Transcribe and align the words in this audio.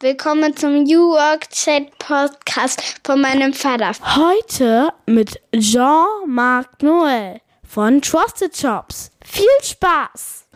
Willkommen 0.00 0.54
zum 0.54 0.82
New 0.82 1.12
Work 1.12 1.48
Chat 1.48 1.98
Podcast 1.98 3.00
von 3.02 3.18
meinem 3.18 3.54
Vater. 3.54 3.92
Heute 4.14 4.90
mit 5.06 5.40
Jean-Marc 5.56 6.82
Noël 6.82 7.40
von 7.66 8.02
Trusted 8.02 8.54
Shops. 8.54 9.10
Viel 9.24 9.46
Spaß! 9.62 10.48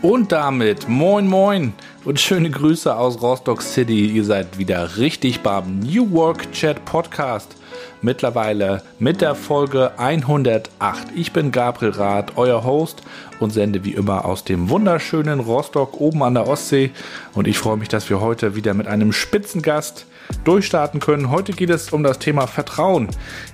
Und 0.00 0.32
damit 0.32 0.88
moin 0.88 1.28
moin 1.28 1.74
und 2.06 2.18
schöne 2.18 2.50
Grüße 2.50 2.96
aus 2.96 3.20
Rostock 3.20 3.60
City. 3.60 4.06
Ihr 4.06 4.24
seid 4.24 4.56
wieder 4.56 4.96
richtig 4.96 5.42
beim 5.42 5.80
New 5.80 6.10
Work 6.12 6.50
Chat 6.52 6.82
Podcast. 6.86 7.56
Mittlerweile 8.02 8.82
mit 8.98 9.20
der 9.20 9.34
Folge 9.34 9.92
108. 9.98 11.08
Ich 11.14 11.32
bin 11.32 11.52
Gabriel 11.52 11.92
Rath, 11.92 12.36
euer 12.36 12.64
Host 12.64 13.02
und 13.40 13.50
sende 13.50 13.84
wie 13.84 13.92
immer 13.92 14.24
aus 14.24 14.44
dem 14.44 14.68
wunderschönen 14.68 15.40
Rostock 15.40 16.00
oben 16.00 16.22
an 16.22 16.34
der 16.34 16.46
Ostsee. 16.46 16.90
Und 17.32 17.48
ich 17.48 17.58
freue 17.58 17.76
mich, 17.76 17.88
dass 17.88 18.08
wir 18.10 18.20
heute 18.20 18.54
wieder 18.54 18.74
mit 18.74 18.86
einem 18.86 19.12
Spitzengast 19.12 20.06
durchstarten 20.44 21.00
können. 21.00 21.30
Heute 21.30 21.52
geht 21.52 21.70
es 21.70 21.92
um 21.92 22.02
das 22.02 22.18
Thema 22.18 22.46
Vertrauen. 22.46 23.08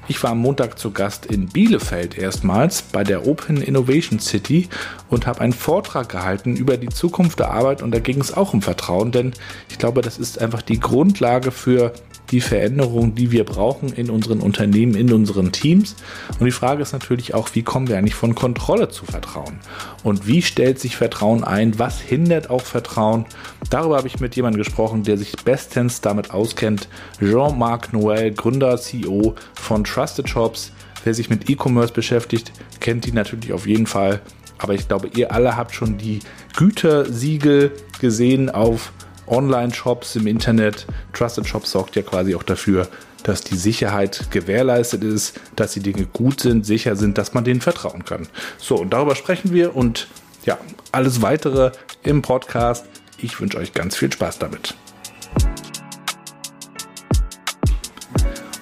Ich 0.09 0.23
war 0.23 0.33
am 0.33 0.39
Montag 0.39 0.79
zu 0.79 0.91
Gast 0.91 1.27
in 1.27 1.49
Bielefeld 1.49 2.17
erstmals 2.17 2.83
bei 2.83 3.05
der 3.05 3.27
Open 3.27 3.61
Innovation 3.63 4.19
City 4.19 4.69
und 5.09 5.27
habe 5.27 5.41
einen 5.41 5.53
Vortrag 5.53 6.09
gehalten 6.09 6.57
über 6.57 6.77
die 6.77 6.89
Zukunft 6.89 7.39
der 7.39 7.51
Arbeit 7.51 7.83
und 7.83 7.93
da 7.93 7.99
ging 7.99 8.21
es 8.21 8.37
auch 8.37 8.53
um 8.53 8.63
Vertrauen, 8.63 9.13
denn 9.13 9.33
ich 9.69 9.79
glaube, 9.79 10.03
das 10.03 10.19
ist 10.19 10.41
einfach 10.41 10.63
die 10.63 10.81
Grundlage 10.81 11.51
für 11.51 11.93
die 12.31 12.41
Veränderung, 12.41 13.15
die 13.15 13.31
wir 13.31 13.45
brauchen 13.45 13.93
in 13.93 14.11
unseren 14.11 14.41
Unternehmen, 14.41 14.95
in 14.95 15.13
unseren 15.13 15.53
Teams. 15.53 15.97
Und 16.39 16.47
die 16.47 16.53
Frage 16.53 16.83
ist 16.83 16.93
natürlich 16.93 17.35
auch, 17.35 17.49
wie 17.55 17.63
kommen 17.63 17.89
wir 17.89 17.99
eigentlich 17.99 18.15
von 18.15 18.35
Kontrolle 18.35 18.89
zu 18.89 19.05
Vertrauen? 19.05 19.59
Und 20.03 20.27
wie 20.27 20.43
stellt 20.43 20.79
sich 20.79 20.97
Vertrauen 20.97 21.45
ein? 21.45 21.79
Was 21.79 22.01
hindert 22.01 22.51
auch 22.51 22.63
Vertrauen? 22.63 23.27
Darüber 23.69 23.97
habe 23.97 24.09
ich 24.09 24.21
mit 24.21 24.37
jemandem 24.37 24.63
gesprochen, 24.63 25.03
der 25.03 25.19
sich 25.19 25.33
bestens 25.45 26.01
damit 26.01 26.31
auskennt. 26.31 26.89
Jean-Marc 27.19 27.93
Noël, 27.93 28.35
Gründer, 28.35 28.77
CEO 28.77 29.35
von 29.55 29.85
Trusted 29.85 30.29
Shops. 30.29 30.73
Wer 31.05 31.15
sich 31.15 31.31
mit 31.31 31.49
E-Commerce 31.49 31.93
beschäftigt, 31.93 32.53
kennt 32.79 33.07
die 33.07 33.13
natürlich 33.13 33.53
auf 33.53 33.67
jeden 33.67 33.87
Fall. 33.87 34.21
Aber 34.59 34.75
ich 34.75 34.87
glaube, 34.87 35.09
ihr 35.17 35.33
alle 35.33 35.57
habt 35.57 35.75
schon 35.75 35.97
die 35.97 36.21
Gütersiegel 36.57 37.73
gesehen 38.01 38.51
auf 38.51 38.93
Online-Shops 39.31 40.17
im 40.17 40.27
Internet. 40.27 40.87
Trusted 41.13 41.47
Shops 41.47 41.71
sorgt 41.71 41.97
ja 41.97 42.03
quasi 42.03 42.35
auch 42.35 42.43
dafür, 42.43 42.89
dass 43.23 43.43
die 43.43 43.57
Sicherheit 43.57 44.31
gewährleistet 44.31 45.05
ist, 45.05 45.39
dass 45.57 45.73
die 45.73 45.81
Dinge 45.81 46.07
gut 46.07 46.41
sind, 46.41 46.65
sicher 46.65 46.97
sind, 46.97 47.19
dass 47.19 47.35
man 47.35 47.45
denen 47.45 47.61
vertrauen 47.61 48.05
kann. 48.05 48.29
So, 48.59 48.77
und 48.77 48.93
darüber 48.93 49.15
sprechen 49.15 49.53
wir 49.53 49.77
und 49.77 50.09
ja, 50.45 50.59
alles 50.93 51.23
weitere 51.23 51.73
im 52.03 52.23
Podcast. 52.23 52.87
Ich 53.19 53.41
wünsche 53.41 53.59
euch 53.59 53.75
ganz 53.75 53.97
viel 53.97 54.11
Spaß 54.11 54.39
damit. 54.39 54.75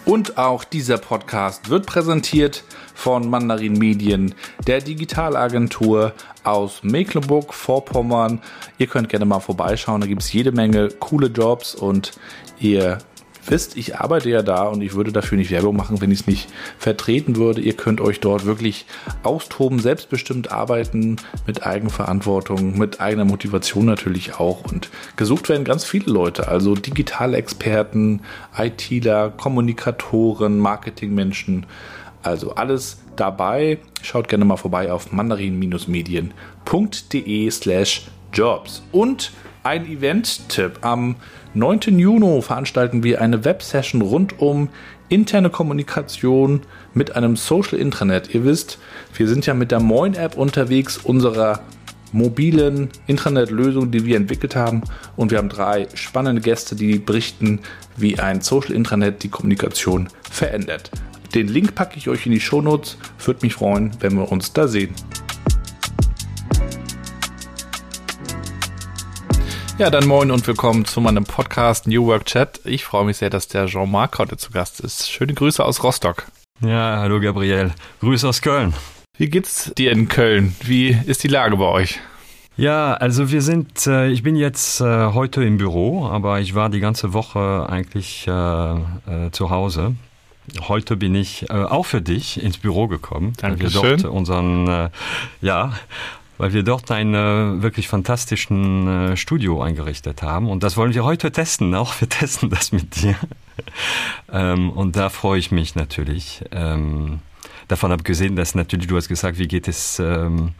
Und 0.08 0.38
auch 0.38 0.64
dieser 0.64 0.96
Podcast 0.96 1.68
wird 1.68 1.84
präsentiert 1.84 2.64
von 2.94 3.28
Mandarin 3.28 3.74
Medien, 3.74 4.34
der 4.66 4.80
Digitalagentur 4.80 6.14
aus 6.44 6.82
Mecklenburg-Vorpommern. 6.82 8.40
Ihr 8.78 8.86
könnt 8.86 9.10
gerne 9.10 9.26
mal 9.26 9.40
vorbeischauen, 9.40 10.00
da 10.00 10.06
gibt 10.06 10.22
es 10.22 10.32
jede 10.32 10.50
Menge 10.50 10.88
coole 10.98 11.26
Jobs 11.26 11.74
und 11.74 12.12
ihr 12.58 12.96
wisst, 13.50 13.76
ich 13.76 13.96
arbeite 13.96 14.30
ja 14.30 14.42
da 14.42 14.64
und 14.64 14.82
ich 14.82 14.94
würde 14.94 15.12
dafür 15.12 15.38
nicht 15.38 15.50
Werbung 15.50 15.76
machen, 15.76 16.00
wenn 16.00 16.10
ich 16.10 16.20
es 16.20 16.26
nicht 16.26 16.48
vertreten 16.78 17.36
würde. 17.36 17.60
Ihr 17.60 17.74
könnt 17.74 18.00
euch 18.00 18.20
dort 18.20 18.46
wirklich 18.46 18.86
austoben, 19.22 19.78
selbstbestimmt 19.78 20.50
arbeiten, 20.50 21.16
mit 21.46 21.66
Eigenverantwortung, 21.66 22.78
mit 22.78 23.00
eigener 23.00 23.24
Motivation 23.24 23.86
natürlich 23.86 24.34
auch. 24.34 24.64
Und 24.64 24.90
gesucht 25.16 25.48
werden 25.48 25.64
ganz 25.64 25.84
viele 25.84 26.12
Leute, 26.12 26.48
also 26.48 26.74
Digitalexperten, 26.74 28.20
ITler, 28.56 29.30
Kommunikatoren, 29.30 30.58
Marketingmenschen. 30.58 31.66
Also 32.22 32.54
alles 32.54 32.98
dabei. 33.16 33.78
Schaut 34.02 34.28
gerne 34.28 34.44
mal 34.44 34.56
vorbei 34.56 34.92
auf 34.92 35.12
mandarin-medien.de 35.12 37.50
slash 37.50 38.08
jobs. 38.32 38.82
Und 38.92 39.32
ein 39.62 39.86
Event-Tipp. 39.86 40.78
Am 40.80 41.16
9. 41.54 41.98
Juni 41.98 42.42
veranstalten 42.42 43.02
wir 43.02 43.20
eine 43.20 43.44
Websession 43.44 44.02
rund 44.02 44.38
um 44.38 44.68
interne 45.08 45.50
Kommunikation 45.50 46.60
mit 46.94 47.16
einem 47.16 47.36
Social 47.36 47.78
Intranet. 47.78 48.34
Ihr 48.34 48.44
wisst, 48.44 48.78
wir 49.14 49.28
sind 49.28 49.46
ja 49.46 49.54
mit 49.54 49.70
der 49.70 49.80
Moin 49.80 50.14
App 50.14 50.36
unterwegs, 50.36 50.98
unserer 50.98 51.60
mobilen 52.12 52.88
Intranet-Lösung, 53.06 53.90
die 53.90 54.04
wir 54.04 54.16
entwickelt 54.16 54.56
haben. 54.56 54.82
Und 55.16 55.30
wir 55.30 55.38
haben 55.38 55.48
drei 55.48 55.88
spannende 55.94 56.42
Gäste, 56.42 56.76
die 56.76 56.98
berichten, 56.98 57.60
wie 57.96 58.18
ein 58.18 58.40
Social 58.40 58.72
Intranet 58.72 59.22
die 59.22 59.28
Kommunikation 59.28 60.08
verändert. 60.30 60.90
Den 61.34 61.48
Link 61.48 61.74
packe 61.74 61.98
ich 61.98 62.08
euch 62.08 62.26
in 62.26 62.32
die 62.32 62.40
Shownotes. 62.40 62.96
Würde 63.24 63.40
mich 63.44 63.54
freuen, 63.54 63.92
wenn 64.00 64.14
wir 64.14 64.30
uns 64.30 64.52
da 64.52 64.68
sehen. 64.68 64.94
Ja, 69.78 69.90
dann 69.90 70.08
moin 70.08 70.32
und 70.32 70.44
willkommen 70.48 70.84
zu 70.84 71.00
meinem 71.00 71.22
Podcast 71.22 71.86
New 71.86 72.06
Work 72.06 72.26
Chat. 72.26 72.60
Ich 72.64 72.84
freue 72.84 73.04
mich 73.04 73.18
sehr, 73.18 73.30
dass 73.30 73.46
der 73.46 73.66
Jean-Marc 73.66 74.18
heute 74.18 74.36
zu 74.36 74.50
Gast 74.50 74.80
ist. 74.80 75.08
Schöne 75.08 75.34
Grüße 75.34 75.64
aus 75.64 75.84
Rostock. 75.84 76.26
Ja, 76.60 76.98
hallo 76.98 77.20
Gabriel. 77.20 77.72
Grüße 78.00 78.28
aus 78.28 78.42
Köln. 78.42 78.74
Wie 79.16 79.30
geht's 79.30 79.72
dir 79.78 79.92
in 79.92 80.08
Köln? 80.08 80.56
Wie 80.62 80.98
ist 81.06 81.22
die 81.22 81.28
Lage 81.28 81.56
bei 81.56 81.66
euch? 81.66 82.00
Ja, 82.56 82.94
also 82.94 83.30
wir 83.30 83.40
sind, 83.40 83.86
äh, 83.86 84.08
ich 84.08 84.24
bin 84.24 84.34
jetzt 84.34 84.80
äh, 84.80 85.12
heute 85.12 85.44
im 85.44 85.58
Büro, 85.58 86.06
aber 86.06 86.40
ich 86.40 86.56
war 86.56 86.70
die 86.70 86.80
ganze 86.80 87.12
Woche 87.12 87.66
eigentlich 87.68 88.26
äh, 88.26 88.72
äh 88.72 89.30
zu 89.30 89.50
Hause 89.50 89.94
Heute 90.60 90.96
bin 90.96 91.14
ich 91.14 91.48
äh, 91.50 91.52
auch 91.52 91.84
für 91.84 92.00
dich 92.00 92.42
ins 92.42 92.58
Büro 92.58 92.88
gekommen, 92.88 93.34
Dankeschön. 93.36 93.82
weil 93.82 93.90
wir 93.90 93.96
dort 93.98 94.12
unseren, 94.12 94.68
äh, 94.68 94.90
ja, 95.40 95.72
weil 96.38 96.52
wir 96.52 96.62
dort 96.62 96.90
ein 96.90 97.14
äh, 97.14 97.62
wirklich 97.62 97.88
fantastischen 97.88 98.86
äh, 98.86 99.16
Studio 99.16 99.60
eingerichtet 99.60 100.22
haben. 100.22 100.48
Und 100.48 100.62
das 100.62 100.76
wollen 100.76 100.94
wir 100.94 101.04
heute 101.04 101.30
testen. 101.32 101.74
Auch 101.74 102.00
wir 102.00 102.08
testen 102.08 102.48
das 102.48 102.72
mit 102.72 103.02
dir. 103.02 103.16
ähm, 104.32 104.70
und 104.70 104.96
da 104.96 105.10
freue 105.10 105.38
ich 105.38 105.50
mich 105.50 105.74
natürlich. 105.74 106.44
Ähm, 106.52 107.18
davon 107.66 107.92
abgesehen, 107.92 108.36
dass 108.36 108.54
natürlich, 108.54 108.86
du 108.86 108.96
hast 108.96 109.08
gesagt, 109.08 109.38
wie 109.38 109.48
geht 109.48 109.68
es 109.68 109.98
ähm, 109.98 110.52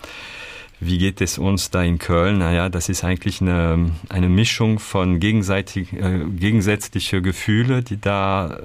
wie 0.80 0.98
geht 0.98 1.20
es 1.20 1.38
uns 1.38 1.70
da 1.70 1.82
in 1.82 1.98
Köln? 1.98 2.38
Naja, 2.38 2.68
das 2.68 2.88
ist 2.88 3.02
eigentlich 3.02 3.40
eine, 3.40 3.90
eine 4.08 4.28
Mischung 4.28 4.78
von 4.78 5.18
gegenseitig, 5.18 5.92
äh, 5.92 6.20
gegensätzliche 6.30 7.20
Gefühle, 7.20 7.82
die 7.82 8.00
da 8.00 8.60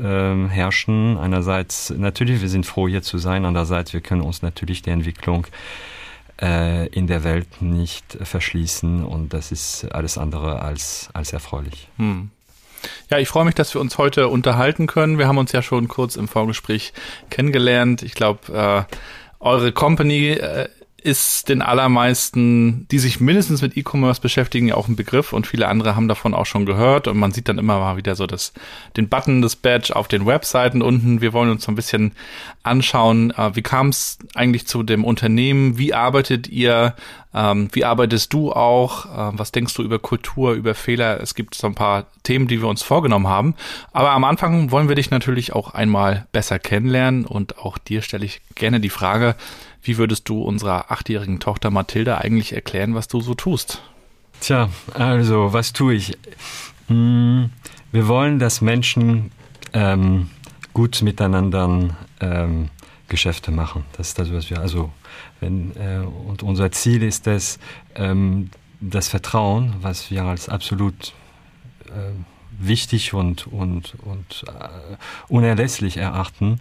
herrschen. 0.50 1.18
Einerseits, 1.18 1.90
natürlich, 1.90 2.40
wir 2.42 2.50
sind 2.50 2.68
froh, 2.68 2.88
hier 2.88 3.02
zu 3.02 3.18
sein. 3.18 3.46
Andererseits, 3.46 3.94
wir 3.94 4.02
können 4.02 4.22
uns 4.22 4.44
natürlich 4.44 4.84
der 4.84 4.94
Entwicklung 4.94 5.48
äh, 6.42 6.88
in 6.88 7.08
der 7.08 7.24
Welt 7.24 7.62
nicht 7.62 8.18
verschließen. 8.22 9.04
Und 9.04 9.34
das 9.34 9.52
ist 9.52 9.86
alles 9.92 10.18
andere 10.18 10.62
als, 10.62 11.10
als 11.14 11.34
erfreulich. 11.34 11.88
Hm. 11.98 12.30
Ja, 13.10 13.18
ich 13.18 13.30
freue 13.30 13.46
mich, 13.46 13.56
dass 13.56 13.74
wir 13.74 13.82
uns 13.82 13.98
heute 13.98 14.28
unterhalten 14.28 14.88
können. 14.88 15.18
Wir 15.18 15.28
haben 15.28 15.38
uns 15.38 15.52
ja 15.52 15.62
schon 15.62 15.88
kurz 15.88 16.16
im 16.16 16.28
Vorgespräch 16.28 16.94
kennengelernt. 17.30 18.02
Ich 18.02 18.14
glaube, 18.14 18.88
äh, 18.90 18.96
eure 19.40 19.72
Company 19.72 20.32
äh, 20.32 20.68
ist 21.04 21.50
den 21.50 21.62
allermeisten, 21.62 22.88
die 22.90 22.98
sich 22.98 23.20
mindestens 23.20 23.62
mit 23.62 23.76
E-Commerce 23.76 24.22
beschäftigen, 24.22 24.70
ja 24.70 24.76
auch 24.76 24.88
ein 24.88 24.96
Begriff 24.96 25.34
und 25.34 25.46
viele 25.46 25.68
andere 25.68 25.98
haben 25.98 26.08
davon 26.08 26.34
auch 26.34 26.46
schon 26.46 26.66
gehört 26.66 27.10
und 27.10 27.18
man 27.18 27.32
sieht 27.32 27.50
dann 27.50 27.58
immer 27.58 27.78
mal 27.80 27.98
wieder 27.98 28.16
so 28.16 28.26
das, 28.26 28.54
den 28.96 29.10
Button, 29.10 29.42
das 29.42 29.58
Badge 29.58 29.94
auf 29.94 30.08
den 30.08 30.26
Webseiten 30.26 30.82
unten. 30.82 31.20
Wir 31.20 31.34
wollen 31.34 31.52
uns 31.52 31.66
so 31.66 31.72
ein 31.72 31.76
bisschen 31.76 32.14
anschauen, 32.64 33.32
äh, 33.32 33.54
wie 33.54 33.62
kam 33.62 33.90
es 33.90 34.18
eigentlich 34.34 34.66
zu 34.66 34.82
dem 34.82 35.04
Unternehmen, 35.04 35.78
wie 35.78 35.94
arbeitet 35.94 36.48
ihr, 36.48 36.96
ähm, 37.34 37.68
wie 37.74 37.84
arbeitest 37.84 38.32
du 38.32 38.54
auch, 38.54 39.06
äh, 39.06 39.38
was 39.38 39.52
denkst 39.52 39.74
du 39.74 39.84
über 39.84 40.00
Kultur, 40.00 40.54
über 40.54 40.74
Fehler? 40.74 41.20
Es 41.20 41.36
gibt 41.36 41.56
so 41.56 41.68
ein 41.68 41.76
paar 41.76 42.06
Themen, 42.24 42.48
die 42.48 42.62
wir 42.62 42.70
uns 42.70 42.82
vorgenommen 42.82 43.28
haben, 43.28 43.56
aber 43.92 44.12
am 44.12 44.24
Anfang 44.24 44.72
wollen 44.72 44.88
wir 44.88 44.96
dich 44.96 45.12
natürlich 45.12 45.52
auch 45.52 45.74
einmal 45.74 46.28
besser 46.32 46.60
kennenlernen 46.60 47.26
und 47.26 47.58
auch 47.58 47.78
dir 47.78 48.02
stelle 48.02 48.24
ich 48.24 48.42
gerne 48.56 48.80
die 48.80 48.90
Frage, 48.90 49.36
wie 49.84 49.98
würdest 49.98 50.28
du 50.30 50.42
unserer 50.42 50.92
achtjährigen 50.92 51.40
Tochter 51.40 51.70
Mathilda 51.70 52.18
eigentlich 52.18 52.54
erklären, 52.54 52.96
was 52.96 53.08
du 53.08 53.22
so 53.22 53.34
tust? 53.34 53.82
Tja, 54.40 54.70
also 54.94 55.54
was 55.54 55.74
tue 55.74 55.96
ich? 55.96 56.18
Hm, 56.88 57.50
wir 57.92 58.08
wollen, 58.08 58.40
dass 58.40 58.62
Menschen 58.62 59.32
ähm, 59.74 60.30
gut 60.74 61.02
miteinander 61.02 61.96
ähm, 62.20 62.70
Geschäfte 63.08 63.52
machen. 63.52 63.86
Das 63.96 64.10
ist 64.10 64.20
das, 64.20 64.34
was 64.34 64.50
wir 64.50 64.60
also 64.60 64.92
wenn 65.40 65.76
äh, 65.76 66.00
und 66.00 66.44
unser 66.44 66.72
Ziel 66.72 67.04
ist 67.04 67.28
es, 67.28 67.60
ähm, 67.96 68.50
das 68.80 69.08
Vertrauen, 69.08 69.76
was 69.82 70.10
wir 70.12 70.24
als 70.24 70.50
absolut 70.50 71.14
äh, 71.88 72.12
wichtig 72.60 73.14
und 73.14 73.48
und 73.48 73.96
und 74.04 74.46
äh, 74.48 74.96
unerlässlich 75.28 75.98
erachten, 75.98 76.60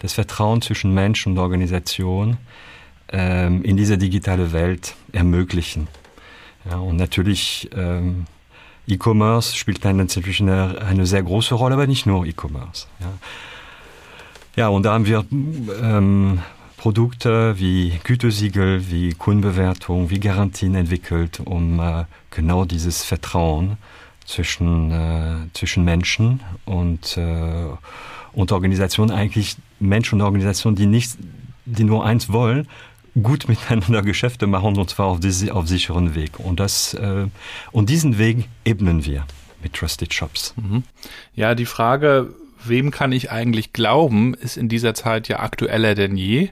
das 0.00 0.14
Vertrauen 0.14 0.60
zwischen 0.62 0.92
Mensch 0.92 1.26
und 1.26 1.38
Organisation 1.38 2.36
ähm, 3.12 3.62
in 3.62 3.76
diese 3.76 3.98
digitale 3.98 4.52
Welt 4.52 4.94
ermöglichen. 5.12 5.88
Ja, 6.68 6.78
und 6.78 6.96
natürlich, 6.96 7.70
ähm, 7.74 8.26
E-Commerce 8.86 9.56
spielt 9.56 9.84
dann 9.84 9.96
natürlich 9.96 10.40
eine, 10.40 10.80
eine 10.82 11.06
sehr 11.06 11.22
große 11.22 11.54
Rolle, 11.54 11.74
aber 11.74 11.86
nicht 11.86 12.06
nur 12.06 12.26
E-Commerce. 12.26 12.86
Ja. 13.00 13.12
ja, 14.56 14.68
und 14.68 14.84
da 14.84 14.94
haben 14.94 15.06
wir 15.06 15.24
ähm, 15.30 16.40
Produkte 16.76 17.58
wie 17.58 18.00
Gütesiegel, 18.04 18.90
wie 18.90 19.12
Kundenbewertung, 19.12 20.10
wie 20.10 20.18
Garantien 20.18 20.74
entwickelt, 20.74 21.40
um 21.44 21.78
äh, 21.78 22.04
genau 22.30 22.64
dieses 22.64 23.04
Vertrauen 23.04 23.76
zwischen, 24.24 24.90
äh, 24.90 25.52
zwischen 25.52 25.84
Menschen 25.84 26.40
und, 26.64 27.16
äh, 27.16 27.66
und 28.32 28.52
Organisationen, 28.52 29.10
eigentlich 29.10 29.56
Menschen 29.80 30.20
und 30.20 30.26
Organisationen, 30.26 30.76
die 30.76 30.86
nicht, 30.86 31.16
die 31.64 31.84
nur 31.84 32.04
eins 32.04 32.32
wollen, 32.32 32.68
gut 33.20 33.48
miteinander 33.48 34.02
Geschäfte 34.02 34.46
machen 34.46 34.78
und 34.78 34.90
zwar 34.90 35.06
auf, 35.06 35.20
diese, 35.20 35.54
auf 35.54 35.66
sicheren 35.66 36.14
Weg. 36.14 36.38
Und, 36.38 36.60
das, 36.60 36.94
äh, 36.94 37.26
und 37.72 37.90
diesen 37.90 38.18
Weg 38.18 38.48
ebnen 38.64 39.04
wir 39.04 39.26
mit 39.62 39.74
Trusted 39.74 40.14
Shops. 40.14 40.54
Mhm. 40.56 40.84
Ja, 41.34 41.54
die 41.54 41.66
Frage, 41.66 42.32
wem 42.64 42.90
kann 42.90 43.12
ich 43.12 43.30
eigentlich 43.30 43.72
glauben, 43.72 44.34
ist 44.34 44.56
in 44.56 44.68
dieser 44.68 44.94
Zeit 44.94 45.28
ja 45.28 45.40
aktueller 45.40 45.94
denn 45.94 46.16
je. 46.16 46.50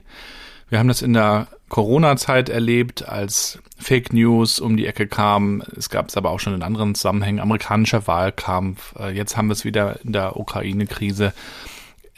Wir 0.69 0.77
haben 0.77 0.87
das 0.87 1.01
in 1.01 1.13
der 1.13 1.47
Corona-Zeit 1.69 2.49
erlebt, 2.49 3.07
als 3.07 3.59
Fake 3.77 4.11
News 4.13 4.59
um 4.59 4.75
die 4.75 4.85
Ecke 4.85 5.07
kamen. 5.07 5.63
Es 5.75 5.89
gab 5.89 6.09
es 6.09 6.17
aber 6.17 6.31
auch 6.31 6.39
schon 6.39 6.53
in 6.53 6.63
anderen 6.63 6.95
Zusammenhängen, 6.95 7.39
amerikanischer 7.39 8.07
Wahlkampf. 8.07 8.93
Äh, 8.99 9.15
jetzt 9.15 9.37
haben 9.37 9.47
wir 9.47 9.53
es 9.53 9.65
wieder 9.65 9.99
in 10.03 10.13
der 10.13 10.37
Ukraine-Krise 10.37 11.33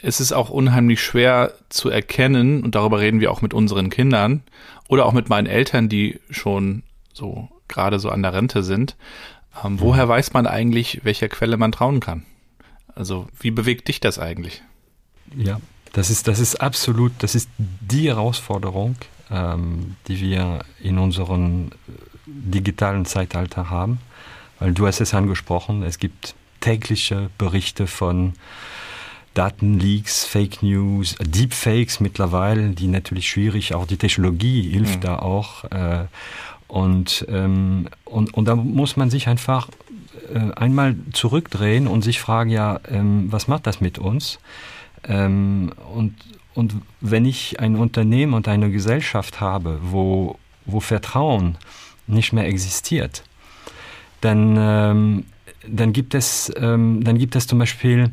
es 0.02 0.20
ist 0.20 0.32
auch 0.32 0.50
unheimlich 0.50 1.00
schwer 1.00 1.52
zu 1.68 1.88
erkennen, 1.88 2.62
und 2.62 2.74
darüber 2.74 3.00
reden 3.00 3.20
wir 3.20 3.30
auch 3.30 3.40
mit 3.40 3.54
unseren 3.54 3.88
Kindern 3.88 4.42
oder 4.88 5.06
auch 5.06 5.12
mit 5.12 5.28
meinen 5.28 5.46
Eltern, 5.46 5.88
die 5.88 6.20
schon 6.30 6.82
so 7.12 7.48
gerade 7.68 7.98
so 7.98 8.10
an 8.10 8.22
der 8.22 8.34
Rente 8.34 8.62
sind. 8.62 8.96
Ähm, 9.64 9.80
woher 9.80 10.08
weiß 10.08 10.32
man 10.32 10.46
eigentlich, 10.46 11.00
welcher 11.04 11.28
Quelle 11.28 11.56
man 11.56 11.72
trauen 11.72 12.00
kann? 12.00 12.24
Also, 12.94 13.28
wie 13.38 13.50
bewegt 13.50 13.88
dich 13.88 14.00
das 14.00 14.18
eigentlich? 14.18 14.62
Ja, 15.36 15.60
das 15.92 16.10
ist, 16.10 16.28
das 16.28 16.40
ist 16.40 16.60
absolut, 16.60 17.12
das 17.20 17.34
ist 17.34 17.48
die 17.58 18.08
Herausforderung, 18.08 18.96
ähm, 19.30 19.96
die 20.08 20.20
wir 20.20 20.60
in 20.80 20.98
unserem 20.98 21.70
digitalen 22.26 23.04
Zeitalter 23.04 23.70
haben. 23.70 24.00
Weil 24.58 24.72
du 24.72 24.86
hast 24.86 25.00
es 25.00 25.14
angesprochen, 25.14 25.82
es 25.82 25.98
gibt 25.98 26.34
tägliche 26.60 27.30
Berichte 27.38 27.86
von 27.86 28.34
Datenleaks, 29.34 30.24
Fake 30.24 30.62
News, 30.62 31.16
Deepfakes 31.20 32.00
mittlerweile, 32.00 32.70
die 32.70 32.86
natürlich 32.86 33.28
schwierig, 33.28 33.74
auch 33.74 33.86
die 33.86 33.96
Technologie 33.96 34.70
hilft 34.70 34.96
mhm. 34.96 35.00
da 35.00 35.18
auch. 35.18 35.64
Äh, 35.64 36.04
und, 36.68 37.26
ähm, 37.28 37.88
und, 38.04 38.34
und 38.34 38.44
da 38.46 38.56
muss 38.56 38.96
man 38.96 39.10
sich 39.10 39.28
einfach 39.28 39.68
äh, 40.32 40.52
einmal 40.54 40.96
zurückdrehen 41.12 41.86
und 41.86 42.02
sich 42.02 42.20
fragen, 42.20 42.50
ja, 42.50 42.80
ähm, 42.88 43.30
was 43.30 43.48
macht 43.48 43.66
das 43.66 43.80
mit 43.80 43.98
uns? 43.98 44.38
Ähm, 45.04 45.72
und, 45.94 46.14
und 46.54 46.74
wenn 47.00 47.24
ich 47.24 47.60
ein 47.60 47.76
Unternehmen 47.76 48.34
und 48.34 48.48
eine 48.48 48.70
Gesellschaft 48.70 49.40
habe, 49.40 49.80
wo, 49.82 50.38
wo 50.66 50.80
Vertrauen 50.80 51.56
nicht 52.06 52.32
mehr 52.32 52.46
existiert, 52.46 53.22
dann, 54.20 55.24
dann, 55.66 55.92
gibt 55.92 56.14
es, 56.14 56.52
dann 56.54 57.18
gibt 57.18 57.34
es 57.34 57.48
zum 57.48 57.58
Beispiel 57.58 58.12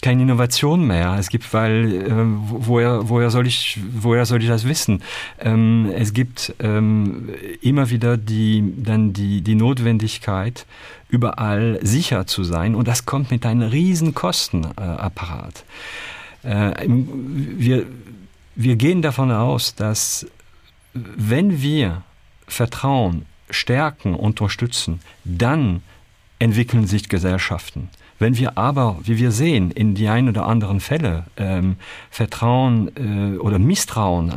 keine 0.00 0.22
Innovation 0.22 0.86
mehr. 0.86 1.16
Es 1.18 1.28
gibt, 1.28 1.52
weil 1.52 1.92
äh, 1.92 2.10
woher, 2.10 3.08
woher 3.08 3.30
soll 3.30 3.46
ich 3.46 3.78
woher 3.92 4.26
soll 4.26 4.42
ich 4.42 4.48
das 4.48 4.66
wissen? 4.66 5.02
Ähm, 5.40 5.92
es 5.94 6.12
gibt 6.12 6.54
ähm, 6.60 7.30
immer 7.60 7.90
wieder 7.90 8.16
die 8.16 8.74
dann 8.76 9.12
die 9.12 9.42
die 9.42 9.54
Notwendigkeit 9.54 10.66
überall 11.08 11.78
sicher 11.82 12.26
zu 12.26 12.44
sein 12.44 12.74
und 12.74 12.86
das 12.86 13.06
kommt 13.06 13.30
mit 13.30 13.44
einem 13.44 13.68
riesen 13.68 14.14
Kostenapparat. 14.14 15.64
Äh, 16.44 16.72
wir 16.86 17.86
wir 18.54 18.76
gehen 18.76 19.02
davon 19.02 19.32
aus, 19.32 19.74
dass 19.74 20.26
wenn 20.94 21.60
wir 21.60 22.02
Vertrauen 22.46 23.26
stärken, 23.50 24.14
unterstützen, 24.14 25.00
dann 25.24 25.82
entwickeln 26.38 26.86
sich 26.86 27.08
Gesellschaften. 27.08 27.88
Wenn 28.18 28.36
wir 28.36 28.58
aber, 28.58 28.98
wie 29.02 29.18
wir 29.18 29.30
sehen, 29.30 29.70
in 29.70 29.94
die 29.94 30.08
ein 30.08 30.28
oder 30.28 30.46
anderen 30.46 30.80
Fälle 30.80 31.24
ähm, 31.36 31.76
Vertrauen 32.10 32.90
äh, 32.96 33.38
oder 33.38 33.58
Misstrauen 33.58 34.32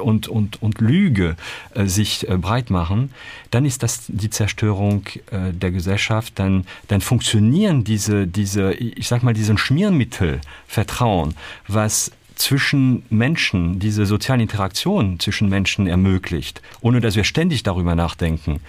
und, 0.00 0.28
und, 0.28 0.62
und 0.62 0.80
Lüge 0.80 1.36
äh, 1.74 1.86
sich 1.86 2.28
äh, 2.28 2.36
breit 2.38 2.70
machen, 2.70 3.10
dann 3.50 3.64
ist 3.64 3.82
das 3.82 4.04
die 4.08 4.30
Zerstörung 4.30 5.04
äh, 5.30 5.52
der 5.52 5.70
Gesellschaft. 5.70 6.38
Dann, 6.38 6.66
dann 6.88 7.00
funktionieren 7.00 7.84
diese, 7.84 8.26
diese, 8.26 8.72
ich 8.72 9.08
sag 9.08 9.22
mal, 9.22 9.34
diesen 9.34 9.58
Schmiermittel 9.58 10.40
Vertrauen, 10.66 11.34
was 11.68 12.12
zwischen 12.34 13.04
Menschen, 13.08 13.78
diese 13.78 14.06
soziale 14.06 14.42
Interaktion 14.42 15.20
zwischen 15.20 15.48
Menschen 15.48 15.86
ermöglicht, 15.86 16.60
ohne 16.80 17.00
dass 17.00 17.14
wir 17.14 17.24
ständig 17.24 17.62
darüber 17.62 17.94
nachdenken, 17.94 18.60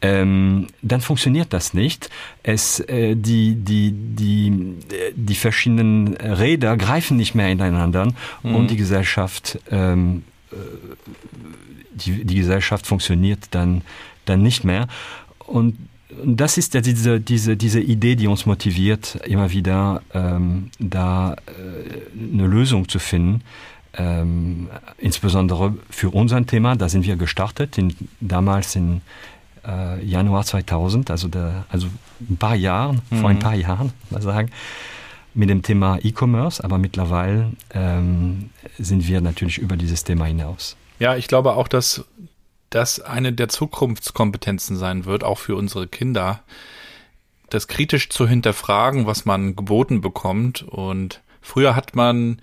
ähm, 0.00 0.68
dann 0.82 1.00
funktioniert 1.00 1.52
das 1.52 1.74
nicht. 1.74 2.08
Es, 2.42 2.80
äh, 2.80 3.16
die, 3.16 3.56
die, 3.56 3.92
die, 3.92 4.74
die 5.14 5.34
verschiedenen 5.34 6.16
Räder 6.16 6.76
greifen 6.76 7.16
nicht 7.16 7.34
mehr 7.34 7.48
ineinander 7.48 8.12
mhm. 8.42 8.54
und 8.54 8.70
die 8.70 8.76
Gesellschaft, 8.76 9.58
ähm, 9.70 10.22
äh, 10.52 10.56
die, 11.92 12.24
die 12.24 12.36
Gesellschaft 12.36 12.86
funktioniert 12.86 13.40
dann, 13.50 13.82
dann 14.24 14.42
nicht 14.42 14.62
mehr. 14.62 14.86
Und 15.38 15.76
das 16.24 16.58
ist 16.58 16.74
ja 16.74 16.80
diese, 16.80 17.20
diese, 17.20 17.56
diese 17.56 17.80
Idee, 17.80 18.14
die 18.14 18.28
uns 18.28 18.46
motiviert, 18.46 19.16
immer 19.26 19.50
wieder 19.52 20.02
ähm, 20.14 20.70
da 20.78 21.34
äh, 21.34 22.34
eine 22.34 22.46
Lösung 22.46 22.88
zu 22.88 22.98
finden. 22.98 23.42
Ähm, 23.94 24.68
insbesondere 24.98 25.74
für 25.90 26.10
unser 26.10 26.44
Thema, 26.46 26.76
da 26.76 26.88
sind 26.88 27.04
wir 27.04 27.16
gestartet, 27.16 27.78
in, 27.78 27.94
damals 28.20 28.76
in, 28.76 29.00
äh, 29.68 30.04
Januar 30.04 30.44
2000, 30.44 31.10
also, 31.10 31.28
der, 31.28 31.66
also 31.68 31.88
ein 32.28 32.36
paar 32.36 32.54
Jahren, 32.54 33.02
mhm. 33.10 33.20
vor 33.20 33.30
ein 33.30 33.38
paar 33.38 33.54
Jahren, 33.54 33.92
mal 34.10 34.22
sagen, 34.22 34.50
mit 35.34 35.50
dem 35.50 35.62
Thema 35.62 35.98
E-Commerce, 36.02 36.64
aber 36.64 36.78
mittlerweile 36.78 37.52
ähm, 37.72 38.50
sind 38.78 39.06
wir 39.06 39.20
natürlich 39.20 39.58
über 39.58 39.76
dieses 39.76 40.02
Thema 40.02 40.24
hinaus. 40.24 40.76
Ja, 40.98 41.16
ich 41.16 41.28
glaube 41.28 41.52
auch, 41.52 41.68
dass 41.68 42.04
das 42.70 43.00
eine 43.00 43.32
der 43.32 43.48
Zukunftskompetenzen 43.48 44.76
sein 44.76 45.04
wird, 45.04 45.24
auch 45.24 45.38
für 45.38 45.54
unsere 45.56 45.86
Kinder, 45.86 46.40
das 47.50 47.68
kritisch 47.68 48.10
zu 48.10 48.28
hinterfragen, 48.28 49.06
was 49.06 49.24
man 49.24 49.56
geboten 49.56 50.00
bekommt. 50.00 50.62
Und 50.62 51.22
früher 51.40 51.74
hat 51.76 51.94
man 51.94 52.40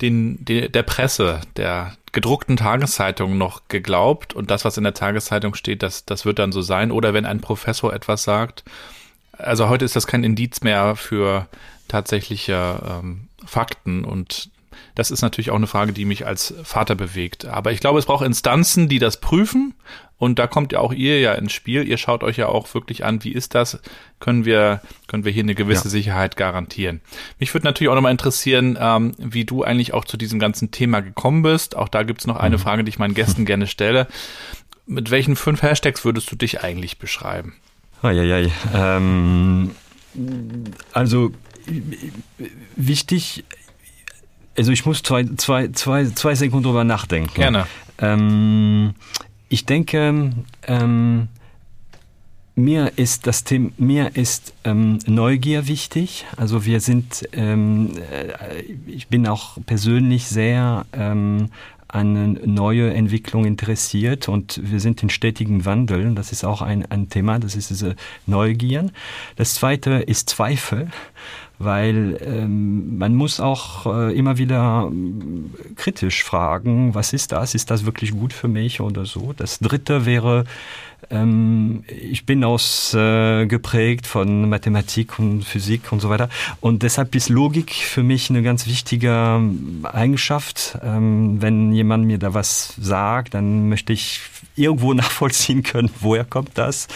den, 0.00 0.44
den 0.44 0.72
der 0.72 0.82
Presse, 0.82 1.40
der 1.56 1.92
gedruckten 2.16 2.56
Tageszeitung 2.56 3.36
noch 3.36 3.68
geglaubt 3.68 4.32
und 4.32 4.50
das, 4.50 4.64
was 4.64 4.78
in 4.78 4.84
der 4.84 4.94
Tageszeitung 4.94 5.54
steht, 5.54 5.82
das, 5.82 6.06
das 6.06 6.24
wird 6.24 6.38
dann 6.38 6.50
so 6.50 6.62
sein. 6.62 6.90
Oder 6.90 7.12
wenn 7.12 7.26
ein 7.26 7.42
Professor 7.42 7.92
etwas 7.92 8.22
sagt, 8.22 8.64
also 9.36 9.68
heute 9.68 9.84
ist 9.84 9.96
das 9.96 10.06
kein 10.06 10.24
Indiz 10.24 10.62
mehr 10.62 10.96
für 10.96 11.46
tatsächliche 11.88 12.80
ähm, 12.88 13.28
Fakten 13.44 14.06
und 14.06 14.48
das 14.96 15.10
ist 15.10 15.20
natürlich 15.20 15.50
auch 15.50 15.56
eine 15.56 15.66
Frage, 15.66 15.92
die 15.92 16.06
mich 16.06 16.26
als 16.26 16.54
Vater 16.64 16.94
bewegt. 16.94 17.44
Aber 17.44 17.70
ich 17.70 17.80
glaube, 17.80 17.98
es 17.98 18.06
braucht 18.06 18.24
Instanzen, 18.24 18.88
die 18.88 18.98
das 18.98 19.18
prüfen. 19.20 19.74
Und 20.16 20.38
da 20.38 20.46
kommt 20.46 20.72
ja 20.72 20.80
auch 20.80 20.92
ihr 20.94 21.20
ja 21.20 21.34
ins 21.34 21.52
Spiel. 21.52 21.86
Ihr 21.86 21.98
schaut 21.98 22.24
euch 22.24 22.38
ja 22.38 22.48
auch 22.48 22.72
wirklich 22.72 23.04
an, 23.04 23.22
wie 23.22 23.32
ist 23.32 23.54
das? 23.54 23.78
Können 24.20 24.46
wir, 24.46 24.80
können 25.06 25.26
wir 25.26 25.32
hier 25.32 25.42
eine 25.42 25.54
gewisse 25.54 25.84
ja. 25.84 25.90
Sicherheit 25.90 26.38
garantieren? 26.38 27.02
Mich 27.38 27.52
würde 27.52 27.66
natürlich 27.66 27.90
auch 27.90 27.94
nochmal 27.94 28.10
interessieren, 28.10 28.78
ähm, 28.80 29.12
wie 29.18 29.44
du 29.44 29.62
eigentlich 29.62 29.92
auch 29.92 30.06
zu 30.06 30.16
diesem 30.16 30.38
ganzen 30.38 30.70
Thema 30.70 31.00
gekommen 31.00 31.42
bist. 31.42 31.76
Auch 31.76 31.90
da 31.90 32.02
gibt's 32.02 32.26
noch 32.26 32.38
eine 32.38 32.56
mhm. 32.56 32.60
Frage, 32.62 32.82
die 32.82 32.88
ich 32.88 32.98
meinen 32.98 33.14
Gästen 33.14 33.44
gerne 33.44 33.66
stelle. 33.66 34.08
Mit 34.86 35.10
welchen 35.10 35.36
fünf 35.36 35.60
Hashtags 35.60 36.06
würdest 36.06 36.32
du 36.32 36.36
dich 36.36 36.64
eigentlich 36.64 36.96
beschreiben? 36.96 37.54
Oh, 38.02 38.08
ja, 38.08 38.22
ja, 38.22 38.50
ähm, 38.74 39.72
also 40.94 41.32
wichtig 42.76 43.44
also 44.56 44.72
ich 44.72 44.86
muss 44.86 45.02
zwei, 45.02 45.24
zwei, 45.36 45.68
zwei, 45.68 46.06
zwei 46.06 46.34
Sekunden 46.34 46.64
drüber 46.64 46.84
nachdenken. 46.84 47.34
Gerne. 47.34 47.66
Ähm, 47.98 48.94
ich 49.48 49.66
denke, 49.66 50.32
ähm, 50.66 51.28
mir 52.54 52.92
ist 52.96 53.26
das 53.26 53.44
Thema, 53.44 53.70
mir 53.76 54.16
ist 54.16 54.54
ähm, 54.64 54.98
Neugier 55.06 55.68
wichtig. 55.68 56.24
Also 56.36 56.64
wir 56.64 56.80
sind, 56.80 57.28
ähm, 57.32 57.92
äh, 58.10 58.62
ich 58.86 59.08
bin 59.08 59.26
auch 59.26 59.58
persönlich 59.66 60.26
sehr 60.26 60.86
ähm, 60.92 61.50
an 61.88 62.40
neue 62.44 62.92
Entwicklung 62.92 63.44
interessiert 63.44 64.28
und 64.28 64.60
wir 64.62 64.80
sind 64.80 65.02
in 65.02 65.10
stetigen 65.10 65.64
Wandel. 65.64 66.14
Das 66.14 66.32
ist 66.32 66.44
auch 66.44 66.60
ein, 66.62 66.84
ein 66.90 67.08
Thema, 67.08 67.38
das 67.38 67.54
ist 67.54 67.70
diese 67.70 67.94
Neugier. 68.26 68.90
Das 69.36 69.54
zweite 69.54 69.90
ist 69.92 70.28
Zweifel 70.28 70.90
weil 71.58 72.18
ähm, 72.22 72.98
man 72.98 73.14
muss 73.14 73.40
auch 73.40 73.86
äh, 73.86 74.16
immer 74.16 74.38
wieder 74.38 74.90
äh, 74.92 75.74
kritisch 75.74 76.22
fragen, 76.22 76.94
was 76.94 77.12
ist 77.12 77.32
das? 77.32 77.54
Ist 77.54 77.70
das 77.70 77.86
wirklich 77.86 78.12
gut 78.12 78.32
für 78.32 78.48
mich 78.48 78.80
oder 78.80 79.06
so? 79.06 79.32
Das 79.36 79.58
dritte 79.58 80.04
wäre 80.06 80.44
ähm, 81.10 81.84
ich 81.88 82.26
bin 82.26 82.44
aus 82.44 82.94
äh, 82.94 83.46
geprägt 83.46 84.06
von 84.06 84.48
Mathematik 84.48 85.18
und 85.18 85.44
Physik 85.44 85.92
und 85.92 86.00
so 86.00 86.08
weiter. 86.08 86.28
Und 86.60 86.82
deshalb 86.82 87.14
ist 87.14 87.28
Logik 87.28 87.72
für 87.72 88.02
mich 88.02 88.30
eine 88.30 88.42
ganz 88.42 88.66
wichtige 88.66 89.40
Eigenschaft. 89.84 90.78
Ähm, 90.82 91.40
wenn 91.40 91.72
jemand 91.72 92.06
mir 92.06 92.18
da 92.18 92.34
was 92.34 92.74
sagt, 92.80 93.34
dann 93.34 93.68
möchte 93.68 93.92
ich 93.92 94.20
irgendwo 94.56 94.94
nachvollziehen 94.94 95.62
können, 95.62 95.90
woher 96.00 96.24
kommt 96.24 96.50
das. 96.54 96.88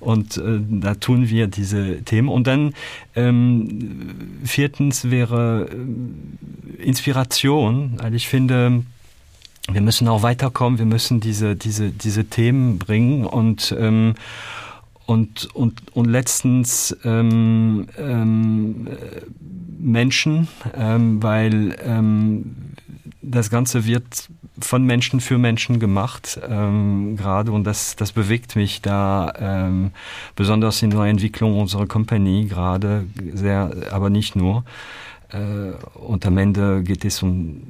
Und 0.00 0.36
äh, 0.36 0.60
da 0.68 0.94
tun 0.94 1.28
wir 1.28 1.46
diese 1.46 2.02
Themen. 2.02 2.28
Und 2.28 2.46
dann 2.46 2.74
ähm, 3.14 4.40
viertens 4.44 5.10
wäre 5.10 5.68
äh, 5.70 6.82
Inspiration. 6.82 7.98
Also 7.98 8.14
ich 8.14 8.28
finde, 8.28 8.84
wir 9.70 9.80
müssen 9.80 10.08
auch 10.08 10.22
weiterkommen, 10.22 10.78
wir 10.78 10.86
müssen 10.86 11.20
diese, 11.20 11.56
diese, 11.56 11.90
diese 11.90 12.26
Themen 12.26 12.78
bringen 12.78 13.24
und 13.24 13.74
ähm, 13.78 14.14
und, 15.06 15.54
und, 15.54 15.96
und 15.96 16.06
letztens 16.06 16.96
ähm, 17.04 17.86
ähm, 17.96 18.88
Menschen, 19.78 20.48
ähm, 20.74 21.22
weil 21.22 21.76
ähm, 21.84 22.56
das 23.22 23.50
Ganze 23.50 23.86
wird 23.86 24.28
von 24.58 24.84
Menschen 24.84 25.20
für 25.20 25.38
Menschen 25.38 25.80
gemacht 25.80 26.40
ähm, 26.48 27.16
gerade 27.16 27.52
und 27.52 27.64
das, 27.64 27.94
das 27.96 28.12
bewegt 28.12 28.56
mich 28.56 28.82
da 28.82 29.32
ähm, 29.38 29.90
besonders 30.34 30.82
in 30.82 30.90
der 30.90 31.02
Entwicklung 31.02 31.58
unserer 31.58 31.86
Company 31.86 32.46
gerade 32.46 33.06
sehr, 33.34 33.70
aber 33.90 34.10
nicht 34.10 34.34
nur. 34.34 34.64
Äh, 35.32 35.72
und 35.98 36.24
am 36.26 36.38
Ende 36.38 36.82
geht 36.82 37.04
es 37.04 37.22
um 37.22 37.62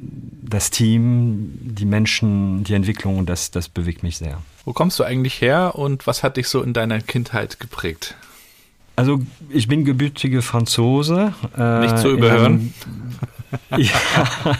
das 0.42 0.70
Team, 0.70 1.52
die 1.62 1.86
Menschen, 1.86 2.64
die 2.64 2.75
Entwicklung 2.75 3.18
und 3.18 3.28
das, 3.28 3.50
das 3.50 3.68
bewegt 3.68 4.02
mich 4.02 4.18
sehr. 4.18 4.42
Wo 4.64 4.72
kommst 4.72 4.98
du 4.98 5.04
eigentlich 5.04 5.40
her 5.40 5.75
und 5.75 6.06
was 6.06 6.22
hat 6.22 6.36
dich 6.36 6.48
so 6.48 6.62
in 6.62 6.72
deiner 6.72 7.00
Kindheit 7.00 7.60
geprägt? 7.60 8.14
Also 8.96 9.20
ich 9.50 9.68
bin 9.68 9.84
gebürtige 9.84 10.42
Franzose. 10.42 11.34
Äh, 11.56 11.80
Nicht 11.80 11.98
zu 11.98 12.10
überhören. 12.10 12.72
Einem, 13.70 13.82
ja. 13.84 14.56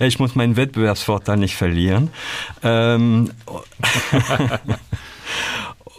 Ich 0.00 0.18
muss 0.18 0.34
meinen 0.34 0.56
Wettbewerbsvorteil 0.56 1.38
nicht 1.38 1.56
verlieren. 1.56 2.10
Ähm, 2.62 3.30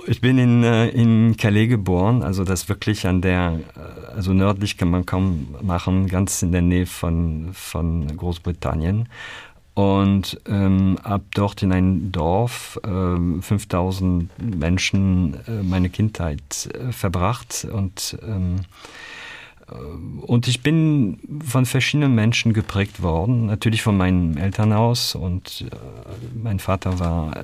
ich 0.08 0.22
bin 0.22 0.38
in, 0.38 0.64
äh, 0.64 0.88
in 0.90 1.36
Calais 1.38 1.68
geboren, 1.68 2.24
also 2.24 2.44
das 2.44 2.70
wirklich 2.70 3.06
an 3.06 3.22
der, 3.22 3.60
äh, 3.76 4.16
also 4.16 4.34
nördlich 4.34 4.78
kann 4.78 4.90
man 4.90 5.06
kaum 5.06 5.56
machen, 5.62 6.08
ganz 6.08 6.42
in 6.42 6.52
der 6.52 6.62
Nähe 6.62 6.86
von, 6.86 7.50
von 7.54 8.16
Großbritannien. 8.16 9.10
Und 9.74 10.42
ähm, 10.48 10.98
ab 11.04 11.22
dort 11.36 11.62
in 11.62 11.72
ein 11.72 12.12
Dorf, 12.12 12.80
äh, 12.84 13.42
5000 13.42 14.32
Menschen, 14.58 15.36
äh, 15.48 15.62
meine 15.62 15.90
Kindheit 15.90 16.70
äh, 16.74 16.92
verbracht 16.92 17.68
und 17.72 18.18
ähm, 18.24 18.56
äh, 18.56 19.17
und 20.22 20.48
ich 20.48 20.62
bin 20.62 21.20
von 21.46 21.66
verschiedenen 21.66 22.16
Menschen 22.16 22.54
geprägt 22.54 23.02
worden, 23.02 23.48
natürlich 23.48 23.82
von 23.82 23.98
meinem 23.98 24.38
Elternhaus 24.38 25.14
und 25.14 25.66
äh, 25.70 25.76
mein 26.42 26.60
Vater 26.60 27.00
war 27.00 27.36
äh, 27.36 27.44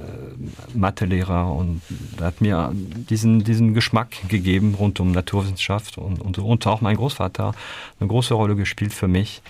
Mathelehrer 0.74 1.54
und 1.54 1.82
hat 2.22 2.40
mir 2.40 2.72
diesen, 2.74 3.44
diesen 3.44 3.74
Geschmack 3.74 4.16
gegeben 4.30 4.76
rund 4.76 5.02
um 5.02 5.12
Naturwissenschaft 5.12 5.98
und, 5.98 6.22
und, 6.22 6.38
und 6.38 6.68
auch 6.68 6.80
mein 6.80 6.96
Großvater 6.96 7.54
eine 8.00 8.08
große 8.08 8.34
Rolle 8.34 8.56
gespielt 8.56 8.94
für 8.94 9.10
mich. 9.10 9.42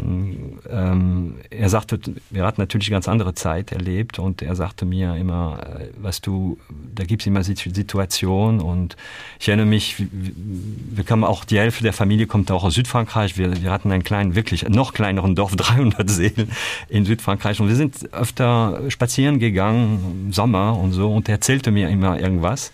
Ähm, 0.00 1.34
er 1.50 1.68
sagte, 1.68 1.98
er 2.32 2.44
hat 2.44 2.58
natürlich 2.58 2.90
ganz 2.90 3.08
andere 3.08 3.34
Zeit 3.34 3.72
erlebt 3.72 4.18
und 4.18 4.42
er 4.42 4.54
sagte 4.54 4.84
mir 4.84 5.14
immer, 5.16 5.58
äh, 5.80 5.88
was 5.98 6.20
du, 6.20 6.58
da 6.94 7.04
gibt 7.04 7.22
es 7.22 7.26
immer 7.26 7.42
Situationen 7.44 8.60
und 8.60 8.96
ich 9.38 9.48
erinnere 9.48 9.66
mich, 9.66 9.96
wir 9.98 11.04
kamen 11.04 11.24
auch, 11.24 11.44
die 11.44 11.58
Hälfte 11.58 11.82
der 11.82 11.92
Familie 11.92 12.26
kommt 12.26 12.50
auch 12.50 12.64
aus 12.64 12.74
Südfrankreich, 12.74 13.38
wir, 13.38 13.62
wir 13.62 13.70
hatten 13.70 13.90
einen 13.92 14.04
kleinen, 14.04 14.34
wirklich 14.34 14.68
noch 14.68 14.92
kleineren 14.92 15.34
Dorf, 15.34 15.56
300 15.56 16.08
Seelen 16.08 16.50
in 16.88 17.04
Südfrankreich 17.04 17.60
und 17.60 17.68
wir 17.68 17.76
sind 17.76 18.12
öfter 18.12 18.80
spazieren 18.88 19.38
gegangen, 19.38 20.26
im 20.26 20.32
Sommer 20.32 20.78
und 20.78 20.92
so 20.92 21.12
und 21.12 21.28
er 21.28 21.36
erzählte 21.36 21.70
mir 21.70 21.88
immer 21.88 22.18
irgendwas 22.20 22.72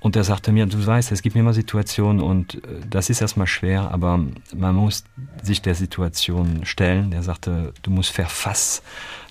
und 0.00 0.16
er 0.16 0.24
sagte 0.24 0.50
mir, 0.50 0.64
du 0.64 0.84
weißt, 0.84 1.12
es 1.12 1.20
gibt 1.20 1.36
immer 1.36 1.52
Situationen 1.52 2.22
und 2.22 2.54
äh, 2.54 2.58
das 2.88 3.10
ist 3.10 3.20
erstmal 3.20 3.46
schwer, 3.46 3.90
aber 3.92 4.18
man 4.56 4.74
muss 4.74 5.04
sich 5.42 5.60
der 5.60 5.74
Situation 5.74 6.64
stellen. 6.64 7.12
Er 7.12 7.22
sagte, 7.22 7.74
du 7.82 7.90
musst 7.90 8.10
verfass. 8.10 8.82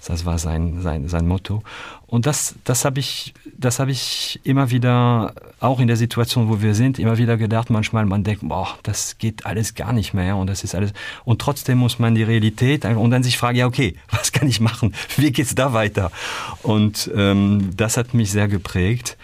Das 0.07 0.25
war 0.25 0.39
sein, 0.39 0.81
sein, 0.81 1.07
sein 1.07 1.27
Motto. 1.27 1.61
Und 2.07 2.25
das, 2.25 2.55
das 2.63 2.85
habe 2.85 2.99
ich, 2.99 3.33
das 3.57 3.79
habe 3.79 3.91
ich 3.91 4.39
immer 4.43 4.71
wieder, 4.71 5.33
auch 5.59 5.79
in 5.79 5.87
der 5.87 5.97
Situation, 5.97 6.49
wo 6.49 6.61
wir 6.61 6.73
sind, 6.73 6.97
immer 6.99 7.17
wieder 7.17 7.35
gedacht. 7.35 7.69
Manchmal 7.69 8.05
man 8.05 8.23
denkt, 8.23 8.47
boah, 8.47 8.77
das 8.83 9.17
geht 9.17 9.45
alles 9.45 9.75
gar 9.75 9.91
nicht 9.91 10.13
mehr 10.13 10.37
und 10.37 10.47
das 10.47 10.63
ist 10.63 10.73
alles. 10.73 10.93
Und 11.25 11.41
trotzdem 11.41 11.79
muss 11.79 11.99
man 11.99 12.15
die 12.15 12.23
Realität 12.23 12.85
und 12.85 13.11
dann 13.11 13.23
sich 13.23 13.37
fragen, 13.37 13.57
ja 13.57 13.67
okay, 13.67 13.95
was 14.09 14.31
kann 14.31 14.47
ich 14.47 14.59
machen? 14.59 14.93
Wie 15.17 15.31
geht's 15.31 15.55
da 15.55 15.73
weiter? 15.73 16.11
Und 16.63 17.11
ähm, 17.15 17.71
das 17.75 17.97
hat 17.97 18.13
mich 18.13 18.31
sehr 18.31 18.47
geprägt. 18.47 19.17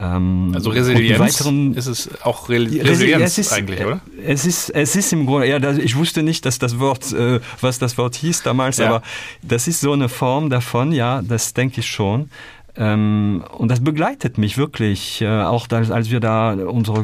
Ähm, 0.00 0.52
also 0.54 0.70
Resilienz 0.70 1.18
weiteren, 1.18 1.74
ist 1.74 1.86
es 1.86 2.08
auch 2.22 2.48
Re 2.48 2.60
Resilienz 2.60 3.24
es 3.24 3.38
ist, 3.38 3.52
eigentlich, 3.52 3.84
oder? 3.84 4.00
Es 4.24 4.46
ist, 4.46 4.70
es 4.70 4.96
ist 4.96 5.12
im 5.12 5.26
Grunde, 5.26 5.46
ja, 5.46 5.58
ich 5.72 5.94
wusste 5.94 6.22
nicht, 6.22 6.46
dass 6.46 6.58
das 6.58 6.78
Wort, 6.78 7.12
äh, 7.12 7.40
was 7.60 7.78
das 7.78 7.98
Wort 7.98 8.14
hieß 8.14 8.42
damals, 8.42 8.78
ja. 8.78 8.86
aber 8.86 9.02
das 9.42 9.68
ist 9.68 9.80
so 9.80 9.92
eine 9.92 10.08
Form 10.08 10.48
davon, 10.48 10.92
ja, 10.92 11.20
das 11.20 11.52
denke 11.52 11.80
ich 11.80 11.86
schon. 11.86 12.30
Ähm, 12.76 13.44
und 13.58 13.70
das 13.70 13.80
begleitet 13.80 14.38
mich 14.38 14.56
wirklich, 14.56 15.20
äh, 15.20 15.42
auch 15.42 15.66
das, 15.66 15.90
als 15.90 16.10
wir 16.10 16.20
da 16.20 16.54
unsere 16.54 17.02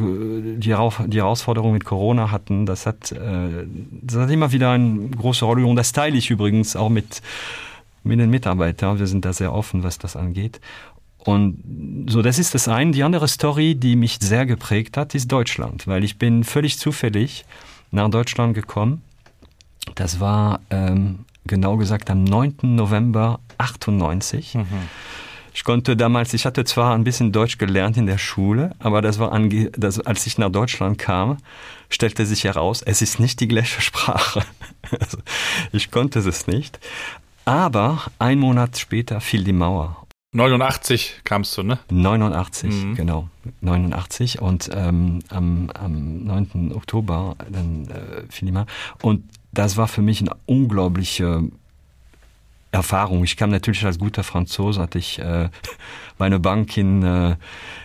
die, 0.57 0.75
die 1.07 1.19
Herausforderung 1.19 1.73
mit 1.73 1.85
Corona 1.85 2.31
hatten, 2.31 2.65
das 2.65 2.87
hat, 2.87 3.13
äh, 3.13 3.67
das 3.91 4.17
hat 4.17 4.31
immer 4.31 4.53
wieder 4.53 4.71
eine 4.71 5.09
große 5.11 5.45
Rolle 5.45 5.67
und 5.67 5.77
das 5.77 5.93
teile 5.93 6.17
ich 6.17 6.31
übrigens 6.31 6.77
auch 6.77 6.89
mit 6.89 7.21
mit 8.05 8.21
den 8.21 8.31
Mitarbeitern. 8.31 9.01
Wir 9.01 9.09
sind 9.09 9.25
da 9.25 9.33
sehr 9.33 9.53
offen, 9.53 9.83
was 9.83 9.99
das 9.99 10.15
angeht. 10.15 10.61
Und 11.27 12.07
so, 12.09 12.23
das 12.23 12.39
ist 12.39 12.55
das 12.55 12.69
eine. 12.69 12.93
Die 12.93 13.03
andere 13.03 13.27
Story, 13.27 13.75
die 13.75 13.97
mich 13.97 14.19
sehr 14.21 14.47
geprägt 14.47 14.97
hat, 14.97 15.13
ist 15.15 15.31
Deutschland, 15.31 15.89
weil 15.89 16.05
ich 16.05 16.19
bin 16.19 16.45
völlig 16.45 16.79
zufällig 16.79 17.45
nach 17.91 18.09
Deutschland 18.09 18.55
gekommen. 18.55 19.03
Das 19.97 20.21
war 20.21 20.61
ähm, 20.71 21.25
genau 21.45 21.77
gesagt 21.79 22.11
am 22.11 22.23
9. 22.23 22.59
November 22.63 23.41
98. 23.59 24.55
Mhm. 24.55 24.67
Ich 25.53 25.65
konnte 25.65 25.97
damals, 25.97 26.33
ich 26.33 26.47
hatte 26.47 26.65
zwar 26.65 26.95
ein 26.95 27.03
bisschen 27.03 27.33
Deutsch 27.33 27.59
gelernt 27.59 27.97
in 27.97 28.07
der 28.07 28.19
Schule, 28.19 28.77
aber 28.79 29.03
das 29.03 29.19
war, 29.19 29.33
ange, 29.33 29.71
das, 29.71 29.99
als 29.99 30.27
ich 30.29 30.39
nach 30.39 30.51
Deutschland 30.51 30.99
kam, 30.99 31.39
stellte 31.89 32.25
sich 32.25 32.45
heraus, 32.45 32.83
es 32.83 33.03
ist 33.03 33.19
nicht 33.19 33.41
die 33.41 33.49
gleiche 33.49 33.81
Sprache. 33.81 34.43
Also, 35.01 35.19
ich 35.73 35.91
konnte 35.91 36.21
es 36.21 36.47
nicht. 36.47 36.79
Aber 37.45 38.03
ein 38.21 38.39
Monat 38.39 38.79
später 38.79 39.21
fiel 39.21 39.43
die 39.43 39.53
Mauer 39.53 40.06
89 40.37 41.23
kamst 41.25 41.57
du, 41.57 41.63
ne? 41.63 41.79
89, 41.91 42.71
mhm. 42.71 42.95
genau. 42.95 43.29
89 43.63 44.41
und 44.43 44.71
ähm, 44.73 45.21
am, 45.31 45.71
am 45.71 46.25
9. 46.25 46.73
Oktober 46.75 47.37
dann 47.51 47.89
äh, 47.89 48.23
Filima. 48.29 48.67
Und 49.01 49.25
das 49.53 49.77
war 49.77 49.89
für 49.89 50.03
mich 50.03 50.21
eine 50.21 50.33
unglaubliche 50.45 51.45
Erfahrung. 52.71 53.25
Ich 53.25 53.39
kam 53.39 53.51
natürlich 53.51 53.85
als 53.85 53.99
guter 53.99 54.25
Franzose, 54.25 54.81
hatte 54.81 54.99
ich 54.99 55.19
äh, 55.19 55.49
meine 56.19 56.39
Bank 56.39 56.77
in, 56.77 57.03
äh, 57.03 57.37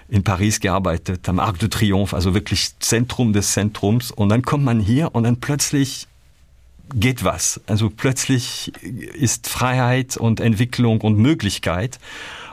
in 0.09 0.23
Paris 0.23 0.59
gearbeitet, 0.59 1.29
am 1.29 1.39
Arc 1.39 1.59
de 1.59 1.69
Triomphe, 1.69 2.15
also 2.15 2.33
wirklich 2.33 2.77
Zentrum 2.79 3.31
des 3.31 3.53
Zentrums. 3.53 4.11
Und 4.11 4.29
dann 4.29 4.41
kommt 4.41 4.65
man 4.65 4.81
hier 4.81 5.15
und 5.15 5.23
dann 5.23 5.37
plötzlich 5.37 6.07
geht 6.93 7.23
was. 7.23 7.61
Also 7.67 7.89
plötzlich 7.89 8.73
ist 8.83 9.47
Freiheit 9.47 10.17
und 10.17 10.41
Entwicklung 10.41 10.99
und 10.99 11.17
Möglichkeit. 11.17 11.99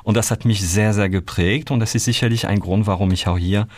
Und 0.02 0.17
das 0.17 0.31
hat 0.31 0.45
mich 0.45 0.61
sehr, 0.67 0.95
sehr 0.95 1.09
geprägt. 1.09 1.71
Und 1.71 1.81
das 1.81 1.95
ist 1.95 2.05
sicherlich 2.05 2.47
ein 2.47 2.61
Grund, 2.61 2.87
warum 2.87 3.11
ich 3.12 3.26
auch 3.26 3.38
hier 3.38 3.69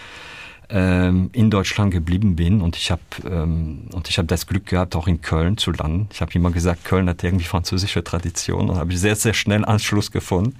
ähm, 0.71 1.31
in 1.33 1.51
Deutschland 1.51 1.93
geblieben 1.93 2.37
bin 2.37 2.61
und 2.61 2.77
ich 2.77 2.91
habe 2.91 3.03
ähm, 3.29 3.89
und 3.93 4.31
das 4.31 4.47
Glück 4.47 4.67
gehabt 4.67 4.95
auch 4.97 5.09
in 5.09 5.21
Köln 5.21 5.57
zu 5.57 5.73
landen. 5.73 6.09
Ich 6.13 6.21
habe 6.21 6.33
immer 6.35 6.51
gesagt, 6.51 6.85
Köln 6.85 7.09
hat 7.09 7.25
irgendwie 7.25 7.45
französische 7.45 8.05
Tradition 8.05 8.71
und 8.71 8.77
habe 8.77 8.93
ich 8.93 9.01
sehr 9.01 9.17
sehr 9.17 9.35
schnell 9.35 9.65
Anschluss 9.65 10.13
gefunden 10.13 10.57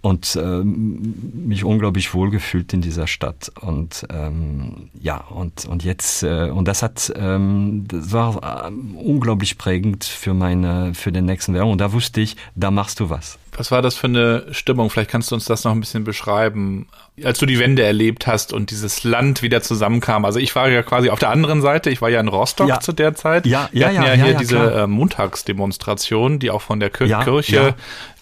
und 0.00 0.36
ähm, 0.40 1.14
mich 1.46 1.64
unglaublich 1.64 2.14
wohlgefühlt 2.14 2.72
in 2.72 2.80
dieser 2.80 3.06
Stadt 3.06 3.52
und 3.60 4.06
ähm, 4.10 4.88
ja 5.00 5.18
und 5.18 5.66
und 5.66 5.84
jetzt 5.84 6.22
äh, 6.22 6.50
und 6.50 6.66
das 6.66 6.82
hat 6.82 7.12
ähm, 7.14 7.84
das 7.88 8.12
war 8.12 8.66
äh, 8.66 8.72
unglaublich 8.96 9.58
prägend 9.58 10.04
für 10.04 10.34
meine 10.34 10.94
für 10.94 11.12
den 11.12 11.26
nächsten 11.26 11.54
Werbung 11.54 11.72
und 11.72 11.80
da 11.80 11.92
wusste 11.92 12.20
ich, 12.20 12.36
da 12.54 12.70
machst 12.70 12.98
du 13.00 13.10
was. 13.10 13.38
Was 13.54 13.70
war 13.70 13.82
das 13.82 13.96
für 13.96 14.06
eine 14.06 14.46
Stimmung? 14.52 14.88
Vielleicht 14.88 15.10
kannst 15.10 15.30
du 15.30 15.34
uns 15.34 15.44
das 15.44 15.64
noch 15.64 15.72
ein 15.72 15.80
bisschen 15.80 16.04
beschreiben, 16.04 16.88
als 17.22 17.38
du 17.38 17.44
die 17.44 17.58
Wende 17.58 17.82
erlebt 17.82 18.26
hast 18.26 18.54
und 18.54 18.70
dieses 18.70 19.04
Land 19.04 19.42
wieder 19.42 19.60
zusammenkam. 19.60 20.24
Also 20.24 20.38
ich 20.38 20.54
war 20.56 20.70
ja 20.70 20.82
quasi 20.82 21.10
auf 21.10 21.18
der 21.18 21.28
anderen 21.28 21.60
Seite. 21.60 21.90
Ich 21.90 22.00
war 22.00 22.08
ja 22.08 22.18
in 22.20 22.28
Rostock 22.28 22.68
ja. 22.68 22.80
zu 22.80 22.92
der 22.92 23.14
Zeit. 23.14 23.44
Ja, 23.44 23.68
Wir 23.70 23.82
ja, 23.82 23.86
hatten 23.88 23.96
ja, 23.96 24.14
ja, 24.14 24.24
hier 24.24 24.34
diese 24.34 24.56
klar. 24.56 24.84
äh, 24.84 24.86
Montagsdemonstration, 24.86 26.38
die 26.38 26.50
auch 26.50 26.62
von 26.62 26.80
der 26.80 26.88
Kir 26.88 27.08
Kirche 27.22 27.74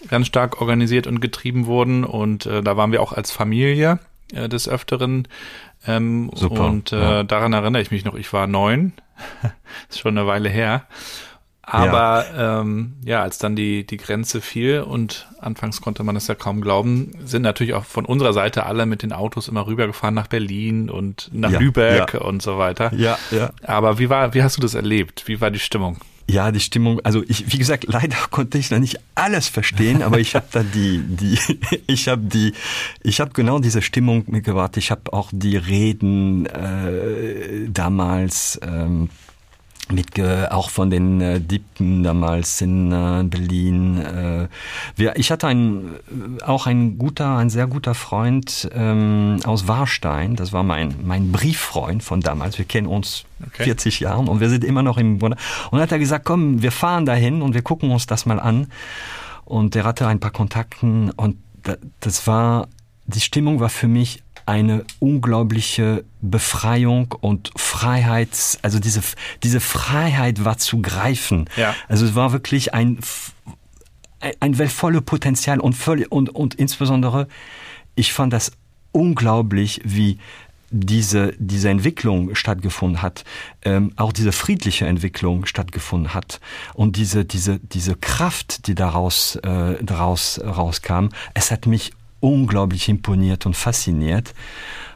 ganz 0.09 0.27
stark 0.27 0.59
organisiert 0.59 1.07
und 1.07 1.21
getrieben 1.21 1.65
wurden. 1.65 2.03
Und 2.03 2.45
äh, 2.45 2.61
da 2.61 2.75
waren 2.75 2.91
wir 2.91 3.01
auch 3.01 3.13
als 3.13 3.31
Familie 3.31 3.99
äh, 4.33 4.49
des 4.49 4.67
Öfteren. 4.67 5.29
Ähm, 5.87 6.29
Super, 6.35 6.65
Und 6.65 6.91
äh, 6.91 7.23
daran 7.23 7.53
erinnere 7.53 7.81
ich 7.81 7.91
mich 7.91 8.03
noch. 8.03 8.15
Ich 8.15 8.33
war 8.33 8.47
neun. 8.47 8.91
ist 9.89 9.99
schon 9.99 10.17
eine 10.17 10.27
Weile 10.27 10.49
her. 10.49 10.83
Aber 11.71 12.25
ja. 12.35 12.61
Ähm, 12.61 12.93
ja, 13.05 13.21
als 13.21 13.37
dann 13.37 13.55
die, 13.55 13.85
die 13.85 13.97
Grenze 13.97 14.41
fiel 14.41 14.81
und 14.81 15.27
anfangs 15.39 15.79
konnte 15.81 16.03
man 16.03 16.15
das 16.15 16.27
ja 16.27 16.35
kaum 16.35 16.59
glauben, 16.59 17.11
sind 17.23 17.43
natürlich 17.43 17.73
auch 17.73 17.85
von 17.85 18.05
unserer 18.05 18.33
Seite 18.33 18.65
alle 18.65 18.85
mit 18.85 19.03
den 19.03 19.13
Autos 19.13 19.47
immer 19.47 19.65
rübergefahren 19.67 20.13
nach 20.13 20.27
Berlin 20.27 20.89
und 20.89 21.29
nach 21.31 21.51
Ja, 21.51 21.59
Lübeck 21.59 22.13
ja. 22.13 22.19
und 22.21 22.41
so 22.41 22.57
weiter. 22.57 22.93
Ja, 22.93 23.17
ja. 23.31 23.51
Aber 23.63 23.99
wie 23.99 24.09
war, 24.09 24.33
wie 24.33 24.43
hast 24.43 24.57
du 24.57 24.61
das 24.61 24.73
erlebt? 24.73 25.23
Wie 25.27 25.39
war 25.39 25.49
die 25.49 25.59
Stimmung? 25.59 25.97
Ja, 26.27 26.51
die 26.51 26.59
Stimmung, 26.59 26.99
also 27.03 27.23
ich, 27.27 27.51
wie 27.53 27.57
gesagt, 27.57 27.85
leider 27.87 28.17
konnte 28.31 28.57
ich 28.57 28.69
da 28.69 28.77
nicht 28.77 28.99
alles 29.15 29.47
verstehen, 29.47 30.01
aber 30.01 30.19
ich 30.19 30.35
habe 30.35 30.47
da 30.51 30.63
die, 30.63 31.01
die, 31.03 31.37
ich 31.87 32.07
habe 32.09 32.21
die, 32.23 32.53
ich 33.01 33.21
habe 33.21 33.31
genau 33.31 33.59
diese 33.59 33.81
Stimmung 33.81 34.25
mitgebracht. 34.27 34.75
Ich 34.77 34.91
habe 34.91 35.13
auch 35.13 35.29
die 35.31 35.55
Reden 35.57 36.45
äh, 36.47 37.69
damals 37.69 38.59
ähm, 38.61 39.09
mitge 39.89 40.49
auch 40.53 40.69
von 40.69 40.89
den 40.89 41.19
äh, 41.21 41.39
Dippen 41.41 42.03
damals 42.03 42.61
in 42.61 42.91
äh, 42.91 43.23
Berlin. 43.23 43.97
Äh, 43.97 44.47
wir, 44.95 45.17
ich 45.17 45.31
hatte 45.31 45.47
ein, 45.47 45.95
auch 46.45 46.65
ein 46.67 46.97
guter, 46.97 47.37
ein 47.37 47.49
sehr 47.49 47.67
guter 47.67 47.93
Freund 47.93 48.69
ähm, 48.73 49.39
aus 49.43 49.67
Warstein. 49.67 50.35
Das 50.35 50.53
war 50.53 50.63
mein 50.63 50.95
mein 51.03 51.31
Brieffreund 51.31 52.03
von 52.03 52.21
damals. 52.21 52.57
Wir 52.57 52.65
kennen 52.65 52.87
uns 52.87 53.25
Okay. 53.43 53.63
40 53.63 53.99
Jahren 54.01 54.27
und 54.27 54.39
wir 54.39 54.51
sind 54.51 54.63
immer 54.63 54.83
noch 54.83 54.99
im 54.99 55.19
Wunder. 55.19 55.35
Und 55.71 55.79
dann 55.79 55.81
hat 55.81 55.91
er 55.91 55.97
gesagt, 55.97 56.25
komm, 56.25 56.61
wir 56.61 56.71
fahren 56.71 57.07
dahin 57.07 57.41
und 57.41 57.55
wir 57.55 57.63
gucken 57.63 57.89
uns 57.89 58.05
das 58.05 58.27
mal 58.27 58.39
an. 58.39 58.67
Und 59.45 59.75
er 59.75 59.83
hatte 59.83 60.05
ein 60.05 60.19
paar 60.19 60.29
Kontakten 60.29 61.09
und 61.09 61.37
da- 61.63 61.77
das 62.01 62.27
war, 62.27 62.67
die 63.07 63.19
Stimmung 63.19 63.59
war 63.59 63.69
für 63.69 63.87
mich 63.87 64.21
eine 64.45 64.83
unglaubliche 64.99 66.03
Befreiung 66.21 67.13
und 67.19 67.51
Freiheit, 67.55 68.59
also 68.61 68.79
diese, 68.79 69.01
diese 69.43 69.59
Freiheit 69.59 70.45
war 70.45 70.57
zu 70.57 70.81
greifen. 70.81 71.49
Ja. 71.55 71.75
Also 71.87 72.05
es 72.05 72.15
war 72.15 72.31
wirklich 72.31 72.73
ein, 72.73 72.99
ein, 74.19 74.33
ein 74.39 74.69
volle 74.69 75.01
Potenzial 75.01 75.59
und, 75.59 75.73
völlig, 75.73 76.11
und, 76.11 76.29
und 76.29 76.55
insbesondere, 76.55 77.27
ich 77.95 78.13
fand 78.13 78.33
das 78.33 78.51
unglaublich, 78.91 79.81
wie 79.83 80.17
diese, 80.71 81.33
diese 81.37 81.69
Entwicklung 81.69 82.33
stattgefunden 82.33 83.01
hat, 83.01 83.25
ähm, 83.63 83.91
auch 83.97 84.13
diese 84.13 84.31
friedliche 84.31 84.87
Entwicklung 84.87 85.45
stattgefunden 85.45 86.13
hat 86.13 86.39
und 86.73 86.95
diese, 86.95 87.25
diese, 87.25 87.59
diese 87.59 87.95
Kraft, 87.95 88.67
die 88.67 88.75
daraus, 88.75 89.35
äh, 89.35 89.83
daraus 89.83 90.39
rauskam, 90.43 91.09
es 91.33 91.51
hat 91.51 91.65
mich 91.67 91.91
unglaublich 92.21 92.87
imponiert 92.87 93.45
und 93.45 93.57
fasziniert. 93.57 94.33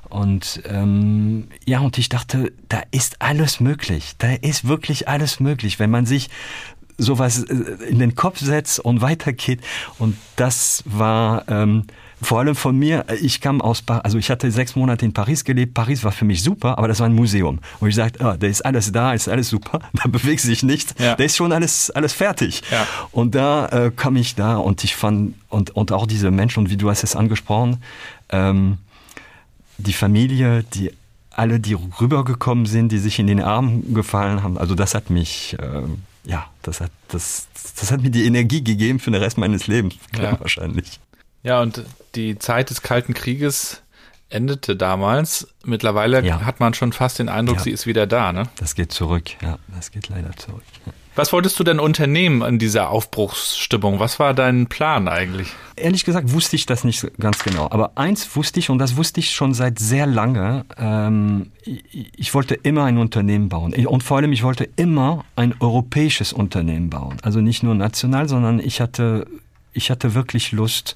Und 0.09 0.61
ähm, 0.65 1.49
ja, 1.65 1.79
und 1.79 1.97
ich 1.97 2.07
dachte, 2.07 2.53
da 2.69 2.81
ist 2.91 3.21
alles 3.21 3.59
möglich. 3.59 4.13
Da 4.17 4.31
ist 4.33 4.65
wirklich 4.67 5.09
alles 5.09 5.41
möglich, 5.41 5.79
wenn 5.79 5.89
man 5.89 6.05
sich 6.05 6.29
sowas 6.97 7.43
äh, 7.43 7.53
in 7.89 7.99
den 7.99 8.15
Kopf 8.15 8.39
setzt 8.39 8.79
und 8.79 9.01
weitergeht. 9.01 9.59
Und 9.99 10.15
das 10.37 10.83
war 10.85 11.49
ähm, 11.49 11.85
vor 12.21 12.39
allem 12.39 12.55
von 12.55 12.77
mir, 12.77 13.05
ich 13.21 13.41
kam 13.41 13.61
aus 13.61 13.81
Paris, 13.81 14.03
also 14.05 14.17
ich 14.17 14.29
hatte 14.31 14.49
sechs 14.49 14.75
Monate 14.75 15.05
in 15.05 15.13
Paris 15.13 15.43
gelebt. 15.43 15.73
Paris 15.73 16.03
war 16.03 16.11
für 16.11 16.25
mich 16.25 16.41
super, 16.41 16.77
aber 16.77 16.87
das 16.87 16.99
war 16.99 17.07
ein 17.07 17.13
Museum. 17.13 17.59
Und 17.79 17.89
ich 17.89 17.95
sagte, 17.95 18.23
ah, 18.25 18.37
da 18.37 18.47
ist 18.47 18.65
alles 18.65 18.91
da, 18.91 19.13
ist 19.13 19.27
alles 19.27 19.49
super, 19.49 19.79
da 19.93 20.07
bewegt 20.09 20.41
sich 20.41 20.63
nichts, 20.63 20.95
Ja. 20.97 21.15
da 21.15 21.23
ist 21.23 21.35
schon 21.35 21.51
alles, 21.51 21.91
alles 21.91 22.13
fertig. 22.13 22.61
Ja. 22.71 22.87
Und 23.11 23.35
da 23.35 23.67
äh, 23.67 23.91
kam 23.95 24.15
ich 24.15 24.35
da 24.35 24.55
und 24.57 24.83
ich 24.83 24.95
fand, 24.95 25.35
und, 25.49 25.71
und 25.75 25.91
auch 25.91 26.07
diese 26.07 26.31
Menschen, 26.31 26.59
und 26.61 26.69
wie 26.69 26.77
du 26.77 26.89
hast 26.89 27.03
es 27.03 27.15
angesprochen, 27.15 27.83
ähm, 28.29 28.77
die 29.77 29.93
Familie, 29.93 30.63
die 30.73 30.91
alle, 31.31 31.59
die 31.59 31.73
rübergekommen 31.73 32.65
sind, 32.65 32.93
die 32.93 32.97
sich 32.97 33.19
in 33.19 33.27
den 33.27 33.41
Arm 33.41 33.93
gefallen 33.93 34.41
haben, 34.41 34.57
also 34.57 34.73
das 34.73 34.95
hat 34.95 35.09
mich, 35.09 35.57
äh, 35.59 35.81
ja, 36.23 36.45
das 36.63 36.79
hat, 36.79 36.91
das, 37.09 37.47
das 37.77 37.91
hat 37.91 38.01
mir 38.01 38.09
die 38.09 38.25
Energie 38.25 38.63
gegeben 38.63 38.99
für 38.99 39.11
den 39.11 39.21
Rest 39.21 39.37
meines 39.37 39.67
Lebens, 39.67 39.95
Ja. 40.17 40.39
wahrscheinlich. 40.39 40.99
Ja, 41.45 41.61
und 41.61 41.83
die 42.15 42.37
Zeit 42.39 42.69
des 42.71 42.81
Kalten 42.81 43.13
Krieges 43.13 43.81
endete 44.29 44.75
damals. 44.75 45.47
Mittlerweile 45.63 46.25
Ja. 46.25 46.41
hat 46.41 46.59
man 46.59 46.73
schon 46.73 46.91
fast 46.91 47.19
den 47.19 47.29
Eindruck, 47.29 47.57
Ja. 47.57 47.63
sie 47.63 47.71
ist 47.71 47.85
wieder 47.85 48.07
da, 48.07 48.33
ne? 48.33 48.43
Das 48.57 48.73
geht 48.75 48.91
zurück, 48.91 49.29
ja, 49.41 49.59
das 49.73 49.91
geht 49.91 50.09
leider 50.09 50.35
zurück. 50.35 50.63
Was 51.17 51.31
wolltest 51.31 51.57
du 51.59 51.63
denn 51.63 51.79
unternehmen 51.79 52.41
in 52.41 52.59
dieser 52.59 52.89
Aufbruchsstimmung? 52.89 53.99
Was 53.99 54.19
war 54.19 54.33
dein 54.33 54.67
Plan 54.67 55.07
eigentlich? 55.07 55.47
Ehrlich 55.77 56.03
gesagt 56.03 56.33
wusste 56.33 56.57
ich 56.57 56.65
das 56.65 56.83
nicht 56.83 57.07
ganz 57.19 57.41
genau. 57.43 57.69
Aber 57.71 57.93
eins 57.95 58.35
wusste 58.35 58.59
ich, 58.59 58.69
und 58.69 58.79
das 58.79 58.97
wusste 58.97 59.21
ich 59.21 59.31
schon 59.33 59.53
seit 59.53 59.79
sehr 59.79 60.07
lange, 60.07 60.65
ähm, 60.77 61.51
ich, 61.63 62.11
ich 62.17 62.33
wollte 62.33 62.55
immer 62.55 62.83
ein 62.83 62.97
Unternehmen 62.97 63.47
bauen. 63.47 63.73
Und 63.85 64.03
vor 64.03 64.17
allem, 64.17 64.33
ich 64.33 64.43
wollte 64.43 64.67
immer 64.75 65.23
ein 65.37 65.53
europäisches 65.61 66.33
Unternehmen 66.33 66.89
bauen. 66.89 67.15
Also 67.21 67.39
nicht 67.39 67.63
nur 67.63 67.75
national, 67.75 68.27
sondern 68.27 68.59
ich 68.59 68.81
hatte, 68.81 69.25
ich 69.75 69.91
hatte 69.91 70.15
wirklich 70.15 70.51
Lust, 70.51 70.95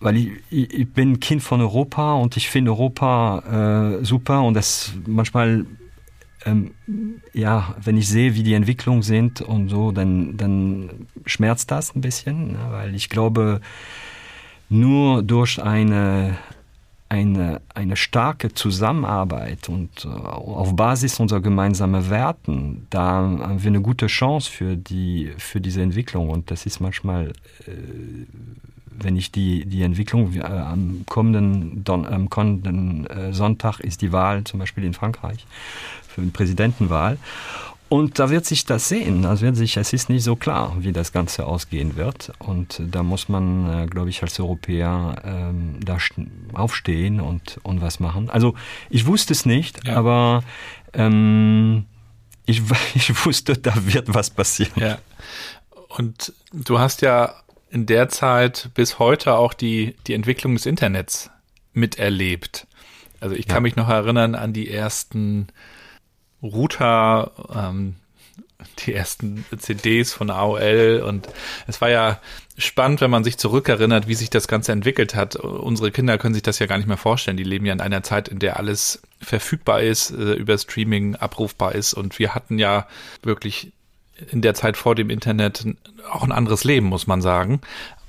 weil 0.00 0.16
ich, 0.16 0.30
ich 0.50 0.92
bin 0.92 1.20
Kind 1.20 1.42
von 1.42 1.60
Europa 1.60 2.14
und 2.14 2.36
ich 2.36 2.50
finde 2.50 2.72
Europa 2.72 3.98
äh, 4.00 4.04
super 4.04 4.42
und 4.42 4.54
das 4.54 4.92
manchmal 5.06 5.64
ähm, 6.44 6.72
ja, 7.32 7.74
wenn 7.82 7.96
ich 7.96 8.08
sehe, 8.08 8.34
wie 8.34 8.42
die 8.42 8.54
Entwicklungen 8.54 9.02
sind 9.02 9.40
und 9.40 9.68
so, 9.68 9.92
dann, 9.92 10.36
dann 10.36 11.06
schmerzt 11.24 11.70
das 11.70 11.94
ein 11.94 12.00
bisschen, 12.00 12.52
ne? 12.52 12.58
weil 12.70 12.94
ich 12.94 13.08
glaube, 13.08 13.60
nur 14.68 15.22
durch 15.22 15.62
eine, 15.62 16.36
eine, 17.12 17.60
eine 17.74 17.96
starke 17.96 18.54
Zusammenarbeit 18.54 19.68
und 19.68 20.06
äh, 20.06 20.08
auf 20.08 20.74
Basis 20.74 21.20
unserer 21.20 21.42
gemeinsamen 21.42 22.08
Werten, 22.08 22.86
da 22.88 23.02
haben 23.02 23.62
wir 23.62 23.68
eine 23.68 23.82
gute 23.82 24.06
Chance 24.06 24.50
für, 24.50 24.76
die, 24.76 25.30
für 25.36 25.60
diese 25.60 25.82
Entwicklung. 25.82 26.30
Und 26.30 26.50
das 26.50 26.64
ist 26.64 26.80
manchmal, 26.80 27.34
äh, 27.66 27.72
wenn 28.98 29.16
ich 29.16 29.30
die, 29.30 29.66
die 29.66 29.82
Entwicklung, 29.82 30.32
äh, 30.32 30.40
am 30.40 31.04
kommenden, 31.06 31.84
Don, 31.84 32.06
am 32.06 32.30
kommenden 32.30 33.06
Sonntag 33.32 33.80
ist 33.80 34.00
die 34.00 34.12
Wahl 34.12 34.44
zum 34.44 34.60
Beispiel 34.60 34.84
in 34.84 34.94
Frankreich 34.94 35.46
für 36.08 36.22
die 36.22 36.30
Präsidentenwahl. 36.30 37.18
Und 37.92 38.18
da 38.18 38.30
wird 38.30 38.46
sich 38.46 38.64
das 38.64 38.88
sehen. 38.88 39.20
Das 39.20 39.42
wird 39.42 39.54
sich, 39.54 39.76
es 39.76 39.92
ist 39.92 40.08
nicht 40.08 40.22
so 40.24 40.34
klar, 40.34 40.74
wie 40.78 40.92
das 40.92 41.12
Ganze 41.12 41.44
ausgehen 41.46 41.94
wird. 41.96 42.32
Und 42.38 42.80
da 42.82 43.02
muss 43.02 43.28
man, 43.28 43.82
äh, 43.82 43.86
glaube 43.86 44.08
ich, 44.08 44.22
als 44.22 44.40
Europäer 44.40 45.16
ähm, 45.24 45.78
da 45.84 45.96
st- 45.96 46.26
aufstehen 46.54 47.20
und, 47.20 47.60
und 47.64 47.82
was 47.82 48.00
machen. 48.00 48.30
Also 48.30 48.54
ich 48.88 49.06
wusste 49.06 49.34
es 49.34 49.44
nicht, 49.44 49.86
Ja. 49.86 49.96
aber 49.96 50.42
ähm, 50.94 51.84
ich, 52.46 52.62
ich 52.94 53.26
wusste, 53.26 53.58
da 53.58 53.74
wird 53.84 54.14
was 54.14 54.30
passieren. 54.30 54.72
Ja. 54.76 54.98
Und 55.88 56.32
du 56.54 56.78
hast 56.78 57.02
ja 57.02 57.34
in 57.70 57.84
der 57.84 58.08
Zeit 58.08 58.70
bis 58.74 58.98
heute 58.98 59.34
auch 59.34 59.52
die, 59.52 59.96
die 60.06 60.14
Entwicklung 60.14 60.54
des 60.54 60.64
Internets 60.64 61.28
miterlebt. 61.74 62.66
Also 63.20 63.34
ich 63.36 63.46
kann 63.46 63.56
Ja. 63.56 63.60
mich 63.60 63.76
noch 63.76 63.90
erinnern 63.90 64.34
an 64.34 64.54
die 64.54 64.70
ersten 64.70 65.48
Router, 66.42 67.30
ähm, 67.54 67.96
die 68.80 68.94
ersten 68.94 69.44
CDs 69.58 70.12
von 70.12 70.30
AOL 70.30 71.04
und 71.06 71.28
es 71.66 71.80
war 71.80 71.90
ja 71.90 72.20
spannend, 72.56 73.00
wenn 73.00 73.10
man 73.10 73.24
sich 73.24 73.38
zurückerinnert, 73.38 74.08
wie 74.08 74.14
sich 74.14 74.30
das 74.30 74.46
Ganze 74.46 74.72
entwickelt 74.72 75.14
hat. 75.14 75.36
Unsere 75.36 75.90
Kinder 75.90 76.18
können 76.18 76.34
sich 76.34 76.42
das 76.42 76.58
ja 76.58 76.66
gar 76.66 76.76
nicht 76.76 76.86
mehr 76.86 76.96
vorstellen. 76.96 77.36
Die 77.36 77.42
leben 77.44 77.66
ja 77.66 77.72
in 77.72 77.80
einer 77.80 78.02
Zeit, 78.02 78.28
in 78.28 78.38
der 78.38 78.58
alles 78.58 79.02
verfügbar 79.20 79.82
ist, 79.82 80.10
äh, 80.10 80.34
über 80.34 80.56
Streaming 80.58 81.16
abrufbar 81.16 81.74
ist 81.74 81.94
und 81.94 82.18
wir 82.18 82.34
hatten 82.34 82.58
ja 82.58 82.86
wirklich 83.22 83.72
in 84.30 84.42
der 84.42 84.54
Zeit 84.54 84.76
vor 84.76 84.94
dem 84.94 85.10
Internet 85.10 85.64
auch 86.10 86.22
ein 86.22 86.32
anderes 86.32 86.64
Leben, 86.64 86.86
muss 86.86 87.06
man 87.06 87.22
sagen. 87.22 87.60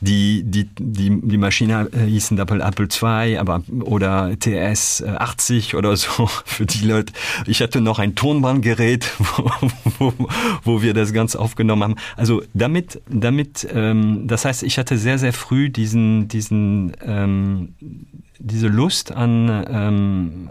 die, 0.01 0.43
die, 0.45 0.69
die, 0.79 1.21
die 1.21 1.37
Maschine 1.37 1.89
äh, 1.93 2.05
hießen 2.05 2.39
Apple 2.39 2.63
Apple 2.63 2.89
II, 2.91 3.39
aber 3.39 3.63
oder 3.85 4.39
TS 4.39 5.03
80 5.03 5.75
oder 5.75 5.97
so 5.97 6.27
für 6.45 6.67
die 6.67 6.87
Leute. 6.87 7.13
Ich 7.47 7.61
hatte 7.61 7.81
noch 7.81 7.99
ein 7.99 8.15
Tonbandgerät, 8.15 9.11
wo, 9.19 9.51
wo, 9.99 10.13
wo 10.65 10.83
wir 10.83 10.95
das 10.95 11.13
Ganze 11.13 11.39
aufgenommen 11.39 11.83
haben. 11.83 11.97
Also 12.17 12.43
damit, 12.55 13.01
damit, 13.09 13.69
ähm, 13.73 14.27
das 14.27 14.45
heißt, 14.45 14.63
ich 14.63 14.79
hatte 14.79 14.99
sehr, 14.99 15.19
sehr 15.19 15.33
früh 15.33 15.71
diesen, 15.71 16.29
diesen 16.29 16.93
ähm, 17.05 17.75
diese 18.41 18.69
Lust 18.69 19.13
an 19.13 19.65
ähm, 19.71 20.51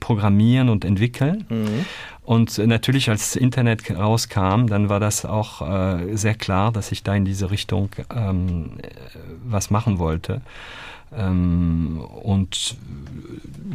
Programmieren 0.00 0.68
und 0.68 0.84
Entwickeln. 0.84 1.46
Mhm. 1.48 1.86
Und 2.22 2.58
natürlich, 2.58 3.08
als 3.08 3.32
das 3.32 3.36
Internet 3.36 3.90
rauskam, 3.90 4.66
dann 4.66 4.90
war 4.90 5.00
das 5.00 5.24
auch 5.24 5.62
äh, 5.62 6.14
sehr 6.14 6.34
klar, 6.34 6.72
dass 6.72 6.92
ich 6.92 7.02
da 7.02 7.14
in 7.14 7.24
diese 7.24 7.50
Richtung 7.50 7.88
ähm, 8.14 8.72
was 9.46 9.70
machen 9.70 9.98
wollte. 9.98 10.42
Ähm, 11.16 12.00
und 12.22 12.76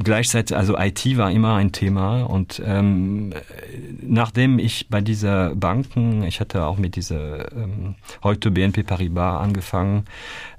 gleichzeitig, 0.04 0.56
also 0.56 0.78
IT 0.78 1.18
war 1.18 1.32
immer 1.32 1.56
ein 1.56 1.72
Thema. 1.72 2.24
Und 2.24 2.62
ähm, 2.64 3.34
nachdem 4.02 4.60
ich 4.60 4.88
bei 4.90 5.02
dieser 5.02 5.56
Banken, 5.56 6.24
ich 6.24 6.40
hatte 6.40 6.66
auch 6.66 6.78
mit 6.78 6.96
dieser 6.96 7.52
ähm, 7.54 7.96
heute 8.22 8.52
BNP 8.52 8.84
Paribas 8.84 9.42
angefangen, 9.42 10.06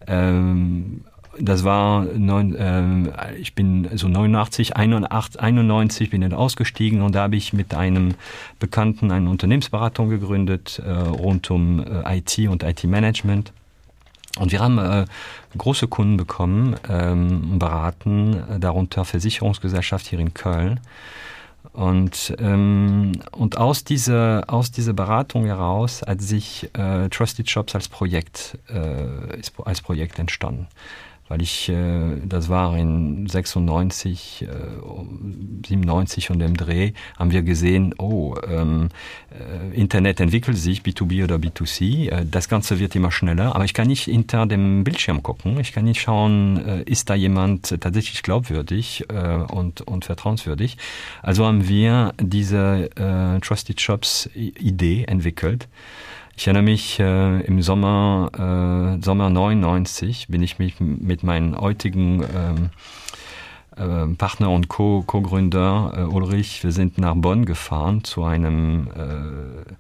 ähm, 0.06 1.04
das 1.38 1.64
war 1.64 2.04
neun, 2.04 2.54
äh, 2.54 3.34
ich 3.36 3.54
bin 3.54 3.88
so 3.94 4.08
89 4.08 4.76
81, 4.76 5.40
91 5.40 6.10
bin 6.10 6.20
dann 6.20 6.32
ausgestiegen 6.32 7.02
und 7.02 7.14
da 7.14 7.22
habe 7.22 7.36
ich 7.36 7.52
mit 7.52 7.74
einem 7.74 8.14
Bekannten 8.58 9.10
eine 9.10 9.28
Unternehmensberatung 9.30 10.08
gegründet 10.08 10.80
äh, 10.84 10.90
rund 10.90 11.50
um 11.50 11.80
äh, 11.80 12.18
IT 12.18 12.38
und 12.48 12.62
IT 12.62 12.84
Management. 12.84 13.52
Und 14.38 14.50
wir 14.50 14.60
haben 14.60 14.78
äh, 14.78 15.04
große 15.56 15.86
Kunden 15.86 16.16
bekommen 16.16 16.74
ähm, 16.88 17.58
beraten 17.58 18.34
äh, 18.34 18.58
darunter 18.58 19.04
Versicherungsgesellschaft 19.04 20.06
hier 20.06 20.18
in 20.18 20.34
Köln. 20.34 20.80
Und 21.72 22.34
ähm, 22.38 23.12
und 23.32 23.58
aus 23.58 23.84
dieser 23.84 24.44
aus 24.48 24.70
dieser 24.70 24.92
Beratung 24.92 25.46
heraus 25.46 26.02
hat 26.06 26.20
sich 26.20 26.68
äh, 26.74 27.08
Trusted 27.08 27.48
Shops 27.48 27.74
als 27.74 27.88
Projekt 27.88 28.58
äh, 28.68 29.40
als 29.64 29.80
Projekt 29.80 30.18
entstanden 30.18 30.66
weil 31.28 31.42
ich 31.42 31.68
äh, 31.68 32.16
das 32.24 32.48
war 32.48 32.76
in 32.76 33.26
96 33.26 34.42
äh, 34.42 34.46
97 35.66 36.30
und 36.30 36.38
dem 36.38 36.56
Dreh 36.56 36.92
haben 37.18 37.30
wir 37.32 37.42
gesehen 37.42 37.94
oh 37.98 38.34
ähm, 38.48 38.88
äh, 39.30 39.74
Internet 39.74 40.20
entwickelt 40.20 40.56
sich 40.56 40.82
B2B 40.82 41.24
oder 41.24 41.36
B2C 41.36 42.10
äh, 42.10 42.26
das 42.30 42.48
ganze 42.48 42.78
wird 42.78 42.94
immer 42.94 43.10
schneller 43.10 43.54
aber 43.54 43.64
ich 43.64 43.74
kann 43.74 43.86
nicht 43.86 44.04
hinter 44.04 44.46
dem 44.46 44.84
Bildschirm 44.84 45.22
gucken. 45.22 45.58
Ich 45.60 45.72
kann 45.72 45.84
nicht 45.84 46.00
schauen 46.00 46.64
äh, 46.66 46.82
ist 46.82 47.10
da 47.10 47.14
jemand 47.14 47.80
tatsächlich 47.80 48.22
glaubwürdig 48.22 49.04
äh, 49.08 49.36
und 49.36 49.80
und 49.82 50.04
vertrauenswürdig. 50.04 50.76
Also 51.22 51.44
haben 51.46 51.68
wir 51.68 52.14
diese 52.20 52.90
äh, 52.96 53.40
trusted 53.40 53.80
shops 53.80 54.28
idee 54.34 55.04
entwickelt 55.04 55.68
Ich 56.36 56.46
erinnere 56.46 56.64
mich 56.64 56.98
äh, 56.98 57.40
im 57.42 57.62
Sommer 57.62 58.30
äh, 58.98 59.04
Sommer 59.04 59.30
99 59.30 60.28
bin 60.28 60.42
ich 60.42 60.58
mich 60.58 60.80
mit 60.80 61.22
meinen 61.22 61.56
heutigen 61.56 62.24
ähm, 62.34 62.70
äh, 63.76 64.14
Partner 64.16 64.50
und 64.50 64.68
Co-Gründer 64.68 65.92
äh, 65.96 66.00
Ulrich, 66.02 66.64
wir 66.64 66.72
sind 66.72 66.98
nach 66.98 67.14
Bonn 67.14 67.44
gefahren 67.44 68.02
zu 68.02 68.24
einem 68.24 68.88
äh, 68.88 69.74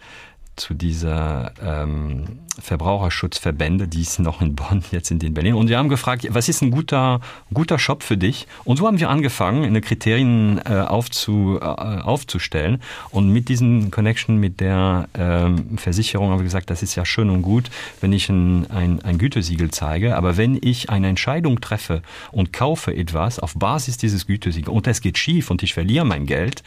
zu 0.56 0.74
dieser 0.74 1.52
ähm, 1.62 2.38
Verbraucherschutzverbände, 2.60 3.88
die 3.88 4.02
ist 4.02 4.18
noch 4.20 4.40
in 4.40 4.54
Bonn, 4.54 4.82
jetzt 4.92 5.08
sind 5.08 5.22
in 5.22 5.34
Berlin. 5.34 5.54
Und 5.54 5.68
wir 5.68 5.78
haben 5.78 5.88
gefragt, 5.88 6.26
was 6.30 6.48
ist 6.48 6.62
ein 6.62 6.70
guter, 6.70 7.20
guter 7.52 7.78
Shop 7.78 8.02
für 8.02 8.16
dich? 8.16 8.46
Und 8.64 8.76
so 8.76 8.86
haben 8.86 9.00
wir 9.00 9.10
angefangen, 9.10 9.64
eine 9.64 9.80
Kriterien 9.80 10.60
äh, 10.64 10.80
aufzu, 10.80 11.58
äh, 11.60 11.64
aufzustellen. 11.64 12.80
Und 13.10 13.30
mit 13.30 13.48
diesen 13.48 13.90
Connection 13.90 14.38
mit 14.38 14.60
der 14.60 15.08
ähm, 15.14 15.78
Versicherung 15.78 16.30
haben 16.30 16.38
wir 16.38 16.44
gesagt, 16.44 16.70
das 16.70 16.82
ist 16.82 16.94
ja 16.94 17.04
schön 17.04 17.30
und 17.30 17.42
gut, 17.42 17.70
wenn 18.00 18.12
ich 18.12 18.28
ein, 18.28 18.70
ein, 18.70 19.02
ein 19.02 19.18
Gütesiegel 19.18 19.70
zeige. 19.70 20.16
Aber 20.16 20.36
wenn 20.36 20.58
ich 20.60 20.90
eine 20.90 21.08
Entscheidung 21.08 21.60
treffe 21.60 22.02
und 22.30 22.52
kaufe 22.52 22.94
etwas 22.94 23.38
auf 23.38 23.54
Basis 23.54 23.96
dieses 23.96 24.26
Gütesiegel 24.26 24.72
und 24.72 24.86
es 24.86 25.00
geht 25.00 25.18
schief 25.18 25.50
und 25.50 25.62
ich 25.62 25.74
verliere 25.74 26.04
mein 26.04 26.26
Geld, 26.26 26.62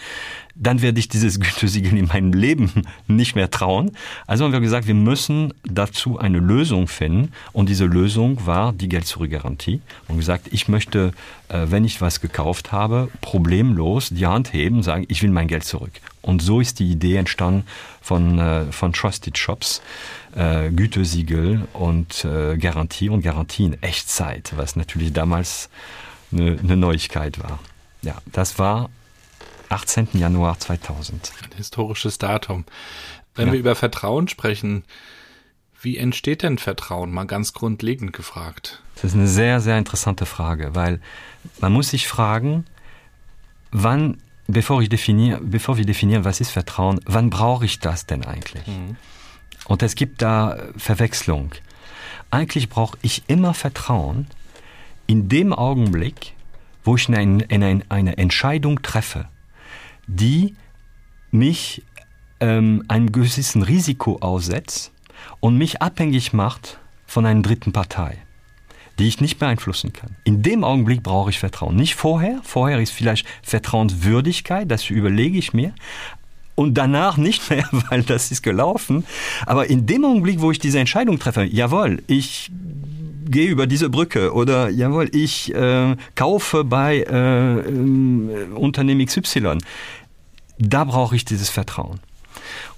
dann 0.60 0.82
werde 0.82 1.00
ich 1.00 1.08
dieses 1.08 1.39
Gütesiegel 1.39 1.98
in 1.98 2.08
meinem 2.08 2.34
Leben 2.34 2.72
nicht 3.08 3.36
mehr 3.36 3.50
trauen. 3.50 3.91
Also 4.26 4.46
haben 4.46 4.52
wir 4.52 4.60
gesagt, 4.60 4.88
wir 4.88 4.93
müssen 4.93 5.54
dazu 5.63 6.17
eine 6.17 6.39
Lösung 6.39 6.88
finden 6.88 7.32
und 7.54 7.70
diese 7.70 7.86
Lösung 7.86 8.46
war 8.46 8.74
die 8.74 8.89
Geld 8.89 9.06
zurück 9.06 9.32
Garantie 9.32 9.82
und 10.08 10.17
gesagt, 10.17 10.48
ich 10.52 10.67
möchte, 10.67 11.12
äh, 11.50 11.65
wenn 11.70 11.86
ich 11.86 12.02
was 12.02 12.22
gekauft 12.22 12.72
habe, 12.72 13.10
problemlos 13.22 14.10
die 14.10 14.26
Hand 14.26 14.54
heben, 14.54 14.84
sagen, 14.84 15.06
ich 15.08 15.22
will 15.24 15.32
mein 15.32 15.48
Geld 15.48 15.63
zurück. 15.63 15.91
Und 16.22 16.41
so 16.41 16.60
ist 16.60 16.80
die 16.80 16.91
Idee 16.91 17.15
entstanden 17.17 17.63
von, 18.02 18.39
äh, 18.39 18.72
von 18.72 18.93
Trusted 18.93 19.38
Shops, 19.38 19.82
äh, 20.36 20.70
Gütesiegel 20.72 21.67
und 21.74 22.28
Garantie 22.60 23.10
und 23.10 23.22
Garantie 23.22 23.65
in 23.65 23.82
Echtzeit, 23.82 24.54
was 24.56 24.76
natürlich 24.76 25.13
damals 25.13 25.70
eine, 26.32 26.58
eine 26.62 26.78
Neuigkeit 26.78 27.41
war. 27.41 27.60
Ja, 28.02 28.15
das 28.32 28.60
war 28.60 28.89
18. 29.69 30.10
Januar 30.13 30.60
2000. 30.60 31.32
Ein 31.43 31.58
historisches 31.58 32.17
Datum. 32.17 32.65
Wenn 33.36 33.47
ja. 33.47 33.53
wir 33.53 33.60
über 33.60 33.75
Vertrauen 33.75 34.27
sprechen, 34.27 34.84
wie 35.82 35.97
entsteht 35.97 36.43
denn 36.43 36.58
Vertrauen 36.58 37.12
mal 37.12 37.25
ganz 37.25 37.53
grundlegend 37.53 38.13
gefragt? 38.13 38.82
Das 38.95 39.06
ist 39.06 39.13
eine 39.13 39.27
sehr, 39.27 39.60
sehr 39.60 39.77
interessante 39.77 40.25
Frage, 40.25 40.73
weil 40.73 40.99
man 41.60 41.71
muss 41.71 41.89
sich 41.89 42.08
fragen, 42.08 42.65
wann, 43.71 44.17
bevor 44.47 44.82
ich 44.82 44.89
definiere, 44.89 45.39
bevor 45.41 45.77
wir 45.77 45.86
definieren, 45.86 46.25
was 46.25 46.41
ist 46.41 46.49
Vertrauen, 46.49 46.99
wann 47.06 47.30
brauche 47.30 47.65
ich 47.65 47.80
das 47.80 48.08
denn 48.08 48.25
eigentlich? 48.25 48.65
Mhm. 48.65 48.95
Und 49.65 49.84
es 49.84 49.95
gibt 49.95 50.21
da 50.21 50.58
Verwechslung. 50.77 51.51
Eigentlich 52.32 52.69
brauche 52.69 52.97
ich 53.01 53.23
immer 53.27 53.53
Vertrauen 53.53 54.27
in 55.06 55.30
dem 55.30 55.53
Augenblick, 55.53 56.34
wo 56.84 56.95
ich 56.95 57.08
in, 57.08 57.15
ein, 57.15 57.39
in 57.41 57.63
ein, 57.63 57.84
eine 57.89 58.17
Entscheidung 58.17 58.82
treffe 58.82 59.27
die 60.08 60.56
mich 61.32 61.84
ähm, 62.39 62.84
einem 62.88 63.12
gewissen 63.12 63.62
Risiko 63.62 64.17
aussetzt 64.17 64.91
und 65.39 65.58
mich 65.58 65.82
abhängig 65.82 66.34
macht 66.34 66.80
von 67.06 67.26
einer 67.26 67.41
dritten 67.41 67.74
Partei, 67.74 68.17
die 69.00 69.08
ich 69.08 69.22
nicht 69.22 69.39
beeinflussen 69.39 69.93
kann. 69.93 70.15
In 70.24 70.41
dem 70.41 70.63
Augenblick 70.63 71.04
brauche 71.04 71.30
ich 71.30 71.39
Vertrauen. 71.39 71.76
Nicht 71.76 71.96
vorher, 71.96 72.39
vorher 72.43 72.80
ist 72.80 72.91
vielleicht 72.91 73.28
Vertrauenswürdigkeit, 73.43 74.70
das 74.70 74.89
überlege 74.89 75.38
ich 75.38 75.54
mir, 75.54 75.74
und 76.56 76.74
danach 76.74 77.17
nicht 77.17 77.50
mehr, 77.50 77.67
weil 77.89 78.04
das 78.04 78.32
ist 78.32 78.41
gelaufen. 78.41 79.06
Aber 79.46 79.70
in 79.70 79.86
dem 79.86 80.04
Augenblick, 80.04 80.41
wo 80.41 80.52
ich 80.52 80.60
diese 80.60 80.80
Entscheidung 80.80 81.20
treffe, 81.20 81.43
jawohl, 81.43 82.02
ich 82.08 82.52
gehe 83.30 83.50
über 83.50 83.67
diese 83.67 83.89
Brücke 83.89 84.34
oder 84.34 84.70
jawohl, 84.70 85.10
ich 85.13 85.54
äh, 85.54 85.96
kaufe 86.15 86.63
bei 86.63 87.06
äh, 87.10 87.60
äh, 87.60 88.46
Unternehmen 88.56 89.06
XY, 89.06 89.60
da 90.58 90.84
brauche 90.84 91.15
ich 91.15 91.26
dieses 91.26 91.50
Vertrauen. 91.50 92.00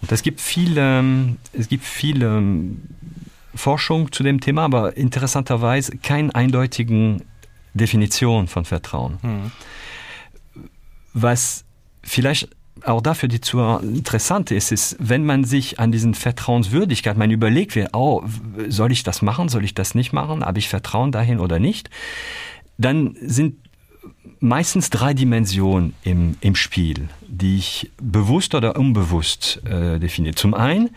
Und 0.01 0.11
es 0.11 0.23
gibt 0.23 0.41
viele, 0.41 1.35
es 1.53 1.67
gibt 1.67 1.83
viele 1.83 2.37
ähm, 2.37 2.81
Forschung 3.55 4.11
zu 4.11 4.23
dem 4.23 4.39
Thema, 4.39 4.65
aber 4.65 4.97
interessanterweise 4.97 5.97
kein 5.97 6.31
eindeutigen 6.31 7.23
Definition 7.73 8.47
von 8.47 8.65
Vertrauen. 8.65 9.17
Mhm. 9.21 9.51
Was 11.13 11.65
vielleicht 12.03 12.49
auch 12.85 13.01
dafür 13.01 13.27
die 13.27 13.41
zu 13.41 13.59
interessant 13.59 14.51
ist 14.51 14.71
ist 14.71 14.95
wenn 14.99 15.25
man 15.25 15.43
sich 15.43 15.81
an 15.81 15.91
diesen 15.91 16.13
vertrauenswürdigkeit 16.13 17.17
man 17.17 17.29
überlegt 17.29 17.77
oh, 17.91 18.23
soll 18.69 18.93
ich 18.93 19.03
das 19.03 19.21
machen 19.21 19.49
soll 19.49 19.65
ich 19.65 19.73
das 19.73 19.95
nicht 19.95 20.13
machen 20.13 20.45
habe 20.45 20.59
ich 20.59 20.69
vertrauen 20.69 21.11
dahin 21.11 21.41
oder 21.41 21.59
nicht 21.59 21.89
dann 22.77 23.17
sind 23.21 23.57
meistens 24.39 24.89
drei 24.89 25.13
dimensionen 25.13 25.93
im, 26.03 26.37
im 26.41 26.55
spiel 26.55 27.09
die 27.27 27.57
ich 27.57 27.91
bewusst 28.01 28.55
oder 28.55 28.77
unbewusst 28.77 29.61
äh, 29.65 29.99
definiert 29.99 30.39
zum 30.39 30.53
einen 30.53 30.89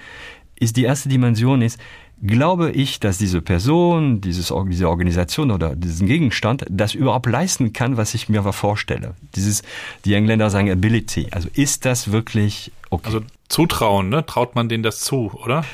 ist 0.58 0.76
die 0.76 0.84
erste 0.84 1.08
dimension 1.08 1.62
ist 1.62 1.78
glaube 2.22 2.70
ich, 2.70 3.00
dass 3.00 3.18
diese 3.18 3.42
Person, 3.42 4.20
dieses, 4.20 4.52
diese 4.68 4.88
Organisation 4.88 5.50
oder 5.50 5.74
diesen 5.74 6.06
Gegenstand 6.06 6.64
das 6.70 6.94
überhaupt 6.94 7.26
leisten 7.26 7.72
kann, 7.72 7.96
was 7.96 8.14
ich 8.14 8.28
mir 8.28 8.44
vorstelle. 8.52 9.14
Dieses, 9.34 9.62
die 10.04 10.14
Engländer 10.14 10.48
sagen 10.48 10.70
Ability. 10.70 11.26
Also 11.32 11.48
ist 11.52 11.84
das 11.84 12.12
wirklich 12.12 12.70
okay? 12.90 13.06
Also 13.06 13.20
zutrauen, 13.52 14.08
ne? 14.08 14.24
Traut 14.26 14.54
man 14.54 14.68
denen 14.68 14.82
das 14.82 15.00
zu, 15.00 15.30
oder? 15.44 15.64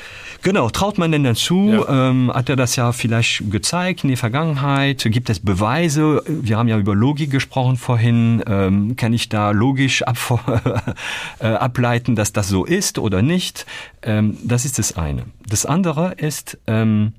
Genau, 0.41 0.69
traut 0.69 0.97
man 0.97 1.11
denn 1.11 1.23
dazu? 1.25 1.69
Ja. 1.69 2.09
Ähm, 2.09 2.31
hat 2.33 2.47
er 2.49 2.55
das 2.55 2.75
ja 2.77 2.93
vielleicht 2.93 3.51
gezeigt 3.51 4.03
in 4.03 4.09
der 4.09 4.17
Vergangenheit? 4.17 5.05
Gibt 5.09 5.29
es 5.29 5.39
Beweise? 5.39 6.23
Wir 6.25 6.57
haben 6.57 6.69
ja 6.69 6.77
über 6.77 6.95
Logik 6.95 7.29
gesprochen 7.29 7.75
vorhin. 7.75 8.41
Ähm, 8.47 8.95
kann 8.95 9.11
ich 9.11 9.27
da 9.27 9.51
logisch 9.51 10.01
ab, 10.07 10.17
äh, 11.39 11.47
ableiten, 11.47 12.15
dass 12.15 12.31
das 12.31 12.47
so 12.47 12.63
ist 12.63 12.99
oder 12.99 13.21
nicht? 13.21 13.65
Ähm, 14.01 14.37
das 14.43 14.63
ist 14.63 14.79
das 14.79 14.95
eine. 14.95 15.23
Das 15.47 15.65
andere 15.65 16.13
ist 16.13 16.57
ähm, 16.67 17.13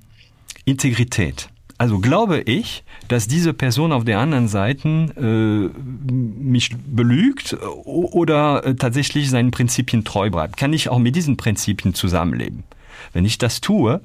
Integrität. 0.65 1.49
Also 1.81 1.97
glaube 1.97 2.41
ich, 2.41 2.83
dass 3.07 3.27
diese 3.27 3.55
Person 3.55 3.91
auf 3.91 4.05
der 4.05 4.19
anderen 4.19 4.47
Seite 4.47 4.87
äh, 4.87 5.71
mich 6.13 6.69
belügt 6.85 7.57
oder 7.85 8.63
äh, 8.63 8.75
tatsächlich 8.75 9.31
seinen 9.31 9.49
Prinzipien 9.49 10.03
treu 10.03 10.29
bleibt. 10.29 10.57
Kann 10.57 10.73
ich 10.73 10.89
auch 10.89 10.99
mit 10.99 11.15
diesen 11.15 11.37
Prinzipien 11.37 11.95
zusammenleben? 11.95 12.65
Wenn 13.13 13.25
ich 13.25 13.39
das 13.39 13.61
tue, 13.61 13.99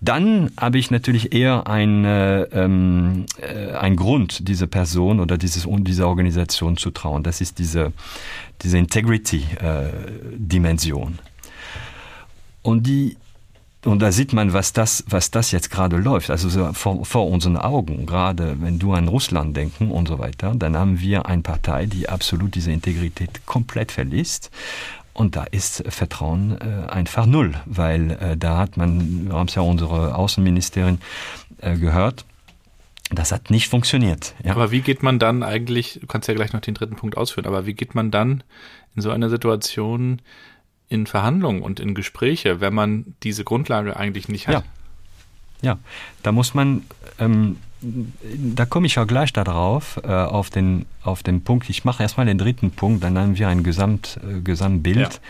dann 0.00 0.52
habe 0.58 0.78
ich 0.78 0.90
natürlich 0.90 1.34
eher 1.34 1.66
ein, 1.66 2.06
äh, 2.06 2.44
ähm, 2.44 3.26
äh, 3.42 3.72
ein 3.72 3.96
Grund, 3.96 4.48
diese 4.48 4.66
Person 4.66 5.20
oder 5.20 5.36
dieses, 5.36 5.68
dieser 5.68 6.08
Organisation 6.08 6.78
zu 6.78 6.92
trauen. 6.92 7.24
Das 7.24 7.42
ist 7.42 7.58
diese, 7.58 7.92
diese 8.62 8.78
Integrity-Dimension. 8.78 11.12
Äh, 11.12 11.16
und 12.62 12.86
die 12.86 13.18
und 13.84 14.00
da 14.00 14.12
sieht 14.12 14.32
man, 14.32 14.52
was 14.52 14.72
das, 14.72 15.04
was 15.08 15.30
das 15.30 15.50
jetzt 15.50 15.70
gerade 15.70 15.96
läuft. 15.96 16.30
Also 16.30 16.48
so 16.48 16.72
vor, 16.72 17.04
vor 17.04 17.28
unseren 17.28 17.56
Augen, 17.56 18.06
gerade 18.06 18.56
wenn 18.60 18.78
du 18.78 18.92
an 18.92 19.08
Russland 19.08 19.56
denken 19.56 19.90
und 19.90 20.06
so 20.06 20.18
weiter, 20.18 20.54
dann 20.54 20.76
haben 20.76 21.00
wir 21.00 21.26
eine 21.26 21.42
Partei, 21.42 21.86
die 21.86 22.08
absolut 22.08 22.54
diese 22.54 22.70
Integrität 22.70 23.44
komplett 23.44 23.90
verliest 23.90 24.50
und 25.14 25.36
da 25.36 25.44
ist 25.44 25.84
Vertrauen 25.88 26.58
äh, 26.60 26.90
einfach 26.90 27.26
null, 27.26 27.54
weil 27.66 28.12
äh, 28.12 28.36
da 28.36 28.58
hat 28.58 28.76
man, 28.76 29.26
wir 29.26 29.34
haben 29.34 29.48
es 29.48 29.54
ja 29.54 29.62
unsere 29.62 30.14
Außenministerin 30.14 30.98
äh, 31.58 31.76
gehört, 31.76 32.24
das 33.10 33.30
hat 33.30 33.50
nicht 33.50 33.68
funktioniert. 33.68 34.34
Ja. 34.42 34.52
Aber 34.52 34.70
wie 34.70 34.80
geht 34.80 35.02
man 35.02 35.18
dann 35.18 35.42
eigentlich, 35.42 35.98
du 36.00 36.06
kannst 36.06 36.28
ja 36.28 36.34
gleich 36.34 36.52
noch 36.52 36.60
den 36.60 36.74
dritten 36.74 36.96
Punkt 36.96 37.16
ausführen, 37.16 37.46
aber 37.46 37.66
wie 37.66 37.74
geht 37.74 37.94
man 37.94 38.10
dann 38.10 38.42
in 38.94 39.02
so 39.02 39.10
einer 39.10 39.28
Situation 39.28 40.22
in 40.92 41.06
Verhandlungen 41.06 41.62
und 41.62 41.80
in 41.80 41.94
Gespräche, 41.94 42.60
wenn 42.60 42.74
man 42.74 43.14
diese 43.22 43.44
Grundlage 43.44 43.96
eigentlich 43.96 44.28
nicht 44.28 44.46
hat? 44.46 44.64
Ja, 45.62 45.72
ja. 45.72 45.78
da 46.22 46.32
muss 46.32 46.54
man 46.54 46.82
ähm, 47.18 47.56
da 47.82 48.64
komme 48.64 48.86
ich 48.86 48.94
ja 48.94 49.04
gleich 49.04 49.32
darauf 49.32 50.00
äh, 50.04 50.08
auf 50.08 50.50
den 50.50 50.86
auf 51.02 51.22
den 51.22 51.42
Punkt 51.42 51.68
ich 51.68 51.84
mache 51.84 52.02
erstmal 52.02 52.26
den 52.26 52.38
dritten 52.38 52.70
Punkt 52.70 53.02
dann 53.02 53.18
haben 53.18 53.36
wir 53.36 53.48
ein 53.48 53.62
Gesamt 53.62 54.20
äh, 54.22 54.40
Gesamtbild 54.40 55.14
ja. 55.14 55.20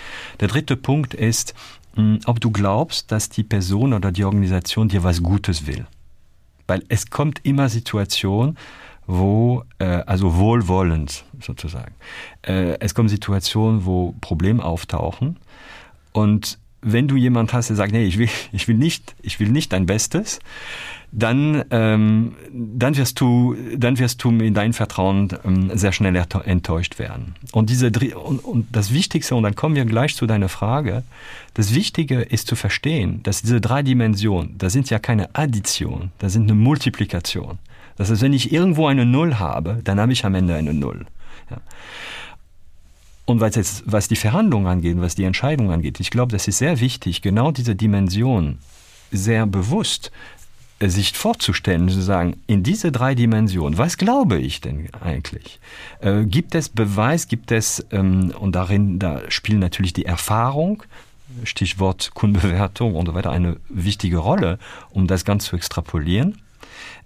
der 0.41 0.49
dritte 0.49 0.77
Punkt 0.77 1.15
ist 1.15 1.55
mh, 1.97 2.21
ob 2.27 2.41
du 2.41 2.51
glaubst 2.51 3.11
dass 3.11 3.29
die 3.31 3.43
Person 3.43 3.95
oder 3.95 4.13
die 4.13 4.25
Organisation 4.25 4.89
dir 4.89 5.03
was 5.03 5.23
Gutes 5.23 5.67
will 5.67 5.87
weil 6.67 6.83
es 6.89 7.09
kommt 7.09 7.41
immer 7.45 7.69
Situation 7.69 8.57
wo 9.07 9.65
äh, 9.79 9.85
also 9.85 10.37
wohlwollend 10.37 11.25
sozusagen 11.41 11.95
äh, 12.43 12.79
es 12.81 12.95
kommen 12.95 13.09
Situationen 13.09 13.87
wo 13.87 14.15
Probleme 14.21 14.63
auftauchen 14.63 15.37
und 16.13 16.59
wenn 16.83 17.07
du 17.07 17.17
jemand 17.17 17.53
hast 17.53 17.69
der 17.69 17.77
sagt 17.77 17.93
nee 17.93 18.05
ich 18.05 18.19
will 18.19 18.29
ich 18.53 18.67
will 18.69 18.77
nicht 18.77 19.15
ich 19.23 19.39
will 19.41 19.49
nicht 19.49 19.73
dein 19.73 19.87
Bestes 19.87 20.41
dann 21.13 21.65
ähm, 21.71 22.35
dann 22.53 22.97
wirst 22.97 23.21
du 23.21 23.55
dann 23.77 23.99
wirst 23.99 24.25
du 24.25 24.31
in 24.31 24.55
dein 24.55 24.73
Vertrauen 24.73 25.29
ähm, 25.45 25.71
sehr 25.75 25.93
schnell 25.93 26.17
enttäuscht 26.17 26.99
werden. 26.99 27.35
Und 27.53 27.69
diese 27.69 27.93
und, 28.17 28.43
und 28.43 28.67
das 28.73 28.93
wichtigste 28.93 29.35
und 29.35 29.43
dann 29.43 29.55
kommen 29.55 29.77
wir 29.77 29.85
gleich 29.85 30.17
zu 30.17 30.27
deiner 30.27 30.49
Frage 30.49 31.05
das 31.55 31.75
wichtige 31.75 32.23
ist 32.23 32.49
zu 32.49 32.57
verstehen 32.57 33.23
dass 33.23 33.43
diese 33.43 33.61
drei 33.61 33.83
Dimensionen 33.83 34.57
da 34.59 34.69
sind 34.69 34.91
ja 34.91 34.99
keine 34.99 35.35
Addition 35.35 36.11
da 36.19 36.29
sind 36.29 36.45
eine 36.45 36.55
Multiplikation. 36.55 37.59
Das 37.97 38.11
heißt 38.11 38.23
wenn 38.23 38.33
ich 38.33 38.53
irgendwo 38.53 38.87
eine 38.87 39.07
null 39.07 39.35
habe 39.35 39.81
dann 39.85 40.01
habe 40.01 40.13
ich 40.13 40.25
am 40.25 40.35
Ende 40.35 40.55
eine 40.55 40.75
null. 40.75 41.07
Ja. 41.51 41.59
Und 43.25 43.41
was, 43.41 43.55
jetzt, 43.55 43.85
was 43.87 44.09
die 44.09 44.17
Verhandlungen 44.17 44.67
angeht, 44.67 45.01
was 45.01 45.15
die 45.15 45.25
Entscheidung 45.25 45.71
angeht, 45.71 46.01
ich 46.01 46.11
glaube, 46.11 46.33
das 46.33 46.49
ist 46.49 46.59
sehr 46.59 46.81
wichtig, 46.81 47.23
genau 47.23 47.53
diese 47.53 47.77
Dimension 47.77 48.59
sehr 49.11 49.47
bewusst 49.47 50.11
sich 50.81 51.13
vorzustellen 51.13 51.89
zu 51.89 52.01
sagen 52.01 52.37
in 52.47 52.63
diese 52.63 52.91
drei 52.91 53.15
Dimensionen 53.15 53.79
was 53.79 53.97
glaube 53.97 54.39
ich 54.39 54.61
denn 54.61 54.89
eigentlich? 55.01 55.61
Äh, 56.01 56.25
gibt 56.25 56.55
es 56.55 56.69
beweis 56.69 57.29
gibt 57.29 57.53
es 57.53 57.87
ähm, 57.93 58.33
und 58.39 58.57
darin 58.57 58.99
da 58.99 59.23
spielen 59.29 59.61
natürlich 59.61 59.93
die 59.93 60.07
erfahrung 60.07 60.83
stichwort 61.45 62.11
kundenbewertung 62.15 62.95
und 62.95 63.07
so 63.07 63.15
weiter 63.15 63.31
eine 63.31 63.57
wichtige 63.69 64.19
rolle 64.19 64.59
um 64.91 65.07
das 65.07 65.25
ganze 65.25 65.51
zu 65.51 65.57
extrapolieren. 65.57 66.39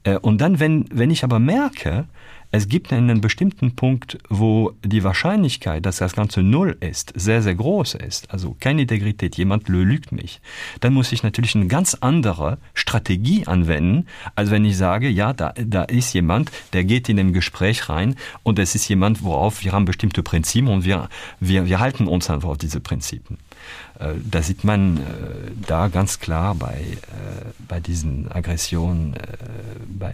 Äh, 0.04 0.16
und 0.18 0.40
dann 0.40 0.58
wenn 0.58 0.86
wenn 0.90 1.10
ich 1.10 1.24
aber 1.24 1.38
merke 1.38 2.06
es 2.50 2.68
gibt 2.68 2.92
einen 2.92 3.20
bestimmten 3.20 3.74
Punkt, 3.74 4.18
wo 4.28 4.72
die 4.84 5.04
Wahrscheinlichkeit, 5.04 5.84
dass 5.84 5.98
das 5.98 6.14
ganze 6.14 6.42
null 6.42 6.76
ist, 6.80 7.12
sehr 7.14 7.42
sehr 7.42 7.54
groß 7.54 7.94
ist, 7.94 8.30
also 8.30 8.56
keine 8.58 8.82
Integrität, 8.82 9.36
jemand 9.36 9.68
lügt 9.68 10.12
mich, 10.12 10.40
dann 10.80 10.94
muss 10.94 11.12
ich 11.12 11.22
natürlich 11.22 11.54
eine 11.54 11.66
ganz 11.66 11.94
andere 11.94 12.58
Strategie 12.74 13.46
anwenden, 13.46 14.06
als 14.34 14.50
wenn 14.50 14.64
ich 14.64 14.76
sage 14.76 15.08
ja 15.08 15.32
da, 15.32 15.52
da 15.56 15.84
ist 15.84 16.12
jemand, 16.12 16.50
der 16.72 16.84
geht 16.84 17.08
in 17.08 17.16
dem 17.16 17.32
Gespräch 17.32 17.88
rein 17.88 18.16
und 18.42 18.58
es 18.58 18.74
ist 18.74 18.88
jemand, 18.88 19.22
worauf 19.22 19.64
wir 19.64 19.72
haben 19.72 19.84
bestimmte 19.84 20.22
Prinzipien 20.22 20.72
und 20.72 20.84
wir, 20.84 21.08
wir, 21.40 21.66
wir 21.66 21.80
halten 21.80 22.06
uns 22.06 22.30
einfach 22.30 22.48
auf 22.48 22.58
diese 22.58 22.80
Prinzipien. 22.80 23.38
Äh, 23.98 24.14
da 24.30 24.42
sieht 24.42 24.64
man 24.64 24.98
äh, 24.98 25.00
da 25.66 25.88
ganz 25.88 26.20
klar 26.20 26.54
bei, 26.54 26.74
äh, 26.74 27.46
bei 27.66 27.80
diesen 27.80 28.30
Aggressionen 28.30 29.14
bei, 29.86 30.12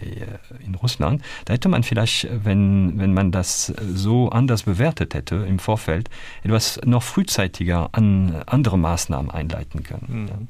in 0.65 0.75
Russland. 0.75 1.23
Da 1.45 1.53
hätte 1.53 1.69
man 1.69 1.83
vielleicht, 1.83 2.27
wenn, 2.31 2.99
wenn 2.99 3.13
man 3.13 3.31
das 3.31 3.73
so 3.93 4.29
anders 4.29 4.63
bewertet 4.63 5.13
hätte 5.13 5.35
im 5.35 5.59
Vorfeld, 5.59 6.09
etwas 6.43 6.79
noch 6.85 7.03
frühzeitiger 7.03 7.89
an 7.91 8.43
andere 8.45 8.77
Maßnahmen 8.77 9.31
einleiten 9.31 9.83
können. 9.83 10.29
Mhm. 10.29 10.47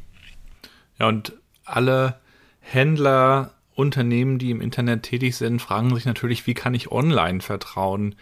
Ja, 0.99 1.07
und 1.07 1.33
alle 1.65 2.19
Händler, 2.59 3.51
Unternehmen, 3.75 4.37
die 4.37 4.51
im 4.51 4.61
Internet 4.61 5.03
tätig 5.03 5.35
sind, 5.35 5.61
fragen 5.61 5.93
sich 5.95 6.05
natürlich, 6.05 6.45
wie 6.45 6.53
kann 6.53 6.73
ich 6.73 6.91
Online-Vertrauen 6.91 8.15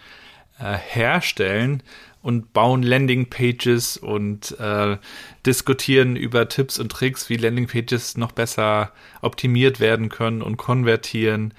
äh, 0.58 0.76
herstellen? 0.76 1.82
Und 2.22 2.52
bauen 2.52 2.82
Landingpages 2.82 3.96
und 3.96 4.58
äh, 4.58 4.96
diskutieren 5.44 6.16
über 6.16 6.48
Tipps 6.48 6.78
und 6.78 6.90
Tricks, 6.90 7.28
wie 7.28 7.36
Landingpages 7.36 8.16
noch 8.16 8.32
besser 8.32 8.92
optimiert 9.20 9.80
werden 9.80 10.08
können 10.08 10.40
und 10.40 10.56
konvertieren. 10.56 11.52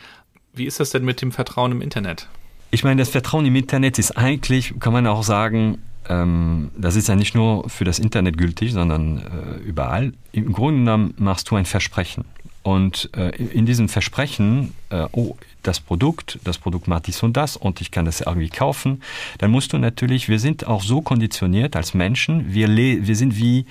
Wie 0.53 0.65
ist 0.65 0.79
das 0.79 0.91
denn 0.91 1.03
mit 1.03 1.21
dem 1.21 1.31
Vertrauen 1.31 1.71
im 1.71 1.81
Internet? 1.81 2.27
Ich 2.71 2.83
meine, 2.83 3.01
das 3.01 3.09
Vertrauen 3.09 3.45
im 3.45 3.55
Internet 3.55 3.99
ist 3.99 4.17
eigentlich, 4.17 4.73
kann 4.79 4.93
man 4.93 5.05
auch 5.05 5.23
sagen, 5.23 5.79
ähm, 6.09 6.71
das 6.77 6.95
ist 6.95 7.07
ja 7.07 7.15
nicht 7.15 7.35
nur 7.35 7.69
für 7.69 7.83
das 7.83 7.99
Internet 7.99 8.37
gültig, 8.37 8.73
sondern 8.73 9.19
äh, 9.19 9.61
überall. 9.63 10.13
Im 10.31 10.51
Grunde 10.53 10.79
genommen 10.79 11.13
machst 11.17 11.49
du 11.49 11.55
ein 11.55 11.65
Versprechen. 11.65 12.25
Und 12.63 13.09
äh, 13.15 13.29
in 13.35 13.65
diesem 13.65 13.89
Versprechen, 13.89 14.73
äh, 14.89 15.07
oh, 15.11 15.35
das 15.63 15.79
Produkt, 15.79 16.39
das 16.43 16.57
Produkt 16.57 16.87
macht 16.87 17.07
dies 17.07 17.21
und 17.21 17.35
das 17.35 17.57
und 17.57 17.81
ich 17.81 17.91
kann 17.91 18.05
das 18.05 18.21
irgendwie 18.21 18.49
kaufen, 18.49 19.01
dann 19.37 19.51
musst 19.51 19.73
du 19.73 19.77
natürlich, 19.77 20.29
wir 20.29 20.39
sind 20.39 20.65
auch 20.65 20.81
so 20.81 21.01
konditioniert 21.01 21.75
als 21.75 21.93
Menschen, 21.93 22.53
wir, 22.53 22.69
wir 22.69 23.15
sind 23.15 23.37
wie, 23.37 23.65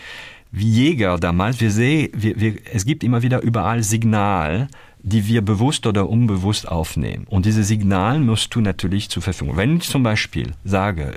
wie 0.50 0.70
Jäger 0.70 1.18
damals, 1.18 1.60
wir 1.60 1.70
sehen, 1.70 2.10
wir, 2.14 2.38
wir, 2.38 2.56
es 2.72 2.84
gibt 2.84 3.02
immer 3.02 3.22
wieder 3.22 3.42
überall 3.42 3.82
Signal, 3.82 4.68
die 5.02 5.26
wir 5.26 5.42
bewusst 5.42 5.86
oder 5.86 6.08
unbewusst 6.08 6.68
aufnehmen. 6.68 7.26
Und 7.28 7.44
diese 7.44 7.64
Signalen 7.64 8.24
musst 8.24 8.54
du 8.54 8.60
natürlich 8.60 9.10
zur 9.10 9.22
Verfügung. 9.22 9.56
Wenn 9.56 9.78
ich 9.78 9.88
zum 9.88 10.02
Beispiel 10.02 10.52
sage, 10.64 11.14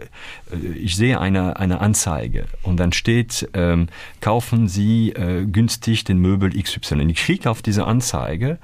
äh, 0.52 0.56
ich 0.74 0.96
sehe 0.96 1.20
eine, 1.20 1.58
eine 1.58 1.82
Anzeige 1.82 2.46
und 2.64 2.80
dann 2.80 2.92
steht, 2.92 3.48
ähm, 3.54 3.88
kaufen 4.22 4.68
Sie 4.68 5.12
äh, 5.12 5.46
günstig 5.46 6.04
den 6.04 6.18
Möbel 6.18 6.52
XY. 6.52 7.06
Ich 7.10 7.18
klicke 7.18 7.50
auf 7.50 7.62
diese 7.62 7.86
Anzeige, 7.86 8.58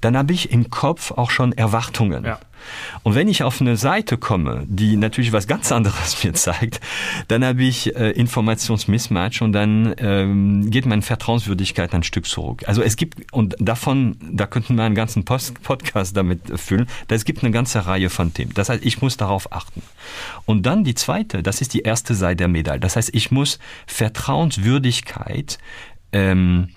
dann 0.00 0.16
habe 0.16 0.32
ich 0.32 0.52
im 0.52 0.70
Kopf 0.70 1.10
auch 1.10 1.30
schon 1.30 1.52
Erwartungen. 1.52 2.24
Ja. 2.24 2.38
Und 3.02 3.14
wenn 3.14 3.28
ich 3.28 3.42
auf 3.42 3.60
eine 3.60 3.76
Seite 3.76 4.16
komme, 4.16 4.64
die 4.66 4.96
natürlich 4.96 5.32
was 5.32 5.46
ganz 5.46 5.72
anderes 5.72 6.22
mir 6.24 6.32
zeigt, 6.34 6.80
dann 7.28 7.44
habe 7.44 7.62
ich 7.62 7.94
äh, 7.96 8.10
Informationsmismatch 8.10 9.42
und 9.42 9.52
dann 9.52 9.94
ähm, 9.98 10.70
geht 10.70 10.86
meine 10.86 11.02
Vertrauenswürdigkeit 11.02 11.94
ein 11.94 12.02
Stück 12.02 12.26
zurück. 12.26 12.64
Also 12.66 12.82
es 12.82 12.96
gibt 12.96 13.32
und 13.32 13.56
davon 13.58 14.16
da 14.32 14.46
könnten 14.46 14.76
wir 14.76 14.84
einen 14.84 14.94
ganzen 14.94 15.24
Post 15.24 15.62
Podcast 15.62 16.16
damit 16.16 16.40
füllen. 16.58 16.86
Es 17.08 17.24
gibt 17.24 17.42
eine 17.42 17.50
ganze 17.50 17.86
Reihe 17.86 18.10
von 18.10 18.32
Themen. 18.32 18.52
Das 18.54 18.68
heißt, 18.68 18.84
ich 18.84 19.02
muss 19.02 19.16
darauf 19.16 19.52
achten. 19.52 19.82
Und 20.46 20.64
dann 20.66 20.84
die 20.84 20.94
zweite, 20.94 21.42
das 21.42 21.60
ist 21.60 21.74
die 21.74 21.80
erste 21.80 22.14
Seite 22.14 22.36
der 22.36 22.48
Medaille. 22.48 22.80
Das 22.80 22.96
heißt, 22.96 23.14
ich 23.14 23.30
muss 23.30 23.58
Vertrauenswürdigkeit 23.86 25.58
ähm, 26.12 26.68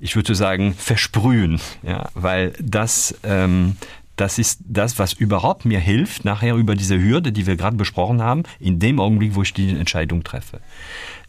ich 0.00 0.16
würde 0.16 0.34
sagen, 0.34 0.74
versprühen, 0.74 1.60
ja, 1.82 2.08
weil 2.14 2.54
das, 2.58 3.14
ähm, 3.22 3.76
das 4.20 4.38
ist 4.38 4.60
das, 4.66 4.98
was 4.98 5.14
überhaupt 5.14 5.64
mir 5.64 5.80
hilft, 5.80 6.24
nachher 6.24 6.54
über 6.54 6.74
diese 6.74 7.00
Hürde, 7.00 7.32
die 7.32 7.46
wir 7.46 7.56
gerade 7.56 7.76
besprochen 7.76 8.20
haben, 8.20 8.42
in 8.58 8.78
dem 8.78 9.00
Augenblick, 9.00 9.34
wo 9.34 9.42
ich 9.42 9.54
die 9.54 9.70
Entscheidung 9.70 10.24
treffe. 10.24 10.60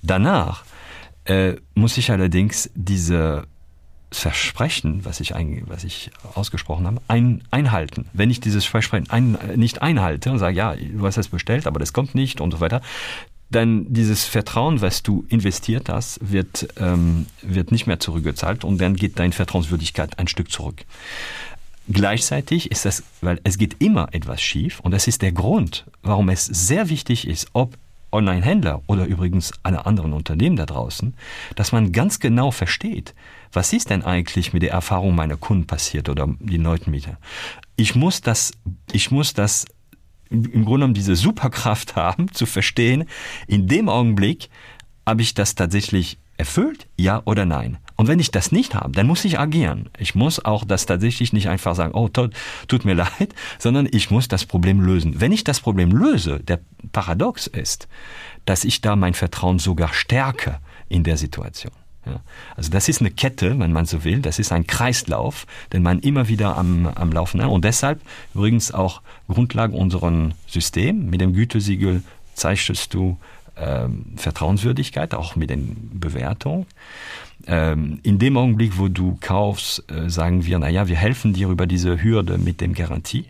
Danach 0.01 0.65
äh, 1.23 1.53
muss 1.73 1.97
ich 1.97 2.11
allerdings 2.11 2.69
diese 2.75 3.45
Versprechen, 4.11 5.05
was 5.05 5.21
ich, 5.21 5.35
ein, 5.35 5.63
was 5.67 5.85
ich 5.85 6.11
ausgesprochen 6.35 6.85
habe, 6.85 7.01
ein, 7.07 7.43
einhalten. 7.49 8.07
Wenn 8.11 8.29
ich 8.29 8.41
dieses 8.41 8.65
Versprechen 8.65 9.09
ein, 9.09 9.37
nicht 9.55 9.81
einhalte 9.81 10.29
und 10.29 10.39
sage, 10.39 10.57
ja, 10.57 10.75
du 10.75 11.05
hast 11.05 11.17
es 11.17 11.29
bestellt, 11.29 11.67
aber 11.67 11.79
das 11.79 11.93
kommt 11.93 12.13
nicht 12.13 12.41
und 12.41 12.51
so 12.51 12.59
weiter, 12.59 12.81
dann 13.51 13.85
dieses 13.93 14.25
Vertrauen, 14.25 14.81
was 14.81 15.03
du 15.03 15.25
investiert 15.29 15.87
hast, 15.87 16.19
wird, 16.21 16.67
ähm, 16.77 17.25
wird 17.41 17.71
nicht 17.71 17.85
mehr 17.85 17.99
zurückgezahlt 17.99 18.63
und 18.63 18.79
dann 18.79 18.95
geht 18.95 19.19
deine 19.19 19.33
Vertrauenswürdigkeit 19.33 20.19
ein 20.19 20.27
Stück 20.27 20.51
zurück. 20.51 20.83
Gleichzeitig 21.89 22.71
ist 22.71 22.85
das, 22.85 23.03
weil 23.21 23.39
es 23.43 23.57
geht 23.57 23.77
immer 23.79 24.09
etwas 24.13 24.41
schief 24.41 24.79
und 24.81 24.91
das 24.91 25.07
ist 25.07 25.21
der 25.21 25.31
Grund, 25.31 25.85
warum 26.03 26.29
es 26.29 26.45
sehr 26.45 26.89
wichtig 26.89 27.27
ist, 27.27 27.47
ob 27.53 27.77
Online-Händler 28.11 28.81
oder 28.87 29.05
übrigens 29.05 29.53
alle 29.63 29.85
anderen 29.85 30.13
Unternehmen 30.13 30.55
da 30.55 30.65
draußen, 30.65 31.13
dass 31.55 31.71
man 31.71 31.91
ganz 31.91 32.19
genau 32.19 32.51
versteht, 32.51 33.15
was 33.51 33.73
ist 33.73 33.89
denn 33.89 34.03
eigentlich 34.03 34.53
mit 34.53 34.63
der 34.63 34.71
Erfahrung 34.71 35.15
meiner 35.15 35.37
Kunden 35.37 35.65
passiert 35.65 36.09
oder 36.09 36.27
die 36.39 36.57
Neutenmieter. 36.57 37.17
Ich 37.77 37.95
muss 37.95 38.21
das, 38.21 38.51
ich 38.91 39.11
muss 39.11 39.33
das 39.33 39.65
im 40.29 40.43
Grunde 40.43 40.63
genommen 40.63 40.93
diese 40.93 41.15
Superkraft 41.15 41.95
haben, 41.95 42.31
zu 42.31 42.45
verstehen, 42.45 43.05
in 43.47 43.67
dem 43.67 43.89
Augenblick 43.89 44.49
habe 45.05 45.21
ich 45.21 45.33
das 45.33 45.55
tatsächlich 45.55 46.17
erfüllt, 46.37 46.87
ja 46.97 47.21
oder 47.25 47.45
nein. 47.45 47.77
Und 48.01 48.07
wenn 48.07 48.19
ich 48.19 48.31
das 48.31 48.51
nicht 48.51 48.73
habe, 48.73 48.93
dann 48.93 49.05
muss 49.05 49.23
ich 49.25 49.37
agieren. 49.37 49.91
Ich 49.99 50.15
muss 50.15 50.43
auch 50.43 50.65
das 50.65 50.87
tatsächlich 50.87 51.33
nicht 51.33 51.49
einfach 51.49 51.75
sagen, 51.75 51.93
oh, 51.93 52.07
tut, 52.07 52.33
tut 52.67 52.83
mir 52.83 52.95
leid, 52.95 53.35
sondern 53.59 53.87
ich 53.91 54.09
muss 54.09 54.27
das 54.27 54.43
Problem 54.43 54.81
lösen. 54.81 55.21
Wenn 55.21 55.31
ich 55.31 55.43
das 55.43 55.59
Problem 55.59 55.91
löse, 55.91 56.39
der 56.39 56.61
Paradox 56.93 57.45
ist, 57.45 57.87
dass 58.45 58.63
ich 58.63 58.81
da 58.81 58.95
mein 58.95 59.13
Vertrauen 59.13 59.59
sogar 59.59 59.93
stärke 59.93 60.57
in 60.89 61.03
der 61.03 61.15
Situation. 61.15 61.73
Ja. 62.07 62.21
Also 62.55 62.71
das 62.71 62.89
ist 62.89 63.01
eine 63.01 63.11
Kette, 63.11 63.59
wenn 63.59 63.71
man 63.71 63.85
so 63.85 64.03
will. 64.03 64.17
Das 64.23 64.39
ist 64.39 64.51
ein 64.51 64.65
Kreislauf, 64.65 65.45
den 65.71 65.83
man 65.83 65.99
immer 65.99 66.27
wieder 66.27 66.57
am, 66.57 66.87
am 66.87 67.11
Laufen 67.11 67.39
hat. 67.39 67.51
Und 67.51 67.65
deshalb 67.65 68.01
übrigens 68.33 68.71
auch 68.71 69.03
Grundlage 69.27 69.77
unserem 69.77 70.31
System. 70.47 71.07
Mit 71.11 71.21
dem 71.21 71.33
Gütesiegel 71.33 72.01
zeichnest 72.33 72.95
du 72.95 73.19
ähm, 73.57 74.05
Vertrauenswürdigkeit, 74.15 75.13
auch 75.13 75.35
mit 75.35 75.51
den 75.51 75.99
Bewertungen. 75.99 76.65
Ähm, 77.47 77.99
in 78.03 78.19
dem 78.19 78.37
Augenblick, 78.37 78.77
wo 78.77 78.87
du 78.87 79.17
kaufst, 79.19 79.83
äh, 79.91 80.09
sagen 80.09 80.45
wir, 80.45 80.59
naja, 80.59 80.87
wir 80.87 80.95
helfen 80.95 81.33
dir 81.33 81.49
über 81.49 81.67
diese 81.67 82.03
Hürde 82.03 82.37
mit 82.37 82.61
dem 82.61 82.73
Garantie. 82.73 83.25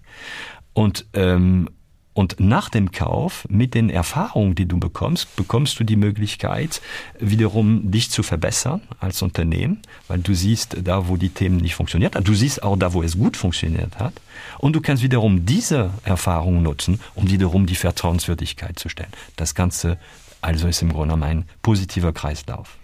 Und 0.74 1.06
ähm, 1.14 1.68
und 2.14 2.42
nach 2.42 2.70
dem 2.70 2.92
Kauf, 2.92 3.48
mit 3.50 3.74
den 3.74 3.90
Erfahrungen, 3.90 4.54
die 4.54 4.66
du 4.66 4.78
bekommst, 4.78 5.34
bekommst 5.38 5.80
du 5.80 5.86
die 5.86 5.96
Möglichkeit, 5.96 6.82
wiederum 7.20 7.90
dich 7.90 8.12
zu 8.12 8.22
verbessern 8.22 8.82
als 9.00 9.22
Unternehmen, 9.22 9.82
weil 10.10 10.20
du 10.20 10.34
siehst 10.34 10.76
da, 10.84 11.08
wo 11.08 11.16
die 11.16 11.30
Themen 11.30 11.58
nicht 11.58 11.76
funktioniert 11.76 12.16
haben. 12.16 12.26
Du 12.26 12.34
siehst 12.34 12.64
auch 12.64 12.76
da, 12.76 12.94
wo 12.94 13.02
es 13.02 13.18
gut 13.18 13.38
funktioniert 13.38 13.98
hat. 13.98 14.14
Und 14.60 14.76
du 14.76 14.82
kannst 14.82 15.04
wiederum 15.04 15.46
diese 15.46 15.92
Erfahrungen 16.04 16.64
nutzen, 16.64 17.00
um 17.16 17.32
wiederum 17.32 17.66
die 17.66 17.76
Vertrauenswürdigkeit 17.76 18.78
zu 18.78 18.90
stellen. 18.90 19.12
Das 19.38 19.56
Ganze 19.56 19.98
also 20.42 20.68
ist 20.68 20.82
im 20.82 20.92
Grunde 20.92 21.16
ein 21.16 21.46
positiver 21.62 22.12
Kreislauf. 22.12 22.78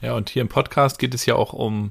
Ja, 0.00 0.14
und 0.14 0.28
hier 0.28 0.42
im 0.42 0.48
Podcast 0.48 0.98
geht 0.98 1.14
es 1.14 1.26
ja 1.26 1.34
auch 1.34 1.52
um 1.52 1.90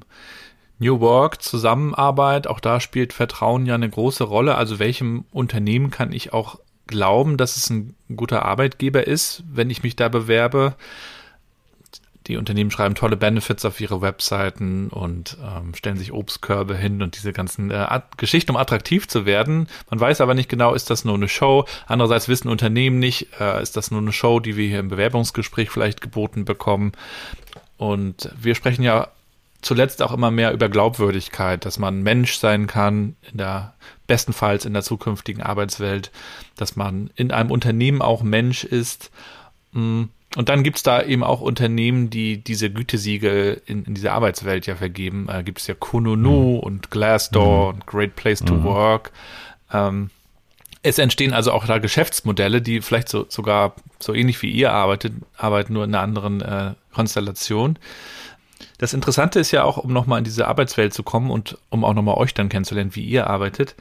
New 0.78 1.00
Work, 1.00 1.42
Zusammenarbeit. 1.42 2.46
Auch 2.46 2.60
da 2.60 2.80
spielt 2.80 3.12
Vertrauen 3.12 3.66
ja 3.66 3.74
eine 3.74 3.88
große 3.88 4.24
Rolle. 4.24 4.56
Also 4.56 4.78
welchem 4.78 5.24
Unternehmen 5.32 5.90
kann 5.90 6.12
ich 6.12 6.32
auch 6.32 6.58
glauben, 6.86 7.36
dass 7.36 7.56
es 7.56 7.70
ein 7.70 7.94
guter 8.14 8.44
Arbeitgeber 8.44 9.06
ist, 9.06 9.42
wenn 9.50 9.70
ich 9.70 9.82
mich 9.82 9.96
da 9.96 10.08
bewerbe. 10.08 10.76
Die 12.26 12.36
Unternehmen 12.36 12.72
schreiben 12.72 12.96
tolle 12.96 13.16
Benefits 13.16 13.64
auf 13.64 13.80
ihre 13.80 14.02
Webseiten 14.02 14.88
und 14.88 15.36
ähm, 15.40 15.74
stellen 15.74 15.96
sich 15.96 16.12
Obstkörbe 16.12 16.76
hin 16.76 17.00
und 17.00 17.16
diese 17.16 17.32
ganzen 17.32 17.70
äh, 17.70 18.00
Geschichten, 18.16 18.50
um 18.50 18.56
attraktiv 18.56 19.06
zu 19.06 19.26
werden. 19.26 19.68
Man 19.90 20.00
weiß 20.00 20.20
aber 20.20 20.34
nicht 20.34 20.48
genau, 20.48 20.74
ist 20.74 20.90
das 20.90 21.04
nur 21.04 21.14
eine 21.14 21.28
Show. 21.28 21.66
Andererseits 21.86 22.28
wissen 22.28 22.48
Unternehmen 22.48 22.98
nicht, 22.98 23.28
äh, 23.38 23.62
ist 23.62 23.76
das 23.76 23.92
nur 23.92 24.00
eine 24.00 24.12
Show, 24.12 24.40
die 24.40 24.56
wir 24.56 24.66
hier 24.66 24.80
im 24.80 24.88
Bewerbungsgespräch 24.88 25.70
vielleicht 25.70 26.00
geboten 26.00 26.44
bekommen. 26.44 26.92
Und 27.76 28.30
wir 28.40 28.54
sprechen 28.54 28.82
ja 28.82 29.08
zuletzt 29.62 30.02
auch 30.02 30.12
immer 30.12 30.30
mehr 30.30 30.52
über 30.52 30.68
Glaubwürdigkeit, 30.68 31.64
dass 31.64 31.78
man 31.78 32.02
Mensch 32.02 32.36
sein 32.36 32.66
kann, 32.66 33.16
in 33.30 33.38
der 33.38 33.74
bestenfalls 34.06 34.64
in 34.64 34.72
der 34.72 34.82
zukünftigen 34.82 35.42
Arbeitswelt, 35.42 36.12
dass 36.56 36.76
man 36.76 37.10
in 37.16 37.32
einem 37.32 37.50
Unternehmen 37.50 38.02
auch 38.02 38.22
Mensch 38.22 38.64
ist. 38.64 39.10
Mm, 39.72 40.04
und 40.36 40.48
dann 40.48 40.62
gibt's 40.62 40.82
da 40.82 41.02
eben 41.02 41.24
auch 41.24 41.40
Unternehmen, 41.40 42.10
die 42.10 42.38
diese 42.38 42.70
Gütesiegel 42.70 43.60
in, 43.66 43.84
in 43.84 43.94
diese 43.94 44.12
Arbeitswelt 44.12 44.66
ja 44.66 44.76
vergeben. 44.76 45.28
Äh, 45.28 45.42
gibt 45.42 45.58
es 45.58 45.66
ja 45.66 45.74
Kununu 45.74 46.56
mhm. 46.56 46.60
und 46.60 46.90
Glassdoor 46.90 47.72
mhm. 47.72 47.74
und 47.74 47.86
Great 47.86 48.14
Place 48.16 48.40
to 48.40 48.54
mhm. 48.54 48.64
Work. 48.64 49.12
Ähm, 49.72 50.10
es 50.82 50.98
entstehen 50.98 51.32
also 51.32 51.52
auch 51.52 51.66
da 51.66 51.78
Geschäftsmodelle, 51.78 52.62
die 52.62 52.80
vielleicht 52.80 53.08
so, 53.08 53.26
sogar 53.28 53.74
so 53.98 54.14
ähnlich 54.14 54.40
wie 54.42 54.50
ihr 54.50 54.72
arbeitet, 54.72 55.14
arbeiten 55.36 55.72
nur 55.72 55.84
in 55.84 55.94
einer 55.94 56.02
anderen 56.02 56.40
äh, 56.40 56.74
Konstellation. 56.92 57.78
Das 58.78 58.94
Interessante 58.94 59.40
ist 59.40 59.50
ja 59.50 59.64
auch, 59.64 59.78
um 59.78 59.92
nochmal 59.92 60.18
in 60.18 60.24
diese 60.24 60.46
Arbeitswelt 60.46 60.94
zu 60.94 61.02
kommen 61.02 61.30
und 61.30 61.58
um 61.70 61.84
auch 61.84 61.94
nochmal 61.94 62.16
euch 62.16 62.34
dann 62.34 62.48
kennenzulernen, 62.48 62.94
wie 62.94 63.04
ihr 63.04 63.26
arbeitet. 63.26 63.74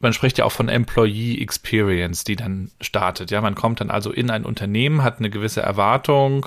Man 0.00 0.12
spricht 0.12 0.38
ja 0.38 0.44
auch 0.44 0.52
von 0.52 0.68
Employee 0.68 1.40
Experience, 1.40 2.24
die 2.24 2.36
dann 2.36 2.70
startet. 2.80 3.30
Ja, 3.30 3.40
man 3.40 3.54
kommt 3.54 3.80
dann 3.80 3.90
also 3.90 4.12
in 4.12 4.30
ein 4.30 4.44
Unternehmen, 4.44 5.02
hat 5.02 5.18
eine 5.18 5.30
gewisse 5.30 5.62
Erwartung 5.62 6.46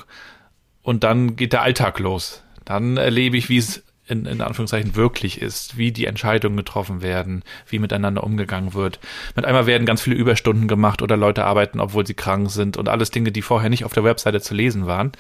und 0.84 1.04
dann 1.04 1.36
geht 1.36 1.54
der 1.54 1.63
Alltag 1.63 1.99
los. 1.99 2.43
Dann 2.65 2.97
erlebe 2.97 3.38
ich, 3.38 3.49
wie 3.49 3.58
es 3.58 3.84
in, 4.10 4.26
in 4.26 4.41
Anführungszeichen 4.41 4.95
wirklich 4.95 5.41
ist, 5.41 5.78
wie 5.78 5.91
die 5.91 6.06
Entscheidungen 6.06 6.58
getroffen 6.58 7.02
werden, 7.02 7.43
wie 7.67 7.80
miteinander 7.80 8.24
umgegangen 8.24 8.74
wird. 8.74 9.00
Mit 9.36 9.45
einmal 9.45 9.65
werden 9.65 9.86
ganz 9.86 10.02
viele 10.02 10.15
Überstunden 10.15 10.67
gemacht 10.67 11.02
oder 11.02 11.15
Leute 11.15 11.45
arbeiten, 11.45 11.80
obwohl 11.80 12.06
sie 12.06 12.15
krank 12.15 12.50
sind 12.50 12.78
und 12.78 12.89
alles 12.89 13.12
Dinge, 13.12 13.32
die 13.32 13.41
vorher 13.41 13.69
nicht 13.69 13.86
auf 13.86 13.93
der 13.93 14.04
Webseite 14.04 14.41
zu 14.41 14.54
lesen 14.54 14.88
waren. 14.88 15.12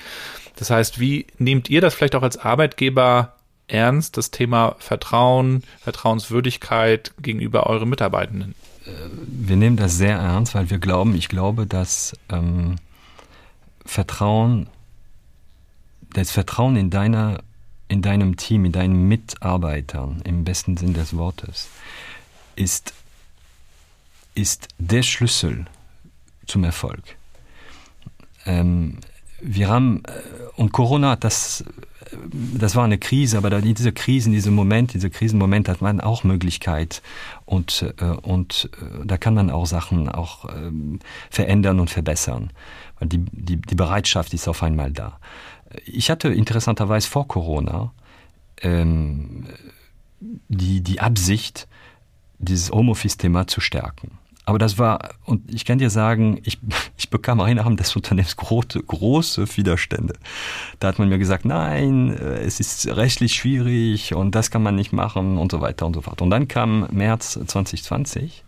Das 0.55 0.69
heißt, 0.69 0.99
wie 0.99 1.27
nehmt 1.37 1.69
ihr 1.69 1.81
das 1.81 1.93
vielleicht 1.93 2.15
auch 2.15 2.23
als 2.23 2.37
Arbeitgeber 2.37 3.35
ernst, 3.67 4.17
das 4.17 4.31
Thema 4.31 4.75
Vertrauen, 4.79 5.63
Vertrauenswürdigkeit 5.79 7.13
gegenüber 7.21 7.67
euren 7.67 7.89
Mitarbeitenden? 7.89 8.55
Äh, 8.85 8.89
wir 9.25 9.55
nehmen 9.55 9.77
das 9.77 9.97
sehr 9.97 10.17
ernst, 10.17 10.55
weil 10.55 10.69
wir 10.69 10.79
glauben, 10.79 11.15
ich 11.15 11.29
glaube, 11.29 11.67
dass 11.67 12.13
ähm, 12.31 12.75
Vertrauen, 13.85 14.67
das 16.13 16.31
Vertrauen 16.31 16.75
in 16.75 16.89
deiner 16.89 17.39
in 17.89 18.01
deinem 18.01 18.37
Team, 18.37 18.65
in 18.65 18.71
deinen 18.71 19.07
Mitarbeitern, 19.07 20.21
im 20.23 20.45
besten 20.45 20.77
Sinn 20.77 20.93
des 20.93 21.17
Wortes, 21.17 21.67
ist, 22.55 22.93
ist 24.35 24.69
der 24.77 25.03
Schlüssel 25.03 25.65
zum 26.45 26.63
Erfolg. 26.63 27.03
Ähm, 28.45 28.99
wir 29.41 29.67
haben, 29.67 30.03
äh, 30.05 30.11
und 30.55 30.71
Corona, 30.71 31.15
das, 31.15 31.65
das 32.31 32.75
war 32.75 32.83
eine 32.83 32.97
Krise, 32.97 33.37
aber 33.37 33.49
da 33.49 33.59
diese 33.59 33.91
Krisen, 33.91 34.33
diese 34.33 34.51
Momente, 34.51 34.93
diese 34.93 35.09
Krisenmomente 35.09 35.71
hat 35.71 35.81
man 35.81 35.99
auch 35.99 36.23
Möglichkeit 36.23 37.01
und, 37.45 37.93
äh, 37.99 38.05
und 38.05 38.69
äh, 38.79 39.05
da 39.05 39.17
kann 39.17 39.33
man 39.33 39.49
auch 39.49 39.65
Sachen 39.65 40.09
auch 40.09 40.45
ähm, 40.55 40.99
verändern 41.29 41.79
und 41.79 41.89
verbessern, 41.89 42.51
weil 42.99 43.09
die, 43.09 43.25
die, 43.31 43.57
die 43.57 43.75
Bereitschaft 43.75 44.33
ist 44.33 44.47
auf 44.47 44.63
einmal 44.63 44.91
da. 44.91 45.19
Ich 45.85 46.09
hatte 46.09 46.29
interessanterweise 46.29 47.07
vor 47.07 47.27
Corona 47.27 47.91
ähm, 48.61 49.45
die, 50.19 50.81
die 50.81 50.99
Absicht, 50.99 51.67
dieses 52.39 52.71
Homeoffice-Thema 52.71 53.47
zu 53.47 53.61
stärken. 53.61 54.17
Aber 54.45 54.57
das 54.57 54.79
war, 54.79 55.09
und 55.25 55.53
ich 55.53 55.63
kann 55.63 55.77
dir 55.77 55.91
sagen, 55.91 56.39
ich, 56.43 56.57
ich 56.97 57.11
bekam 57.11 57.39
einen 57.39 57.59
Abend 57.59 57.79
des 57.79 57.95
Unternehmens 57.95 58.35
große, 58.35 58.81
große 58.81 59.45
Widerstände. 59.57 60.15
Da 60.79 60.87
hat 60.87 60.97
man 60.97 61.07
mir 61.07 61.19
gesagt, 61.19 61.45
nein, 61.45 62.17
äh, 62.17 62.39
es 62.39 62.59
ist 62.59 62.87
rechtlich 62.87 63.35
schwierig 63.35 64.15
und 64.15 64.33
das 64.33 64.49
kann 64.49 64.63
man 64.63 64.75
nicht 64.75 64.91
machen 64.91 65.37
und 65.37 65.51
so 65.51 65.61
weiter 65.61 65.85
und 65.85 65.93
so 65.93 66.01
fort. 66.01 66.23
Und 66.23 66.31
dann 66.31 66.47
kam 66.47 66.87
März 66.91 67.33
2020 67.45 68.43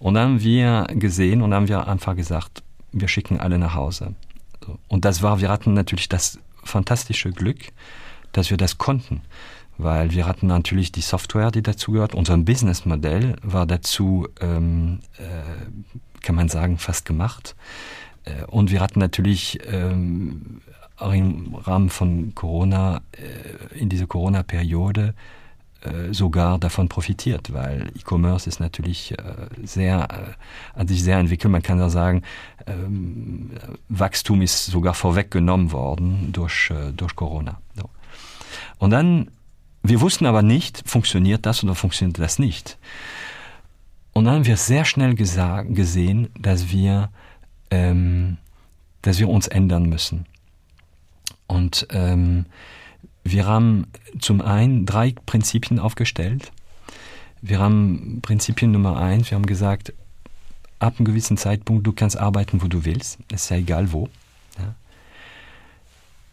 und 0.00 0.14
dann 0.14 0.24
haben 0.24 0.42
wir 0.42 0.86
gesehen 0.90 1.42
und 1.42 1.54
haben 1.54 1.68
wir 1.68 1.86
einfach 1.86 2.16
gesagt, 2.16 2.64
wir 2.90 3.06
schicken 3.06 3.38
alle 3.38 3.58
nach 3.58 3.74
Hause. 3.74 4.14
Und 4.88 5.04
das 5.04 5.22
war, 5.22 5.40
wir 5.40 5.50
hatten 5.50 5.72
natürlich 5.72 6.08
das 6.08 6.40
fantastische 6.68 7.30
Glück, 7.30 7.72
dass 8.32 8.50
wir 8.50 8.56
das 8.56 8.78
konnten 8.78 9.22
weil 9.78 10.10
wir 10.10 10.26
hatten 10.26 10.48
natürlich 10.48 10.92
die 10.92 11.00
Software, 11.00 11.52
die 11.52 11.62
dazu 11.62 11.92
gehört. 11.92 12.14
Unser 12.14 12.36
Businessmodell 12.36 13.36
war 13.42 13.64
dazu, 13.64 14.26
ähm, 14.40 14.98
äh, 15.18 16.20
kann 16.20 16.34
man 16.34 16.48
sagen, 16.48 16.78
fast 16.78 17.04
gemacht. 17.04 17.54
Äh, 18.24 18.44
und 18.46 18.72
wir 18.72 18.80
hatten 18.80 18.98
natürlich 18.98 19.60
ähm, 19.66 20.60
auch 20.96 21.12
im 21.12 21.54
Rahmen 21.54 21.90
von 21.90 22.34
Corona, 22.34 23.02
äh, 23.12 23.78
in 23.78 23.88
dieser 23.88 24.08
Corona-Periode, 24.08 25.14
sogar 26.10 26.58
davon 26.58 26.88
profitiert, 26.88 27.52
weil 27.52 27.92
E-Commerce 27.96 28.48
ist 28.48 28.58
natürlich 28.58 29.12
äh, 29.12 29.46
sehr, 29.62 30.36
äh, 30.74 30.78
hat 30.78 30.88
sich 30.88 31.04
sehr 31.04 31.18
entwickelt. 31.18 31.52
Man 31.52 31.62
kann 31.62 31.78
ja 31.78 31.88
sagen, 31.88 32.22
ähm, 32.66 33.50
Wachstum 33.88 34.42
ist 34.42 34.66
sogar 34.66 34.94
vorweggenommen 34.94 35.70
worden 35.70 36.30
durch, 36.32 36.70
äh, 36.70 36.92
durch 36.92 37.14
Corona. 37.14 37.60
Und 38.78 38.90
dann, 38.90 39.30
wir 39.82 40.00
wussten 40.00 40.26
aber 40.26 40.42
nicht, 40.42 40.82
funktioniert 40.86 41.46
das 41.46 41.62
oder 41.62 41.74
funktioniert 41.74 42.18
das 42.18 42.38
nicht. 42.38 42.78
Und 44.12 44.24
dann 44.24 44.34
haben 44.34 44.46
wir 44.46 44.56
sehr 44.56 44.84
schnell 44.84 45.14
gesehen, 45.14 46.28
dass 46.38 46.70
wir, 46.70 47.10
ähm, 47.70 48.38
dass 49.02 49.20
wir 49.20 49.28
uns 49.28 49.46
ändern 49.46 49.88
müssen. 49.88 50.26
Und 51.46 51.86
ähm, 51.90 52.46
wir 53.30 53.46
haben 53.46 53.86
zum 54.18 54.40
einen 54.40 54.86
drei 54.86 55.14
Prinzipien 55.26 55.78
aufgestellt. 55.78 56.52
Wir 57.40 57.58
haben 57.58 58.20
Prinzipien 58.22 58.72
Nummer 58.72 58.98
eins, 58.98 59.30
wir 59.30 59.36
haben 59.36 59.46
gesagt, 59.46 59.92
ab 60.78 60.94
einem 60.98 61.06
gewissen 61.06 61.36
Zeitpunkt, 61.36 61.86
du 61.86 61.92
kannst 61.92 62.16
arbeiten, 62.16 62.62
wo 62.62 62.66
du 62.66 62.84
willst. 62.84 63.18
Es 63.32 63.44
ist 63.44 63.50
ja 63.50 63.56
egal 63.56 63.92
wo. 63.92 64.08
Ja. 64.58 64.74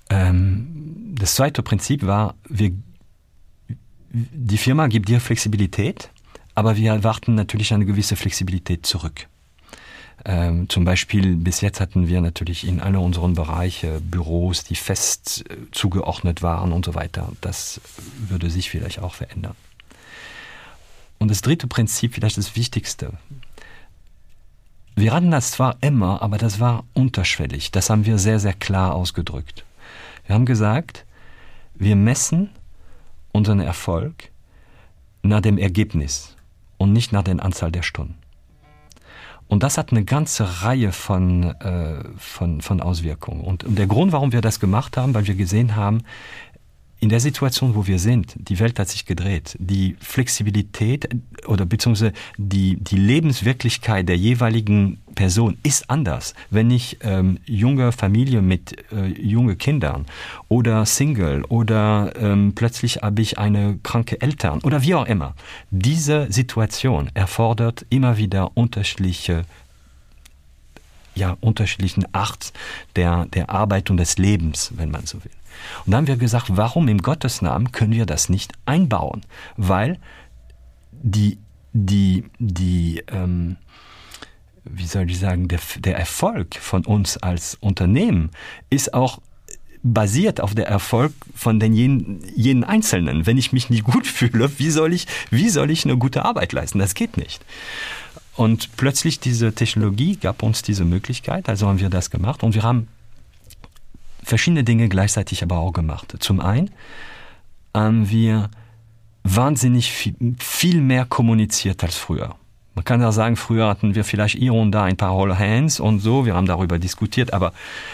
Ähm, 0.09 1.15
das 1.17 1.35
zweite 1.35 1.63
Prinzip 1.63 2.05
war, 2.05 2.35
wir, 2.47 2.71
die 4.09 4.57
Firma 4.57 4.87
gibt 4.87 5.09
dir 5.09 5.19
Flexibilität, 5.19 6.09
aber 6.53 6.77
wir 6.77 6.91
erwarten 6.91 7.35
natürlich 7.35 7.73
eine 7.73 7.85
gewisse 7.85 8.15
Flexibilität 8.15 8.85
zurück. 8.85 9.27
Ähm, 10.23 10.69
zum 10.69 10.85
Beispiel 10.85 11.35
bis 11.35 11.61
jetzt 11.61 11.79
hatten 11.79 12.07
wir 12.07 12.21
natürlich 12.21 12.65
in 12.65 12.79
alle 12.79 12.99
unseren 12.99 13.33
Bereiche 13.33 13.99
Büros, 13.99 14.63
die 14.63 14.75
fest 14.75 15.43
äh, 15.49 15.57
zugeordnet 15.71 16.41
waren 16.41 16.71
und 16.71 16.85
so 16.85 16.95
weiter. 16.95 17.31
Das 17.41 17.81
würde 18.27 18.49
sich 18.49 18.69
vielleicht 18.69 18.99
auch 18.99 19.13
verändern. 19.13 19.55
Und 21.19 21.29
das 21.31 21.41
dritte 21.41 21.67
Prinzip, 21.67 22.15
vielleicht 22.15 22.37
das 22.37 22.55
Wichtigste. 22.55 23.13
Wir 24.95 25.13
hatten 25.13 25.31
das 25.31 25.51
zwar 25.51 25.77
immer, 25.81 26.21
aber 26.21 26.37
das 26.37 26.59
war 26.59 26.85
unterschwellig. 26.93 27.71
Das 27.71 27.89
haben 27.89 28.05
wir 28.05 28.17
sehr, 28.17 28.39
sehr 28.39 28.53
klar 28.53 28.95
ausgedrückt. 28.95 29.65
Wir 30.25 30.35
haben 30.35 30.45
gesagt, 30.45 31.05
wir 31.75 31.95
messen 31.95 32.49
unseren 33.31 33.59
Erfolg 33.59 34.31
nach 35.21 35.41
dem 35.41 35.57
Ergebnis 35.57 36.35
und 36.77 36.93
nicht 36.93 37.11
nach 37.11 37.23
der 37.23 37.43
Anzahl 37.43 37.71
der 37.71 37.83
Stunden. 37.83 38.17
Und 39.47 39.63
das 39.63 39.77
hat 39.77 39.91
eine 39.91 40.03
ganze 40.03 40.63
Reihe 40.63 40.91
von, 40.91 41.43
äh, 41.43 42.03
von, 42.17 42.61
von 42.61 42.81
Auswirkungen. 42.81 43.41
Und, 43.41 43.63
und 43.63 43.77
der 43.77 43.87
Grund, 43.87 44.11
warum 44.11 44.31
wir 44.31 44.41
das 44.41 44.59
gemacht 44.59 44.97
haben, 44.97 45.13
weil 45.13 45.27
wir 45.27 45.35
gesehen 45.35 45.75
haben, 45.75 46.01
in 47.05 47.09
der 47.09 47.19
Situation, 47.19 47.75
wo 47.75 47.85
wir 47.85 47.99
sind, 47.99 48.33
die 48.35 48.59
Welt 48.59 48.79
hat 48.79 48.89
sich 48.89 49.05
gedreht. 49.05 49.55
Die 49.59 49.95
Flexibilität 49.99 51.07
oder 51.45 51.63
beziehungsweise 51.63 52.13
die, 52.39 52.77
die 52.77 52.97
Lebenswirklichkeit 52.97 54.09
der 54.09 54.17
jeweiligen 54.17 54.97
Person 55.13 55.59
ist 55.61 55.87
anders. 55.87 56.33
Wenn 56.49 56.71
ich 56.71 56.97
ähm, 57.01 57.37
junge 57.45 57.91
Familie 57.91 58.41
mit 58.41 58.91
äh, 58.91 59.05
junge 59.21 59.55
Kindern 59.55 60.07
oder 60.47 60.83
Single 60.87 61.43
oder 61.43 62.11
ähm, 62.19 62.53
plötzlich 62.55 63.03
habe 63.03 63.21
ich 63.21 63.37
eine 63.37 63.77
kranke 63.83 64.19
Eltern 64.19 64.61
oder 64.63 64.81
wie 64.81 64.95
auch 64.95 65.05
immer. 65.05 65.35
Diese 65.69 66.25
Situation 66.31 67.11
erfordert 67.13 67.85
immer 67.91 68.17
wieder 68.17 68.57
unterschiedliche 68.57 69.43
ja, 71.15 71.37
unterschiedlichen 71.41 72.05
Art 72.13 72.53
der, 72.95 73.25
der 73.25 73.49
Arbeit 73.49 73.89
und 73.89 73.97
des 73.97 74.17
Lebens, 74.17 74.71
wenn 74.75 74.91
man 74.91 75.05
so 75.05 75.23
will. 75.23 75.31
Und 75.85 75.91
dann 75.91 76.01
haben 76.01 76.07
wir 76.07 76.17
gesagt, 76.17 76.47
warum 76.57 76.87
im 76.87 77.01
Gottes 77.01 77.41
Namen 77.41 77.71
können 77.71 77.93
wir 77.93 78.05
das 78.05 78.29
nicht 78.29 78.53
einbauen? 78.65 79.21
Weil 79.57 79.99
die, 80.91 81.37
die, 81.73 82.25
die, 82.39 83.03
ähm, 83.07 83.57
wie 84.63 84.85
soll 84.85 85.09
ich 85.09 85.19
sagen, 85.19 85.47
der, 85.47 85.59
der 85.77 85.97
Erfolg 85.97 86.55
von 86.55 86.85
uns 86.85 87.17
als 87.17 87.55
Unternehmen 87.61 88.31
ist 88.69 88.93
auch 88.93 89.19
basiert 89.85 90.41
auf 90.41 90.55
der 90.55 90.67
Erfolg 90.67 91.13
von 91.35 91.59
den 91.59 91.73
jeden, 91.73 92.23
jeden 92.35 92.63
Einzelnen. 92.63 93.27
Wenn 93.27 93.37
ich 93.37 93.53
mich 93.53 93.69
nicht 93.69 93.83
gut 93.83 94.07
fühle, 94.07 94.49
wie 94.57 94.71
soll 94.71 94.93
ich, 94.93 95.05
wie 95.29 95.49
soll 95.49 95.69
ich 95.69 95.85
eine 95.85 95.97
gute 95.97 96.25
Arbeit 96.25 96.53
leisten? 96.53 96.79
Das 96.79 96.95
geht 96.95 97.17
nicht. 97.17 97.45
Und 98.35 98.75
plötzlich 98.75 99.19
diese 99.19 99.53
Technologie 99.53 100.17
gab 100.17 100.43
uns 100.43 100.61
diese 100.61 100.83
Möglichkeit, 100.83 101.47
also 101.47 101.67
haben 101.67 101.79
wir 101.79 101.89
das 101.89 102.09
gemacht 102.09 102.43
und 102.43 102.53
wir 102.53 102.63
haben 102.63 102.87
verschiedene 104.23 104.63
Dinge 104.63 104.89
gleichzeitig 104.89 105.41
aber 105.43 105.59
auch 105.59 105.71
gemacht. 105.71 106.15
Zum 106.19 106.41
einen 106.41 106.71
haben 107.73 108.09
wir 108.09 108.49
wahnsinnig 109.23 109.91
viel, 109.91 110.15
viel 110.39 110.81
mehr 110.81 111.05
kommuniziert 111.05 111.83
als 111.83 111.95
früher. 111.95 112.35
Man 112.73 112.83
kann 112.83 113.01
ja 113.01 113.11
sagen, 113.13 113.37
früher 113.37 113.67
hatten 113.67 113.95
wir 113.95 114.03
vielleicht 114.03 114.37
hier 114.37 114.53
und 114.53 114.71
da 114.73 114.83
ein 114.83 114.97
paar 114.97 115.11
All 115.11 115.37
Hands 115.39 115.79
und 115.79 115.99
so, 115.99 116.25
wir 116.25 116.35
haben 116.35 116.45
darüber 116.45 116.77
diskutiert, 116.77 117.31
aber 117.33 117.53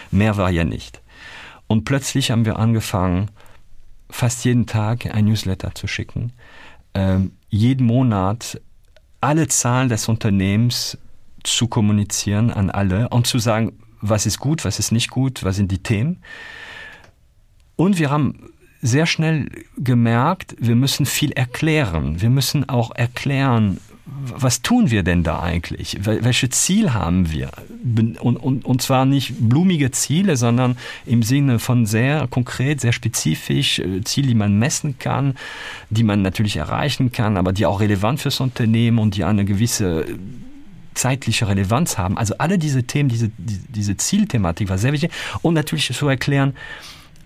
mehr 0.10 0.38
war 0.38 0.50
ja 0.50 0.64
nicht. 0.64 1.02
Und 1.68 1.86
plötzlich 1.86 2.32
haben 2.32 2.46
wir 2.46 2.58
angefangen, 2.58 3.30
fast 4.10 4.44
jeden 4.44 4.66
Tag 4.66 5.06
ein 5.06 5.26
Newsletter 5.26 5.74
zu 5.76 5.88
schicken, 5.88 6.34
ähm, 6.94 7.34
jeden 7.50 7.86
Monat 7.86 8.60
alle 9.22 9.47
Zahlen 9.47 9.89
des 9.89 10.07
Unternehmens 10.07 10.97
zu 11.43 11.67
kommunizieren 11.67 12.51
an 12.51 12.69
alle 12.69 13.09
und 13.09 13.28
zu 13.28 13.39
sagen, 13.39 13.74
was 14.01 14.26
ist 14.26 14.39
gut, 14.39 14.65
was 14.65 14.80
ist 14.80 14.91
nicht 14.91 15.09
gut, 15.09 15.43
was 15.43 15.55
sind 15.55 15.72
die 15.72 15.82
Themen. 15.82 16.22
Und 17.76 17.99
wir 17.99 18.09
haben 18.09 18.51
sehr 18.82 19.05
schnell 19.05 19.47
gemerkt, 19.78 20.55
wir 20.59 20.76
müssen 20.76 21.05
viel 21.05 21.32
erklären. 21.32 22.19
Wir 22.22 22.30
müssen 22.30 22.67
auch 22.67 22.91
erklären, 22.95 23.80
was 24.12 24.62
tun 24.62 24.91
wir 24.91 25.03
denn 25.03 25.24
da 25.24 25.39
eigentlich? 25.39 25.97
Welche 26.01 26.49
Ziel 26.49 26.93
haben 26.93 27.32
wir? 27.32 27.49
Und, 28.20 28.38
und, 28.38 28.66
und 28.66 28.82
zwar 28.82 29.05
nicht 29.05 29.34
blumige 29.39 29.91
Ziele, 29.91 30.36
sondern 30.36 30.78
im 31.05 31.24
Sinne 31.24 31.59
von 31.59 31.86
sehr 31.86 32.28
konkret, 32.28 32.82
sehr 32.82 32.91
spezifisch, 32.91 33.80
äh, 33.80 34.03
Ziele, 34.03 34.28
die 34.28 34.36
man 34.36 34.59
messen 34.59 34.99
kann, 34.99 35.36
die 35.89 36.03
man 36.03 36.22
natürlich 36.22 36.57
erreichen 36.57 37.12
kann, 37.12 37.38
aber 37.38 37.53
die 37.53 37.66
auch 37.66 37.80
relevant 37.80 38.20
fürs 38.20 38.39
Unternehmen 38.41 38.99
und 38.99 39.16
die 39.16 39.24
eine 39.24 39.45
gewisse 39.45 40.05
zeitliche 40.93 41.47
Relevanz 41.47 41.97
haben. 41.97 42.18
Also 42.18 42.36
alle 42.38 42.57
diese 42.57 42.84
Themen, 42.84 43.09
diese, 43.09 43.32
diese 43.38 43.95
Zielthematik 43.95 44.70
war 44.70 44.78
sehr 44.78 44.91
wichtig. 44.91 45.12
Und 45.41 45.53
natürlich 45.53 45.91
zu 45.93 46.07
erklären, 46.07 46.53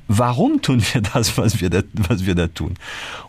warum 0.08 0.62
tun 0.62 0.82
wir 0.94 1.02
das, 1.02 1.38
was 1.38 1.62
wir 1.62 1.70
da, 1.70 1.82
was 1.94 2.26
wir 2.26 2.36
da 2.36 2.48
tun. 2.48 2.76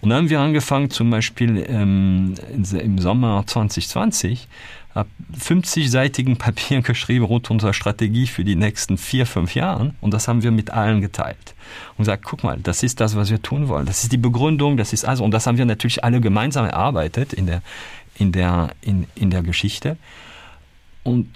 Und 0.00 0.10
dann 0.10 0.18
haben 0.18 0.30
wir 0.30 0.40
angefangen, 0.40 0.90
zum 0.90 1.10
Beispiel 1.10 1.64
ähm, 1.68 2.34
im 2.52 2.98
Sommer 2.98 3.44
2020, 3.46 4.48
habe 4.94 5.08
50-seitigen 5.38 6.36
Papier 6.36 6.80
geschrieben 6.80 7.26
rund 7.26 7.50
unserer 7.50 7.74
Strategie 7.74 8.26
für 8.26 8.44
die 8.44 8.56
nächsten 8.56 8.96
vier, 8.96 9.26
fünf 9.26 9.54
Jahren 9.54 9.94
und 10.00 10.14
das 10.14 10.26
haben 10.26 10.42
wir 10.42 10.50
mit 10.50 10.70
allen 10.70 11.02
geteilt 11.02 11.54
und 11.96 12.04
gesagt, 12.04 12.24
guck 12.24 12.42
mal, 12.42 12.58
das 12.62 12.82
ist 12.82 13.00
das, 13.00 13.14
was 13.14 13.30
wir 13.30 13.42
tun 13.42 13.68
wollen. 13.68 13.84
Das 13.84 14.02
ist 14.02 14.12
die 14.12 14.16
Begründung, 14.16 14.78
das 14.78 14.94
ist 14.94 15.04
also 15.04 15.22
und 15.22 15.32
das 15.32 15.46
haben 15.46 15.58
wir 15.58 15.66
natürlich 15.66 16.02
alle 16.02 16.20
gemeinsam 16.20 16.64
erarbeitet 16.64 17.34
in 17.34 17.46
der 17.46 17.62
in 18.18 18.32
der 18.32 18.70
in, 18.80 19.06
in 19.14 19.30
der 19.30 19.42
Geschichte 19.42 19.98
und 21.02 21.28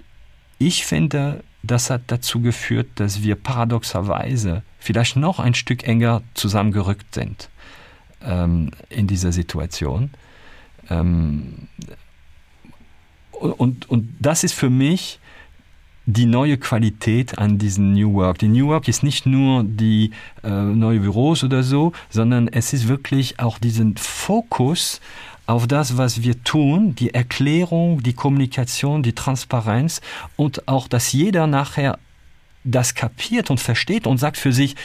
ich 0.58 0.84
finde, 0.84 1.42
das 1.62 1.90
hat 1.90 2.02
dazu 2.06 2.40
geführt, 2.40 2.88
dass 2.96 3.22
wir 3.22 3.36
paradoxerweise 3.36 4.62
vielleicht 4.78 5.16
noch 5.16 5.38
ein 5.38 5.54
Stück 5.54 5.86
enger 5.86 6.22
zusammengerückt 6.34 7.14
sind 7.14 7.48
ähm, 8.22 8.70
in 8.88 9.06
dieser 9.06 9.32
Situation. 9.32 10.10
Ähm, 10.88 11.68
und, 13.32 13.88
und 13.88 14.08
das 14.18 14.44
ist 14.44 14.54
für 14.54 14.70
mich 14.70 15.18
die 16.06 16.26
neue 16.26 16.58
Qualität 16.58 17.38
an 17.38 17.58
diesen 17.58 17.92
New 17.92 18.14
Work. 18.14 18.38
Die 18.38 18.48
New 18.48 18.68
Work 18.68 18.88
ist 18.88 19.02
nicht 19.02 19.26
nur 19.26 19.62
die 19.64 20.10
äh, 20.42 20.48
neue 20.50 21.00
Büros 21.00 21.44
oder 21.44 21.62
so, 21.62 21.92
sondern 22.08 22.48
es 22.48 22.72
ist 22.72 22.88
wirklich 22.88 23.38
auch 23.38 23.58
diesen 23.58 23.96
Fokus 23.96 25.00
auf 25.50 25.66
das, 25.66 25.96
was 25.96 26.22
wir 26.22 26.42
tun, 26.44 26.94
die 26.94 27.12
Erklärung, 27.12 28.02
die 28.02 28.12
Kommunikation, 28.12 29.02
die 29.02 29.14
Transparenz 29.14 30.00
und 30.36 30.68
auch, 30.68 30.86
dass 30.86 31.12
jeder 31.12 31.46
nachher 31.48 31.98
das 32.62 32.94
kapiert 32.94 33.50
und 33.50 33.58
versteht 33.58 34.06
und 34.06 34.18
sagt 34.18 34.36
für 34.36 34.52
sich, 34.52 34.76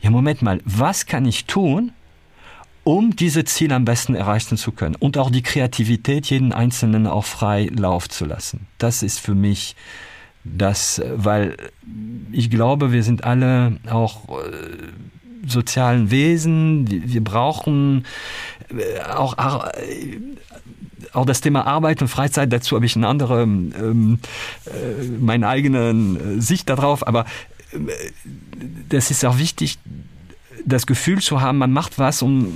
ja, 0.00 0.10
Moment 0.10 0.40
mal, 0.40 0.60
was 0.64 1.06
kann 1.06 1.26
ich 1.26 1.46
tun, 1.46 1.92
um 2.84 3.16
diese 3.16 3.44
Ziele 3.44 3.74
am 3.74 3.84
besten 3.84 4.14
erreichen 4.14 4.56
zu 4.56 4.70
können 4.70 4.94
und 4.94 5.18
auch 5.18 5.30
die 5.30 5.42
Kreativität 5.42 6.26
jeden 6.26 6.52
Einzelnen 6.52 7.06
auch 7.06 7.24
frei 7.24 7.68
Lauf 7.74 8.08
zu 8.08 8.24
lassen. 8.24 8.66
Das 8.78 9.02
ist 9.02 9.18
für 9.18 9.34
mich 9.34 9.74
das, 10.44 11.02
weil 11.14 11.56
ich 12.30 12.48
glaube, 12.48 12.92
wir 12.92 13.02
sind 13.02 13.24
alle 13.24 13.78
auch 13.88 14.28
äh, 14.28 14.88
sozialen 15.46 16.10
Wesen, 16.10 16.86
wir 16.88 17.22
brauchen 17.22 18.04
äh, 18.70 19.00
auch, 19.02 19.36
äh, 19.36 20.20
auch 21.12 21.26
das 21.26 21.40
Thema 21.40 21.66
Arbeit 21.66 22.02
und 22.02 22.08
Freizeit, 22.08 22.52
dazu 22.52 22.76
habe 22.76 22.86
ich 22.86 22.96
eine 22.96 23.08
andere, 23.08 23.42
ähm, 23.42 24.18
äh, 24.66 25.04
meine 25.20 25.48
eigene 25.48 26.40
Sicht 26.40 26.68
darauf, 26.68 27.06
aber 27.06 27.26
das 28.88 29.10
ist 29.10 29.24
auch 29.24 29.38
wichtig, 29.38 29.78
das 30.64 30.86
Gefühl 30.86 31.20
zu 31.20 31.40
haben, 31.40 31.58
man 31.58 31.72
macht 31.72 31.98
was 31.98 32.22
und 32.22 32.52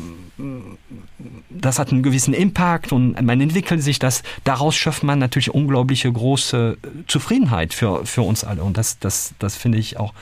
das 1.49 1.78
hat 1.78 1.93
einen 1.93 2.03
gewissen 2.03 2.34
Impact 2.34 2.93
und 2.93 3.20
man 3.22 3.41
entwickelt 3.41 3.82
sich 3.82 3.99
das. 3.99 4.22
Daraus 4.45 4.76
schöpft 4.76 5.03
man 5.03 5.18
natürlich 5.18 5.53
unglaubliche 5.53 6.12
große 6.12 6.76
Zufriedenheit 7.07 7.72
für, 7.72 8.05
für 8.05 8.22
uns 8.22 8.45
alle. 8.45 8.62
Und 8.62 8.76
das, 8.76 8.99
das, 8.99 9.34
das 9.39 9.57
finde 9.57 9.78
ich 9.78 9.99
auch 9.99 10.12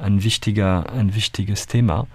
ein 0.00 0.22
wichtiger, 0.22 0.92
ein 0.92 1.14
wichtiges 1.14 1.66
Thema. 1.66 2.06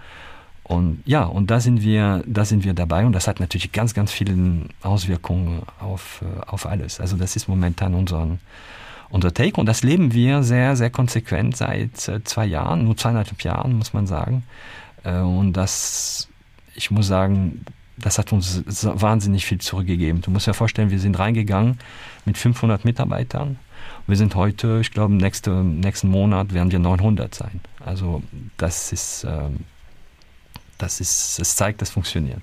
Und 0.64 1.02
ja, 1.04 1.24
und 1.24 1.50
da 1.50 1.60
sind 1.60 1.82
wir, 1.82 2.22
da 2.26 2.44
sind 2.44 2.64
wir 2.64 2.72
dabei 2.72 3.04
und 3.04 3.12
das 3.12 3.26
hat 3.26 3.40
natürlich 3.40 3.72
ganz, 3.72 3.94
ganz 3.94 4.12
viele 4.12 4.36
Auswirkungen 4.82 5.62
auf, 5.80 6.24
auf 6.46 6.66
alles. 6.66 7.00
Also 7.00 7.16
das 7.16 7.36
ist 7.36 7.48
momentan 7.48 7.94
unseren, 7.94 8.38
unser 9.10 9.34
Take 9.34 9.60
und 9.60 9.66
das 9.66 9.82
leben 9.82 10.14
wir 10.14 10.42
sehr, 10.42 10.76
sehr 10.76 10.90
konsequent 10.90 11.56
seit 11.56 11.96
zwei 12.24 12.46
Jahren, 12.46 12.84
nur 12.84 12.96
zweieinhalb 12.96 13.42
Jahren, 13.42 13.74
muss 13.74 13.92
man 13.92 14.06
sagen. 14.06 14.44
Und 15.04 15.54
das, 15.54 16.28
ich 16.76 16.90
muss 16.90 17.08
sagen, 17.08 17.64
das 17.98 18.18
hat 18.18 18.32
uns 18.32 18.62
wahnsinnig 18.64 19.44
viel 19.44 19.58
zurückgegeben. 19.58 20.22
Du 20.22 20.30
musst 20.30 20.46
dir 20.46 20.54
vorstellen, 20.54 20.90
wir 20.90 21.00
sind 21.00 21.18
reingegangen 21.18 21.78
mit 22.24 22.38
500 22.38 22.84
Mitarbeitern. 22.84 23.58
Wir 24.06 24.16
sind 24.16 24.34
heute, 24.34 24.78
ich 24.80 24.90
glaube, 24.90 25.14
nächste, 25.14 25.50
nächsten 25.50 26.08
Monat 26.08 26.52
werden 26.52 26.70
wir 26.70 26.78
900 26.78 27.34
sein. 27.34 27.60
Also 27.84 28.22
das 28.56 28.92
ist, 28.92 29.26
das 30.78 31.00
ist, 31.00 31.38
es 31.38 31.56
zeigt, 31.56 31.80
das 31.80 31.90
funktioniert. 31.90 32.42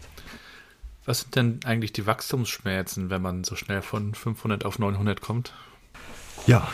Was 1.05 1.21
sind 1.21 1.35
denn 1.35 1.59
eigentlich 1.65 1.91
die 1.91 2.05
Wachstumsschmerzen, 2.05 3.09
wenn 3.09 3.21
man 3.21 3.43
so 3.43 3.55
schnell 3.55 3.81
von 3.81 4.13
500 4.13 4.63
auf 4.63 4.79
900 4.79 5.21
kommt? 5.21 5.53
Ja, 6.47 6.67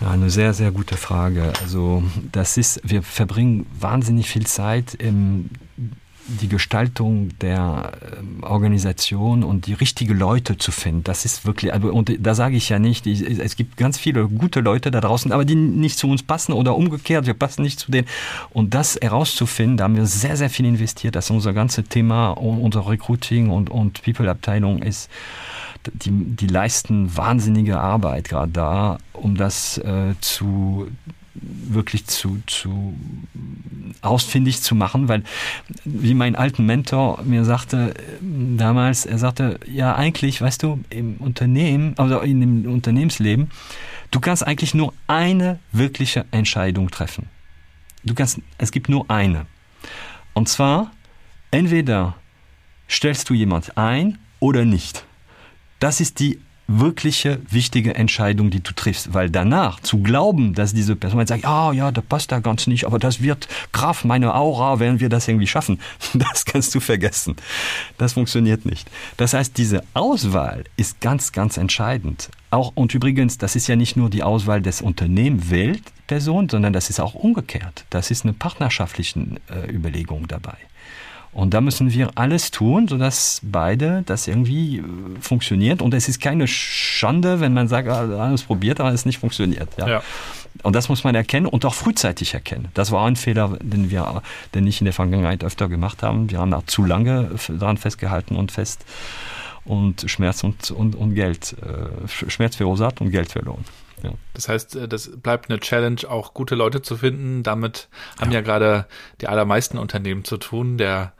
ja, 0.00 0.10
eine 0.10 0.30
sehr, 0.30 0.54
sehr 0.54 0.70
gute 0.70 0.96
Frage. 0.96 1.52
Also 1.60 2.02
das 2.30 2.56
ist, 2.56 2.80
wir 2.84 3.02
verbringen 3.02 3.66
wahnsinnig 3.78 4.28
viel 4.28 4.46
Zeit 4.46 4.94
im 4.94 5.50
die 6.28 6.48
Gestaltung 6.48 7.30
der 7.40 7.92
äh, 8.00 8.44
Organisation 8.44 9.42
und 9.42 9.66
die 9.66 9.72
richtige 9.72 10.14
Leute 10.14 10.58
zu 10.58 10.72
finden. 10.72 11.04
Das 11.04 11.24
ist 11.24 11.46
wirklich, 11.46 11.72
also, 11.72 11.92
und 11.92 12.12
da 12.20 12.34
sage 12.34 12.56
ich 12.56 12.68
ja 12.68 12.78
nicht, 12.78 13.06
ich, 13.06 13.22
es 13.22 13.56
gibt 13.56 13.76
ganz 13.76 13.98
viele 13.98 14.28
gute 14.28 14.60
Leute 14.60 14.90
da 14.90 15.00
draußen, 15.00 15.32
aber 15.32 15.44
die 15.44 15.54
nicht 15.54 15.98
zu 15.98 16.08
uns 16.08 16.22
passen 16.22 16.52
oder 16.52 16.76
umgekehrt, 16.76 17.26
wir 17.26 17.34
passen 17.34 17.62
nicht 17.62 17.80
zu 17.80 17.90
denen. 17.90 18.06
Und 18.50 18.74
das 18.74 18.98
herauszufinden, 19.00 19.78
da 19.78 19.84
haben 19.84 19.96
wir 19.96 20.06
sehr, 20.06 20.36
sehr 20.36 20.50
viel 20.50 20.66
investiert. 20.66 21.16
Das 21.16 21.26
ist 21.26 21.30
unser 21.30 21.52
ganzes 21.52 21.88
Thema, 21.88 22.30
unser 22.30 22.86
Recruiting 22.88 23.50
und, 23.50 23.70
und 23.70 24.02
People-Abteilung 24.02 24.82
ist, 24.82 25.10
die, 25.92 26.10
die 26.10 26.46
leisten 26.46 27.16
wahnsinnige 27.16 27.80
Arbeit 27.80 28.28
gerade 28.28 28.52
da, 28.52 28.98
um 29.12 29.36
das 29.36 29.78
äh, 29.78 30.14
zu 30.20 30.88
wirklich 31.40 32.06
zu, 32.06 32.42
zu 32.46 32.94
ausfindig 34.02 34.62
zu 34.62 34.74
machen, 34.74 35.08
weil 35.08 35.22
wie 35.84 36.14
mein 36.14 36.36
alten 36.36 36.66
Mentor 36.66 37.22
mir 37.24 37.44
sagte 37.44 37.94
damals, 38.20 39.06
er 39.06 39.18
sagte, 39.18 39.58
ja 39.66 39.94
eigentlich, 39.94 40.40
weißt 40.40 40.62
du, 40.62 40.80
im 40.90 41.16
Unternehmen, 41.16 41.94
also 41.98 42.20
in 42.20 42.40
dem 42.40 42.72
Unternehmensleben, 42.72 43.50
du 44.10 44.20
kannst 44.20 44.46
eigentlich 44.46 44.74
nur 44.74 44.94
eine 45.06 45.58
wirkliche 45.72 46.24
Entscheidung 46.30 46.90
treffen. 46.90 47.28
Du 48.04 48.14
kannst, 48.14 48.40
es 48.58 48.70
gibt 48.70 48.88
nur 48.88 49.10
eine. 49.10 49.46
Und 50.34 50.48
zwar, 50.48 50.92
entweder 51.50 52.14
stellst 52.88 53.28
du 53.28 53.34
jemand 53.34 53.76
ein 53.76 54.18
oder 54.40 54.64
nicht. 54.64 55.04
Das 55.80 56.00
ist 56.00 56.20
die 56.20 56.40
wirkliche 56.68 57.40
wichtige 57.50 57.94
Entscheidung, 57.94 58.50
die 58.50 58.60
du 58.62 58.72
triffst, 58.72 59.14
weil 59.14 59.30
danach 59.30 59.80
zu 59.80 59.98
glauben, 60.02 60.54
dass 60.54 60.74
diese 60.74 60.96
Person 60.96 61.26
sagt, 61.26 61.44
ja, 61.44 61.72
ja, 61.72 61.90
da 61.90 62.02
passt 62.02 62.30
da 62.30 62.40
ganz 62.40 62.66
nicht, 62.66 62.84
aber 62.84 62.98
das 62.98 63.22
wird 63.22 63.48
Kraft 63.72 64.04
meine 64.04 64.34
Aura, 64.34 64.78
wenn 64.78 65.00
wir 65.00 65.08
das 65.08 65.26
irgendwie 65.26 65.46
schaffen. 65.46 65.80
Das 66.28 66.44
kannst 66.44 66.74
du 66.74 66.80
vergessen. 66.80 67.36
Das 67.96 68.14
funktioniert 68.14 68.66
nicht. 68.66 68.90
Das 69.16 69.32
heißt, 69.32 69.56
diese 69.56 69.82
Auswahl 69.94 70.64
ist 70.76 71.00
ganz, 71.00 71.32
ganz 71.32 71.56
entscheidend. 71.56 72.28
Auch 72.50 72.72
und 72.74 72.92
übrigens, 72.92 73.38
das 73.38 73.56
ist 73.56 73.66
ja 73.66 73.76
nicht 73.76 73.96
nur 73.96 74.10
die 74.10 74.22
Auswahl 74.22 74.60
des 74.60 74.82
Unternehmen 74.82 75.50
wählt 75.50 75.82
Person, 76.06 76.48
sondern 76.48 76.72
das 76.72 76.90
ist 76.90 77.00
auch 77.00 77.14
umgekehrt. 77.14 77.84
Das 77.90 78.10
ist 78.10 78.24
eine 78.24 78.32
partnerschaftliche 78.32 79.20
äh, 79.48 79.70
Überlegung 79.70 80.26
dabei. 80.26 80.56
Und 81.38 81.54
da 81.54 81.60
müssen 81.60 81.92
wir 81.92 82.10
alles 82.16 82.50
tun, 82.50 82.88
sodass 82.88 83.40
beide 83.44 84.02
das 84.06 84.26
irgendwie 84.26 84.82
funktioniert. 85.20 85.82
Und 85.82 85.94
es 85.94 86.08
ist 86.08 86.20
keine 86.20 86.48
Schande, 86.48 87.38
wenn 87.38 87.54
man 87.54 87.68
sagt, 87.68 87.88
alles 87.88 88.42
probiert, 88.42 88.80
aber 88.80 88.92
es 88.92 89.06
nicht 89.06 89.18
funktioniert. 89.18 89.68
Ja. 89.78 89.88
ja. 89.88 90.02
Und 90.64 90.74
das 90.74 90.88
muss 90.88 91.04
man 91.04 91.14
erkennen 91.14 91.46
und 91.46 91.64
auch 91.64 91.74
frühzeitig 91.74 92.34
erkennen. 92.34 92.70
Das 92.74 92.90
war 92.90 93.06
ein 93.06 93.14
Fehler, 93.14 93.56
den 93.62 93.88
wir, 93.88 94.20
den 94.52 94.66
ich 94.66 94.80
in 94.80 94.86
der 94.86 94.92
Vergangenheit 94.92 95.44
öfter 95.44 95.68
gemacht 95.68 96.02
haben. 96.02 96.28
Wir 96.28 96.40
haben 96.40 96.52
auch 96.52 96.64
zu 96.64 96.84
lange 96.84 97.30
daran 97.46 97.76
festgehalten 97.76 98.34
und 98.34 98.50
fest 98.50 98.84
und 99.64 100.10
Schmerz 100.10 100.42
und, 100.42 100.72
und, 100.72 100.96
und 100.96 101.14
Geld, 101.14 101.54
äh, 101.62 102.08
Schmerz 102.08 102.56
verursacht 102.56 103.00
und 103.00 103.12
Geld 103.12 103.30
verloren. 103.30 103.64
Ja. 104.02 104.12
Das 104.34 104.48
heißt, 104.48 104.76
äh, 104.76 104.88
das 104.88 105.10
bleibt 105.16 105.50
eine 105.50 105.60
Challenge, 105.60 106.00
auch 106.08 106.34
gute 106.34 106.54
Leute 106.54 106.82
zu 106.82 106.96
finden. 106.96 107.42
Damit 107.42 107.88
haben 108.20 108.30
ja, 108.30 108.38
ja 108.38 108.40
gerade 108.42 108.86
die 109.20 109.28
allermeisten 109.28 109.78
Unternehmen 109.78 110.24
zu 110.24 110.36
tun. 110.36 110.78
Der 110.78 111.12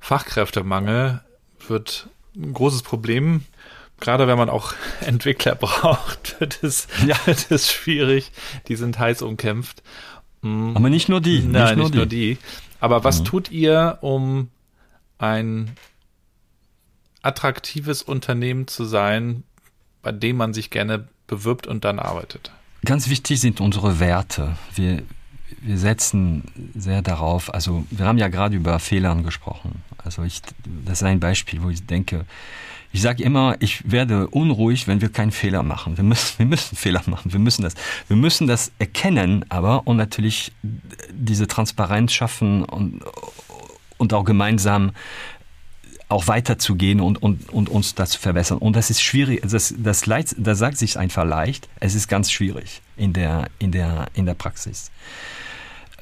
Fachkräftemangel 0.00 1.22
wird 1.66 2.08
ein 2.36 2.52
großes 2.52 2.82
Problem. 2.82 3.44
Gerade 4.00 4.28
wenn 4.28 4.38
man 4.38 4.48
auch 4.48 4.74
Entwickler 5.00 5.54
braucht, 5.54 6.40
wird 6.40 6.62
es, 6.62 6.86
ja. 7.06 7.16
wird 7.26 7.50
es 7.50 7.70
schwierig. 7.70 8.32
Die 8.68 8.76
sind 8.76 8.98
heiß 8.98 9.22
umkämpft. 9.22 9.82
Mhm. 10.42 10.76
Aber 10.76 10.88
nicht 10.90 11.08
nur 11.08 11.20
die. 11.20 11.40
Nein, 11.40 11.50
nicht 11.50 11.76
nur, 11.76 11.84
nicht 11.84 11.94
die. 11.94 11.96
nur 11.96 12.06
die. 12.06 12.38
Aber 12.80 13.04
was 13.04 13.20
mhm. 13.20 13.24
tut 13.24 13.50
ihr, 13.50 13.98
um 14.02 14.50
ein 15.18 15.72
attraktives 17.22 18.02
Unternehmen 18.02 18.68
zu 18.68 18.84
sein, 18.84 19.42
bei 20.02 20.12
dem 20.12 20.36
man 20.36 20.54
sich 20.54 20.70
gerne 20.70 21.08
bewirbt 21.28 21.68
und 21.68 21.84
dann 21.84 22.00
arbeitet? 22.00 22.50
Ganz 22.84 23.08
wichtig 23.08 23.40
sind 23.40 23.60
unsere 23.60 24.00
Werte. 24.00 24.56
Wir, 24.74 25.02
wir 25.60 25.78
setzen 25.78 26.44
sehr 26.74 27.02
darauf, 27.02 27.52
also 27.54 27.84
wir 27.90 28.06
haben 28.06 28.18
ja 28.18 28.28
gerade 28.28 28.56
über 28.56 28.78
Fehlern 28.80 29.22
gesprochen. 29.22 29.82
Also 29.98 30.24
ich, 30.24 30.42
das 30.84 30.98
ist 30.98 31.02
ein 31.04 31.20
Beispiel, 31.20 31.62
wo 31.62 31.70
ich 31.70 31.86
denke, 31.86 32.24
ich 32.92 33.02
sage 33.02 33.22
immer, 33.22 33.56
ich 33.60 33.90
werde 33.90 34.28
unruhig, 34.28 34.88
wenn 34.88 35.00
wir 35.00 35.10
keinen 35.10 35.30
Fehler 35.30 35.62
machen. 35.62 35.96
Wir 35.96 36.04
müssen, 36.04 36.38
wir 36.38 36.46
müssen 36.46 36.76
Fehler 36.76 37.02
machen. 37.06 37.32
Wir 37.32 37.40
müssen 37.40 37.62
das, 37.62 37.74
wir 38.06 38.16
müssen 38.16 38.46
das 38.46 38.72
erkennen, 38.78 39.44
aber 39.48 39.86
und 39.86 39.96
natürlich 39.96 40.52
diese 41.10 41.46
Transparenz 41.46 42.12
schaffen 42.12 42.64
und, 42.64 43.02
und 43.98 44.14
auch 44.14 44.24
gemeinsam 44.24 44.92
auch 46.08 46.26
weiterzugehen 46.26 47.00
und, 47.00 47.22
und, 47.22 47.50
und 47.50 47.68
uns 47.68 47.94
das 47.94 48.10
zu 48.10 48.18
verbessern. 48.18 48.58
Und 48.58 48.76
das 48.76 48.88
ist 48.90 49.02
schwierig, 49.02 49.42
das, 49.44 49.74
das, 49.76 50.06
leid, 50.06 50.34
das 50.38 50.58
sagt 50.58 50.78
sich 50.78 50.98
einfach 50.98 51.24
leicht, 51.24 51.68
es 51.80 51.94
ist 51.94 52.08
ganz 52.08 52.30
schwierig 52.30 52.80
in 52.96 53.12
der, 53.12 53.50
in 53.58 53.72
der, 53.72 54.08
in 54.14 54.24
der 54.24 54.34
Praxis. 54.34 54.90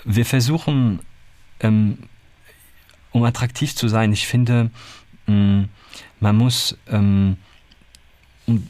Wir 0.05 0.25
versuchen, 0.25 1.01
ähm, 1.61 1.99
um 3.11 3.25
attraktiv 3.25 3.75
zu 3.75 3.89
sein, 3.89 4.13
ich 4.13 4.27
finde, 4.29 4.71
ähm, 5.27 5.69
man 6.21 6.37
muss, 6.37 6.79
ähm, 6.89 7.37
und 8.47 8.69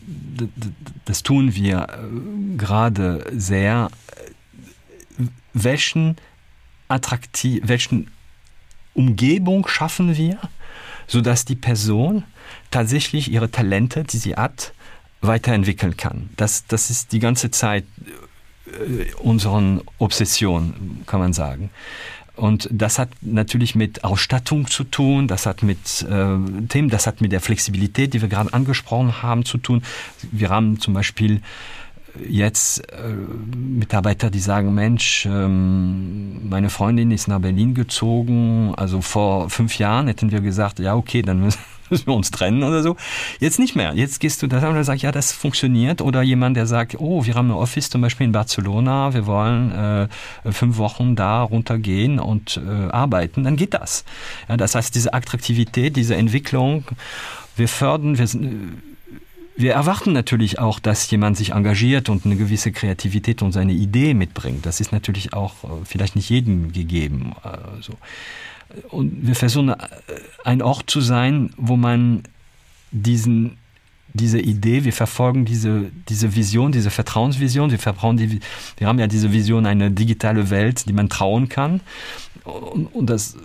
das 1.04 1.22
tun 1.22 1.54
wir 1.54 1.86
äh, 1.90 2.56
gerade 2.56 3.26
sehr, 3.34 3.90
welchen 5.52 6.16
attraktiv, 6.88 7.62
welchen 7.66 8.10
Umgebung 8.94 9.68
schaffen 9.68 10.16
wir, 10.16 10.38
sodass 11.06 11.44
die 11.44 11.56
Person 11.56 12.24
tatsächlich 12.70 13.30
ihre 13.30 13.50
Talente, 13.50 14.04
die 14.04 14.18
sie 14.18 14.36
hat, 14.36 14.72
weiterentwickeln 15.20 15.96
kann. 15.96 16.30
Das, 16.36 16.66
das 16.66 16.90
ist 16.90 17.12
die 17.12 17.20
ganze 17.20 17.50
Zeit 17.50 17.84
äh, 18.66 19.12
unseren 19.14 19.82
Obsession, 19.98 21.02
kann 21.06 21.20
man 21.20 21.32
sagen. 21.32 21.70
Und 22.36 22.68
das 22.70 22.98
hat 22.98 23.08
natürlich 23.22 23.74
mit 23.74 24.04
Ausstattung 24.04 24.66
zu 24.66 24.84
tun, 24.84 25.26
das 25.26 25.46
hat 25.46 25.62
mit 25.62 26.02
äh, 26.02 26.36
Themen, 26.68 26.90
das 26.90 27.06
hat 27.06 27.22
mit 27.22 27.32
der 27.32 27.40
Flexibilität, 27.40 28.12
die 28.12 28.20
wir 28.20 28.28
gerade 28.28 28.52
angesprochen 28.52 29.22
haben, 29.22 29.46
zu 29.46 29.56
tun. 29.56 29.82
Wir 30.32 30.50
haben 30.50 30.78
zum 30.78 30.92
Beispiel 30.92 31.40
jetzt 32.28 32.80
äh, 32.92 33.08
Mitarbeiter, 33.56 34.30
die 34.30 34.38
sagen, 34.38 34.74
Mensch, 34.74 35.26
ähm, 35.26 36.48
meine 36.48 36.70
Freundin 36.70 37.10
ist 37.10 37.28
nach 37.28 37.40
Berlin 37.40 37.74
gezogen. 37.74 38.74
Also 38.76 39.00
vor 39.00 39.50
fünf 39.50 39.78
Jahren 39.78 40.06
hätten 40.08 40.30
wir 40.30 40.40
gesagt, 40.40 40.78
ja, 40.78 40.94
okay, 40.94 41.22
dann 41.22 41.40
müssen 41.90 42.06
wir 42.06 42.14
uns 42.14 42.30
trennen 42.30 42.62
oder 42.62 42.82
so. 42.82 42.96
Jetzt 43.40 43.58
nicht 43.58 43.76
mehr. 43.76 43.94
Jetzt 43.94 44.20
gehst 44.20 44.42
du 44.42 44.46
da 44.46 44.68
und 44.68 44.82
sagst, 44.84 45.02
ja, 45.02 45.12
das 45.12 45.32
funktioniert. 45.32 46.02
Oder 46.02 46.22
jemand, 46.22 46.56
der 46.56 46.66
sagt, 46.66 46.96
oh, 46.98 47.24
wir 47.24 47.34
haben 47.34 47.50
ein 47.50 47.56
Office 47.56 47.90
zum 47.90 48.00
Beispiel 48.00 48.26
in 48.26 48.32
Barcelona, 48.32 49.14
wir 49.14 49.26
wollen 49.26 49.72
äh, 49.72 50.08
fünf 50.52 50.78
Wochen 50.78 51.16
da 51.16 51.42
runtergehen 51.42 52.18
und 52.18 52.60
äh, 52.64 52.90
arbeiten, 52.90 53.44
dann 53.44 53.56
geht 53.56 53.74
das. 53.74 54.04
Ja, 54.48 54.56
das 54.56 54.74
heißt, 54.74 54.94
diese 54.94 55.14
Attraktivität, 55.14 55.96
diese 55.96 56.16
Entwicklung, 56.16 56.84
wir 57.56 57.68
fördern, 57.68 58.18
wir 58.18 58.26
sind, 58.26 58.82
wir 59.56 59.72
erwarten 59.72 60.12
natürlich 60.12 60.58
auch, 60.58 60.78
dass 60.78 61.10
jemand 61.10 61.36
sich 61.36 61.52
engagiert 61.52 62.08
und 62.08 62.26
eine 62.26 62.36
gewisse 62.36 62.72
Kreativität 62.72 63.42
und 63.42 63.52
seine 63.52 63.72
Idee 63.72 64.14
mitbringt. 64.14 64.66
Das 64.66 64.80
ist 64.80 64.92
natürlich 64.92 65.32
auch 65.32 65.64
äh, 65.64 65.84
vielleicht 65.84 66.14
nicht 66.14 66.28
jedem 66.28 66.72
gegeben. 66.72 67.32
Also. 67.42 67.94
Und 68.90 69.26
wir 69.26 69.34
versuchen 69.34 69.70
äh, 69.70 69.76
ein 70.44 70.60
Ort 70.62 70.90
zu 70.90 71.00
sein, 71.00 71.50
wo 71.56 71.76
man 71.76 72.22
diesen 72.90 73.56
diese 74.12 74.40
Idee, 74.40 74.84
wir 74.84 74.94
verfolgen 74.94 75.44
diese, 75.44 75.90
diese 76.08 76.34
Vision, 76.34 76.72
diese 76.72 76.90
Vertrauensvision, 76.90 77.70
wir, 77.70 77.78
vertrauen 77.78 78.16
die, 78.16 78.40
wir 78.78 78.86
haben 78.86 78.98
ja 78.98 79.08
diese 79.08 79.30
Vision, 79.30 79.66
eine 79.66 79.90
digitale 79.90 80.48
Welt, 80.48 80.88
die 80.88 80.94
man 80.94 81.10
trauen 81.10 81.50
kann. 81.50 81.80
Und, 82.44 82.86
und 82.86 83.10
das 83.10 83.36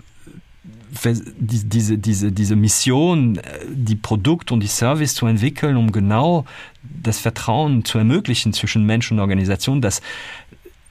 diese, 0.94 1.98
diese, 1.98 2.32
diese 2.32 2.56
Mission, 2.56 3.36
äh, 3.36 3.42
die 3.68 3.96
Produkt 3.96 4.52
und 4.52 4.60
die 4.60 4.68
Service 4.68 5.14
zu 5.14 5.26
entwickeln, 5.26 5.76
um 5.76 5.92
genau 5.92 6.44
das 6.82 7.18
Vertrauen 7.18 7.84
zu 7.84 7.98
ermöglichen 7.98 8.52
zwischen 8.52 8.84
Mensch 8.84 9.10
und 9.10 9.18
Organisation, 9.18 9.80
das, 9.80 10.02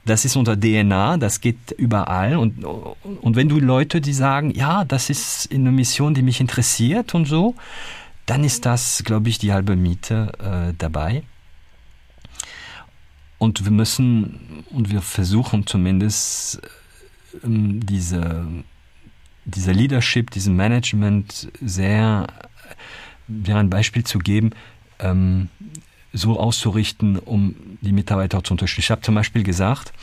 das 0.05 0.25
ist 0.25 0.35
unser 0.35 0.59
DNA, 0.59 1.17
das 1.17 1.41
geht 1.41 1.71
überall. 1.77 2.37
Und, 2.37 2.63
und 2.63 3.35
wenn 3.35 3.49
du 3.49 3.59
Leute, 3.59 4.01
die 4.01 4.13
sagen, 4.13 4.51
ja, 4.51 4.85
das 4.85 5.09
ist 5.09 5.49
eine 5.53 5.71
Mission, 5.71 6.13
die 6.13 6.23
mich 6.23 6.39
interessiert 6.41 7.13
und 7.13 7.25
so, 7.25 7.55
dann 8.25 8.43
ist 8.43 8.65
das, 8.65 9.03
glaube 9.05 9.29
ich, 9.29 9.37
die 9.37 9.53
halbe 9.53 9.75
Miete 9.75 10.31
äh, 10.39 10.73
dabei. 10.77 11.23
Und 13.37 13.63
wir 13.63 13.71
müssen, 13.71 14.63
und 14.71 14.91
wir 14.91 15.01
versuchen 15.01 15.65
zumindest, 15.67 16.61
ähm, 17.43 17.85
diese 17.85 18.45
dieser 19.45 19.73
Leadership, 19.73 20.31
diesem 20.31 20.55
Management 20.55 21.51
sehr, 21.61 22.27
wäre 23.27 23.59
ein 23.59 23.69
Beispiel 23.69 24.03
zu 24.03 24.19
geben, 24.19 24.51
ähm, 24.99 25.49
so 26.13 26.39
auszurichten, 26.39 27.17
um 27.17 27.55
die 27.81 27.93
Mitarbeiter 27.93 28.43
zu 28.43 28.53
unterstützen. 28.53 28.81
Ich 28.81 28.91
habe 28.91 29.01
zum 29.01 29.15
Beispiel 29.15 29.43
gesagt, 29.43 29.93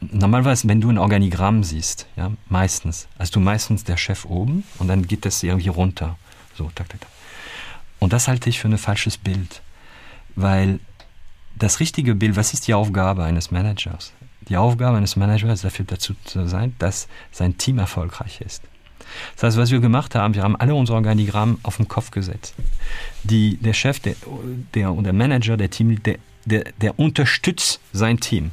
normalerweise, 0.00 0.68
wenn 0.68 0.80
du 0.80 0.90
ein 0.90 0.98
Organigramm 0.98 1.64
siehst, 1.64 2.06
ja, 2.16 2.32
meistens, 2.48 3.08
hast 3.18 3.36
du 3.36 3.40
meistens 3.40 3.84
der 3.84 3.96
Chef 3.96 4.24
oben 4.24 4.64
und 4.78 4.88
dann 4.88 5.06
geht 5.06 5.24
das 5.24 5.42
irgendwie 5.42 5.68
runter. 5.68 6.18
So, 6.56 6.70
tak, 6.74 6.88
tak, 6.88 7.00
tak. 7.00 7.10
Und 7.98 8.12
das 8.12 8.28
halte 8.28 8.48
ich 8.48 8.58
für 8.60 8.68
ein 8.68 8.78
falsches 8.78 9.16
Bild, 9.16 9.62
weil 10.34 10.80
das 11.56 11.80
richtige 11.80 12.14
Bild, 12.14 12.36
was 12.36 12.52
ist 12.52 12.66
die 12.68 12.74
Aufgabe 12.74 13.24
eines 13.24 13.50
Managers? 13.50 14.12
Die 14.48 14.56
Aufgabe 14.56 14.96
eines 14.96 15.16
Managers 15.16 15.54
ist 15.54 15.64
dafür 15.64 15.84
dazu 15.86 16.14
zu 16.24 16.46
sein, 16.46 16.74
dass 16.78 17.08
sein 17.30 17.58
Team 17.58 17.78
erfolgreich 17.78 18.40
ist. 18.40 18.62
Das 19.34 19.44
heißt, 19.44 19.56
was 19.56 19.70
wir 19.70 19.80
gemacht 19.80 20.14
haben, 20.14 20.34
wir 20.34 20.42
haben 20.42 20.56
alle 20.56 20.74
unsere 20.74 20.96
Organigramm 20.96 21.58
auf 21.62 21.76
den 21.76 21.88
Kopf 21.88 22.10
gesetzt. 22.10 22.54
Die, 23.22 23.56
der 23.56 23.72
Chef 23.72 24.00
der, 24.00 24.14
der, 24.74 24.92
der 24.92 25.12
Manager, 25.12 25.56
der 25.56 25.70
Team, 25.70 26.02
der, 26.02 26.18
der, 26.44 26.64
der 26.80 26.98
unterstützt 26.98 27.80
sein 27.92 28.20
Team. 28.20 28.50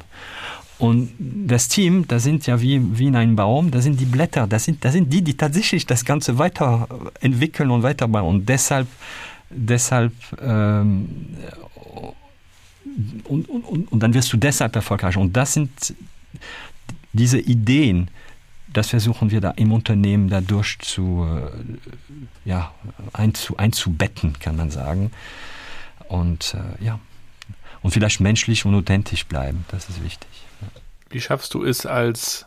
Und 0.78 1.10
das 1.18 1.68
Team, 1.68 2.06
da 2.06 2.18
sind 2.18 2.46
ja 2.46 2.60
wie, 2.60 2.98
wie 2.98 3.06
in 3.06 3.16
einem 3.16 3.34
Baum, 3.34 3.70
da 3.70 3.80
sind 3.80 3.98
die 3.98 4.04
Blätter, 4.04 4.46
das 4.46 4.64
sind, 4.64 4.84
das 4.84 4.92
sind 4.92 5.10
die, 5.10 5.22
die 5.22 5.34
tatsächlich 5.34 5.86
das 5.86 6.04
Ganze 6.04 6.38
weiterentwickeln 6.38 7.70
und 7.70 7.82
weiterbauen. 7.82 8.36
Und 8.36 8.48
deshalb, 8.48 8.86
deshalb 9.48 10.12
ähm, 10.42 11.08
und, 13.24 13.48
und, 13.48 13.92
und 13.92 14.00
dann 14.00 14.14
wirst 14.14 14.32
du 14.32 14.36
deshalb 14.36 14.74
erfolgreich. 14.76 15.16
Und 15.16 15.36
das 15.36 15.52
sind 15.52 15.94
diese 17.12 17.38
Ideen, 17.38 18.10
das 18.72 18.90
versuchen 18.90 19.30
wir 19.30 19.40
da 19.40 19.52
im 19.52 19.72
Unternehmen 19.72 20.28
dadurch 20.28 20.78
zu, 20.80 21.26
äh, 21.26 22.48
ja, 22.48 22.74
einzu, 23.12 23.56
einzubetten, 23.56 24.38
kann 24.38 24.56
man 24.56 24.70
sagen. 24.70 25.12
Und 26.08 26.54
äh, 26.54 26.84
ja, 26.84 27.00
und 27.82 27.92
vielleicht 27.92 28.20
menschlich 28.20 28.64
und 28.64 28.74
authentisch 28.74 29.26
bleiben, 29.26 29.64
das 29.68 29.88
ist 29.88 30.02
wichtig. 30.02 30.28
Wie 31.10 31.20
schaffst 31.20 31.54
du 31.54 31.64
es 31.64 31.86
als 31.86 32.46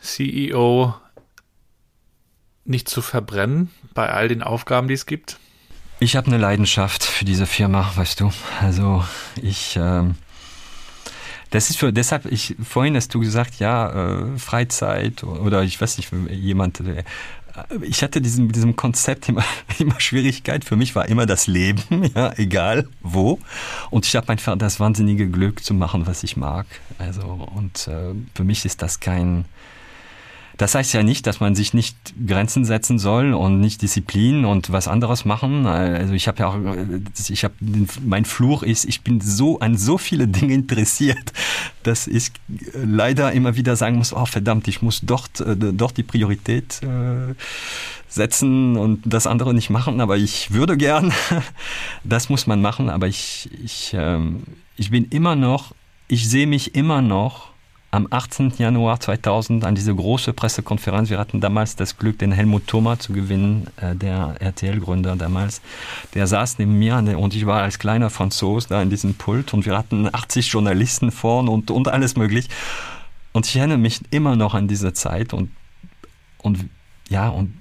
CEO 0.00 0.94
nicht 2.64 2.88
zu 2.88 3.00
verbrennen 3.00 3.70
bei 3.94 4.10
all 4.10 4.28
den 4.28 4.42
Aufgaben, 4.42 4.88
die 4.88 4.94
es 4.94 5.06
gibt? 5.06 5.38
Ich 6.00 6.14
habe 6.14 6.28
eine 6.28 6.38
Leidenschaft 6.38 7.02
für 7.02 7.24
diese 7.24 7.46
Firma, 7.46 7.90
weißt 7.96 8.20
du. 8.20 8.30
Also 8.60 9.04
ich, 9.42 9.76
ähm, 9.76 10.14
das 11.50 11.70
ist 11.70 11.76
für 11.76 11.92
deshalb. 11.92 12.26
Ich 12.26 12.54
vorhin 12.62 12.94
hast 12.94 13.12
du 13.14 13.18
gesagt, 13.18 13.58
ja 13.58 14.20
äh, 14.20 14.38
Freizeit 14.38 15.24
oder 15.24 15.64
ich 15.64 15.80
weiß 15.80 15.96
nicht 15.96 16.12
jemand. 16.30 16.86
Der, 16.86 17.02
ich 17.82 18.04
hatte 18.04 18.20
diesen, 18.20 18.46
mit 18.46 18.54
diesem 18.54 18.76
Konzept 18.76 19.28
immer, 19.28 19.44
immer 19.80 19.98
Schwierigkeit. 19.98 20.64
Für 20.64 20.76
mich 20.76 20.94
war 20.94 21.08
immer 21.08 21.26
das 21.26 21.48
Leben, 21.48 21.82
ja, 22.14 22.32
egal 22.36 22.86
wo. 23.00 23.40
Und 23.90 24.06
ich 24.06 24.14
habe 24.14 24.28
einfach 24.28 24.56
das 24.56 24.78
wahnsinnige 24.78 25.28
Glück 25.28 25.64
zu 25.64 25.74
machen, 25.74 26.06
was 26.06 26.22
ich 26.22 26.36
mag. 26.36 26.66
Also 26.98 27.48
und 27.56 27.88
äh, 27.88 28.14
für 28.36 28.44
mich 28.44 28.64
ist 28.64 28.82
das 28.82 29.00
kein 29.00 29.46
das 30.58 30.74
heißt 30.74 30.92
ja 30.92 31.04
nicht, 31.04 31.26
dass 31.28 31.38
man 31.38 31.54
sich 31.54 31.72
nicht 31.72 31.96
Grenzen 32.26 32.64
setzen 32.64 32.98
soll 32.98 33.32
und 33.32 33.60
nicht 33.60 33.80
Disziplin 33.80 34.44
und 34.44 34.72
was 34.72 34.88
anderes 34.88 35.24
machen. 35.24 35.66
Also 35.66 36.14
ich 36.14 36.26
habe 36.26 36.40
ja 36.40 36.48
auch, 36.48 36.58
ich 37.28 37.44
habe, 37.44 37.54
mein 38.04 38.24
Fluch 38.24 38.64
ist, 38.64 38.84
ich 38.84 39.02
bin 39.02 39.20
so 39.20 39.60
an 39.60 39.78
so 39.78 39.98
viele 39.98 40.26
Dinge 40.26 40.54
interessiert, 40.54 41.32
dass 41.84 42.08
ich 42.08 42.32
leider 42.74 43.32
immer 43.32 43.54
wieder 43.54 43.76
sagen 43.76 43.98
muss, 43.98 44.12
oh 44.12 44.26
verdammt, 44.26 44.66
ich 44.66 44.82
muss 44.82 45.00
dort, 45.02 45.40
äh, 45.40 45.54
dort 45.56 45.96
die 45.96 46.02
Priorität 46.02 46.82
äh, 46.82 47.34
setzen 48.08 48.76
und 48.76 49.02
das 49.04 49.28
andere 49.28 49.54
nicht 49.54 49.70
machen, 49.70 50.00
aber 50.00 50.16
ich 50.16 50.50
würde 50.50 50.76
gern. 50.76 51.12
Das 52.04 52.28
muss 52.28 52.46
man 52.46 52.60
machen, 52.60 52.90
aber 52.90 53.06
ich, 53.06 53.48
ich, 53.62 53.92
ähm, 53.94 54.42
ich 54.76 54.90
bin 54.90 55.04
immer 55.10 55.36
noch, 55.36 55.74
ich 56.08 56.28
sehe 56.28 56.46
mich 56.46 56.74
immer 56.74 57.02
noch 57.02 57.50
am 57.90 58.06
18. 58.10 58.52
Januar 58.58 59.00
2000 59.00 59.64
an 59.64 59.74
diese 59.74 59.94
große 59.94 60.34
Pressekonferenz. 60.34 61.08
Wir 61.08 61.18
hatten 61.18 61.40
damals 61.40 61.74
das 61.74 61.96
Glück, 61.96 62.18
den 62.18 62.32
Helmut 62.32 62.66
Thoma 62.66 62.98
zu 62.98 63.12
gewinnen, 63.12 63.66
äh, 63.76 63.96
der 63.96 64.36
RTL-Gründer 64.40 65.16
damals. 65.16 65.62
Der 66.14 66.26
saß 66.26 66.58
neben 66.58 66.78
mir 66.78 66.96
und 67.18 67.34
ich 67.34 67.46
war 67.46 67.62
als 67.62 67.78
kleiner 67.78 68.10
Franzos 68.10 68.66
da 68.66 68.82
in 68.82 68.90
diesem 68.90 69.14
Pult 69.14 69.54
und 69.54 69.64
wir 69.64 69.76
hatten 69.76 70.12
80 70.14 70.52
Journalisten 70.52 71.10
vorn 71.10 71.48
und, 71.48 71.70
und 71.70 71.88
alles 71.88 72.16
möglich. 72.16 72.48
Und 73.32 73.46
ich 73.46 73.56
erinnere 73.56 73.78
mich 73.78 74.00
immer 74.10 74.36
noch 74.36 74.54
an 74.54 74.68
diese 74.68 74.92
Zeit 74.92 75.32
und, 75.32 75.50
und 76.38 76.68
ja, 77.08 77.28
und 77.28 77.58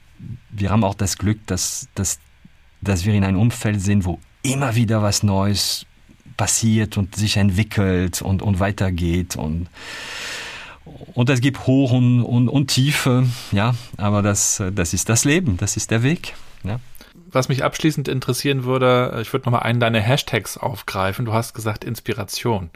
wir 0.50 0.72
haben 0.72 0.84
auch 0.84 0.96
das 0.96 1.18
Glück, 1.18 1.40
dass, 1.48 1.88
dass, 1.96 2.20
dass 2.82 3.06
wir 3.06 3.14
in 3.14 3.24
einem 3.24 3.40
Umfeld 3.40 3.82
sind, 3.82 4.06
wo 4.06 4.20
immer 4.44 4.76
wieder 4.76 5.02
was 5.02 5.24
Neues 5.24 5.87
passiert 6.38 6.98
und 6.98 7.16
sich 7.16 7.38
entwickelt 7.38 8.22
und, 8.22 8.42
und 8.42 8.60
weitergeht 8.60 9.36
und 9.36 9.68
und 11.14 11.30
es 11.30 11.42
gibt 11.42 11.68
Hoch 11.68 11.92
und, 11.92 12.24
und, 12.24 12.48
und 12.48 12.68
Tiefe, 12.68 13.28
ja, 13.52 13.76
aber 13.98 14.22
das, 14.22 14.64
das 14.74 14.94
ist 14.94 15.10
das 15.10 15.26
Leben, 15.26 15.58
das 15.58 15.76
ist 15.76 15.92
der 15.92 16.02
Weg. 16.02 16.34
Ja. 16.64 16.80
Was 17.30 17.50
mich 17.50 17.64
abschließend 17.64 18.08
interessieren 18.08 18.64
würde, 18.64 19.20
ich 19.22 19.34
würde 19.34 19.46
nochmal 19.46 19.64
einen 19.64 19.82
deiner 19.82 20.00
Hashtags 20.00 20.58
aufgreifen. 20.58 21.26
Du 21.26 21.34
hast 21.34 21.54
gesagt 21.54 21.84
Inspiration. 21.84 22.70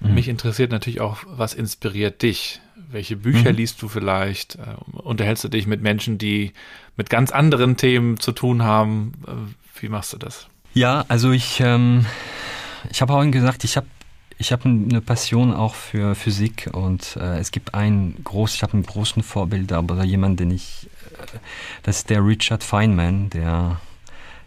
Mhm. 0.00 0.14
Mich 0.14 0.28
interessiert 0.28 0.72
natürlich 0.72 1.00
auch, 1.00 1.18
was 1.26 1.54
inspiriert 1.54 2.22
dich? 2.22 2.60
Welche 2.90 3.16
Bücher 3.16 3.52
mhm. 3.52 3.56
liest 3.56 3.80
du 3.82 3.88
vielleicht? 3.88 4.56
Äh, 4.56 4.74
unterhältst 4.92 5.44
du 5.44 5.48
dich 5.48 5.66
mit 5.66 5.82
Menschen, 5.82 6.18
die 6.18 6.52
mit 6.96 7.10
ganz 7.10 7.30
anderen 7.30 7.76
Themen 7.76 8.18
zu 8.18 8.32
tun 8.32 8.62
haben? 8.62 9.12
Äh, 9.26 9.80
wie 9.80 9.88
machst 9.88 10.12
du 10.12 10.18
das? 10.18 10.48
Ja, 10.74 11.04
also 11.08 11.30
ich, 11.30 11.60
ähm, 11.60 12.06
ich 12.90 13.00
habe 13.00 13.12
vorhin 13.12 13.32
gesagt, 13.32 13.64
ich 13.64 13.76
habe 13.76 13.86
ich 14.38 14.52
habe 14.52 14.68
eine 14.68 15.00
Passion 15.00 15.54
auch 15.54 15.74
für 15.74 16.14
Physik 16.14 16.68
und 16.72 17.16
äh, 17.16 17.38
es 17.38 17.50
gibt 17.52 17.72
einen 17.72 18.22
groß, 18.22 18.54
ich 18.54 18.62
habe 18.62 18.74
einen 18.74 18.82
großen 18.82 19.22
Vorbild, 19.22 19.72
aber 19.72 20.04
jemand, 20.04 20.40
den 20.40 20.50
ich, 20.50 20.90
äh, 21.12 21.38
das 21.82 21.98
ist 21.98 22.10
der 22.10 22.22
Richard 22.22 22.62
Feynman, 22.62 23.30
der 23.30 23.80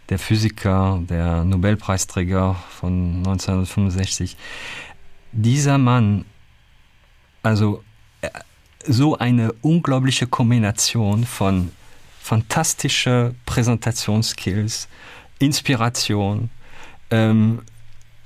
der 0.10 0.20
Physiker, 0.20 1.00
der 1.08 1.44
Nobelpreisträger 1.44 2.56
von 2.70 3.18
1965. 3.18 4.36
Dieser 5.32 5.78
Mann, 5.78 6.26
also 7.44 7.84
äh, 8.22 8.30
so 8.86 9.18
eine 9.18 9.54
unglaubliche 9.62 10.26
Kombination 10.26 11.26
von 11.26 11.72
fantastische 12.22 13.36
Präsentationsskills, 13.46 14.88
Inspiration, 15.38 16.50
ähm, 17.12 17.62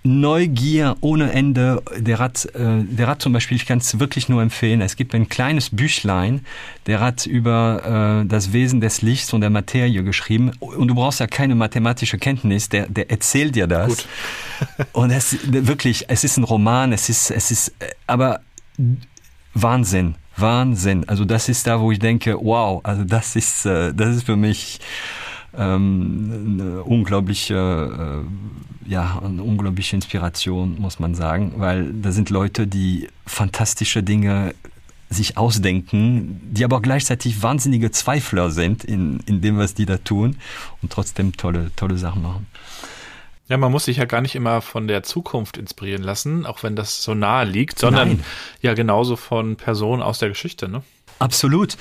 Neugier 0.03 0.97
ohne 0.99 1.31
Ende. 1.31 1.81
Der 1.97 2.19
hat, 2.19 2.45
äh, 2.53 2.83
der 2.83 3.07
hat 3.07 3.21
zum 3.21 3.31
Beispiel, 3.33 3.55
ich 3.55 3.65
kann 3.65 3.77
es 3.77 3.99
wirklich 3.99 4.27
nur 4.27 4.41
empfehlen, 4.41 4.81
es 4.81 4.95
gibt 4.95 5.15
ein 5.15 5.29
kleines 5.29 5.69
Büchlein, 5.69 6.45
der 6.87 6.99
hat 6.99 7.25
über 7.25 8.21
äh, 8.23 8.27
das 8.27 8.51
Wesen 8.51 8.81
des 8.81 9.01
Lichts 9.01 9.31
und 9.33 9.41
der 9.41 9.49
Materie 9.49 10.03
geschrieben. 10.03 10.51
Und 10.59 10.89
du 10.89 10.95
brauchst 10.95 11.21
ja 11.21 11.27
keine 11.27 11.55
mathematische 11.55 12.17
Kenntnis, 12.17 12.69
der, 12.69 12.87
der 12.87 13.09
erzählt 13.09 13.55
dir 13.55 13.67
das. 13.67 13.87
Gut. 13.87 14.07
und 14.91 15.11
es 15.11 15.37
wirklich, 15.47 16.05
es 16.09 16.23
ist 16.23 16.37
ein 16.37 16.43
Roman, 16.43 16.91
es 16.91 17.07
ist, 17.07 17.31
es 17.31 17.51
ist, 17.51 17.73
aber 18.05 18.41
Wahnsinn. 19.53 20.15
Wahnsinn. 20.35 21.07
Also 21.07 21.25
das 21.25 21.47
ist 21.47 21.67
da, 21.67 21.79
wo 21.79 21.91
ich 21.91 21.99
denke, 21.99 22.37
wow, 22.41 22.81
also 22.83 23.03
das 23.03 23.35
ist, 23.35 23.65
äh, 23.65 23.93
das 23.93 24.15
ist 24.15 24.25
für 24.25 24.35
mich 24.35 24.79
ähm, 25.57 26.59
eine 26.59 26.83
unglaubliche, 26.83 28.23
äh, 28.85 28.89
ja, 28.89 29.21
eine 29.23 29.43
unglaubliche 29.43 29.95
Inspiration, 29.95 30.79
muss 30.79 30.99
man 30.99 31.15
sagen, 31.15 31.53
weil 31.57 31.93
da 31.93 32.11
sind 32.11 32.29
Leute, 32.29 32.67
die 32.67 33.07
fantastische 33.25 34.03
Dinge 34.03 34.53
sich 35.09 35.37
ausdenken, 35.37 36.41
die 36.43 36.63
aber 36.63 36.81
gleichzeitig 36.81 37.41
wahnsinnige 37.41 37.91
Zweifler 37.91 38.49
sind 38.49 38.83
in, 38.83 39.19
in 39.27 39.41
dem, 39.41 39.57
was 39.57 39.73
die 39.73 39.85
da 39.85 39.97
tun 39.97 40.37
und 40.81 40.91
trotzdem 40.91 41.37
tolle, 41.37 41.71
tolle 41.75 41.97
Sachen 41.97 42.23
machen. 42.23 42.47
Ja, 43.47 43.57
man 43.57 43.71
muss 43.71 43.85
sich 43.85 43.97
ja 43.97 44.05
gar 44.05 44.21
nicht 44.21 44.35
immer 44.35 44.61
von 44.61 44.87
der 44.87 45.03
Zukunft 45.03 45.57
inspirieren 45.57 46.01
lassen, 46.01 46.45
auch 46.45 46.63
wenn 46.63 46.75
das 46.75 47.03
so 47.03 47.13
nahe 47.13 47.45
liegt, 47.45 47.77
sondern 47.77 48.07
Nein. 48.07 48.23
ja 48.61 48.73
genauso 48.73 49.15
von 49.15 49.57
Personen 49.57 50.01
aus 50.01 50.19
der 50.19 50.29
Geschichte, 50.29 50.67
ne? 50.67 50.81
Absolut. 51.19 51.77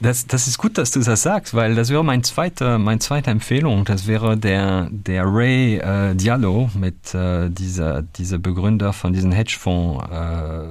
Das, 0.00 0.26
das 0.26 0.48
ist 0.48 0.58
gut, 0.58 0.76
dass 0.78 0.90
du 0.90 1.00
das 1.00 1.22
sagst, 1.22 1.54
weil 1.54 1.74
das 1.74 1.90
wäre 1.90 2.04
mein 2.04 2.24
zweiter, 2.24 2.78
mein 2.78 3.00
zweite 3.00 3.30
Empfehlung. 3.30 3.84
Das 3.84 4.06
wäre 4.06 4.36
der, 4.36 4.88
der 4.90 5.24
Ray 5.26 5.76
äh, 5.76 6.14
Diallo 6.14 6.70
mit 6.74 7.14
äh, 7.14 7.48
dieser, 7.50 8.02
dieser 8.02 8.38
Begründer 8.38 8.92
von 8.92 9.12
diesem 9.12 9.32
Hedgefonds, 9.32 10.04
äh, 10.10 10.62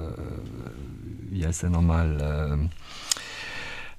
wie 1.32 1.46
heißt 1.46 1.64
der 1.64 1.70
nochmal? 1.70 2.70
Äh, 2.70 2.70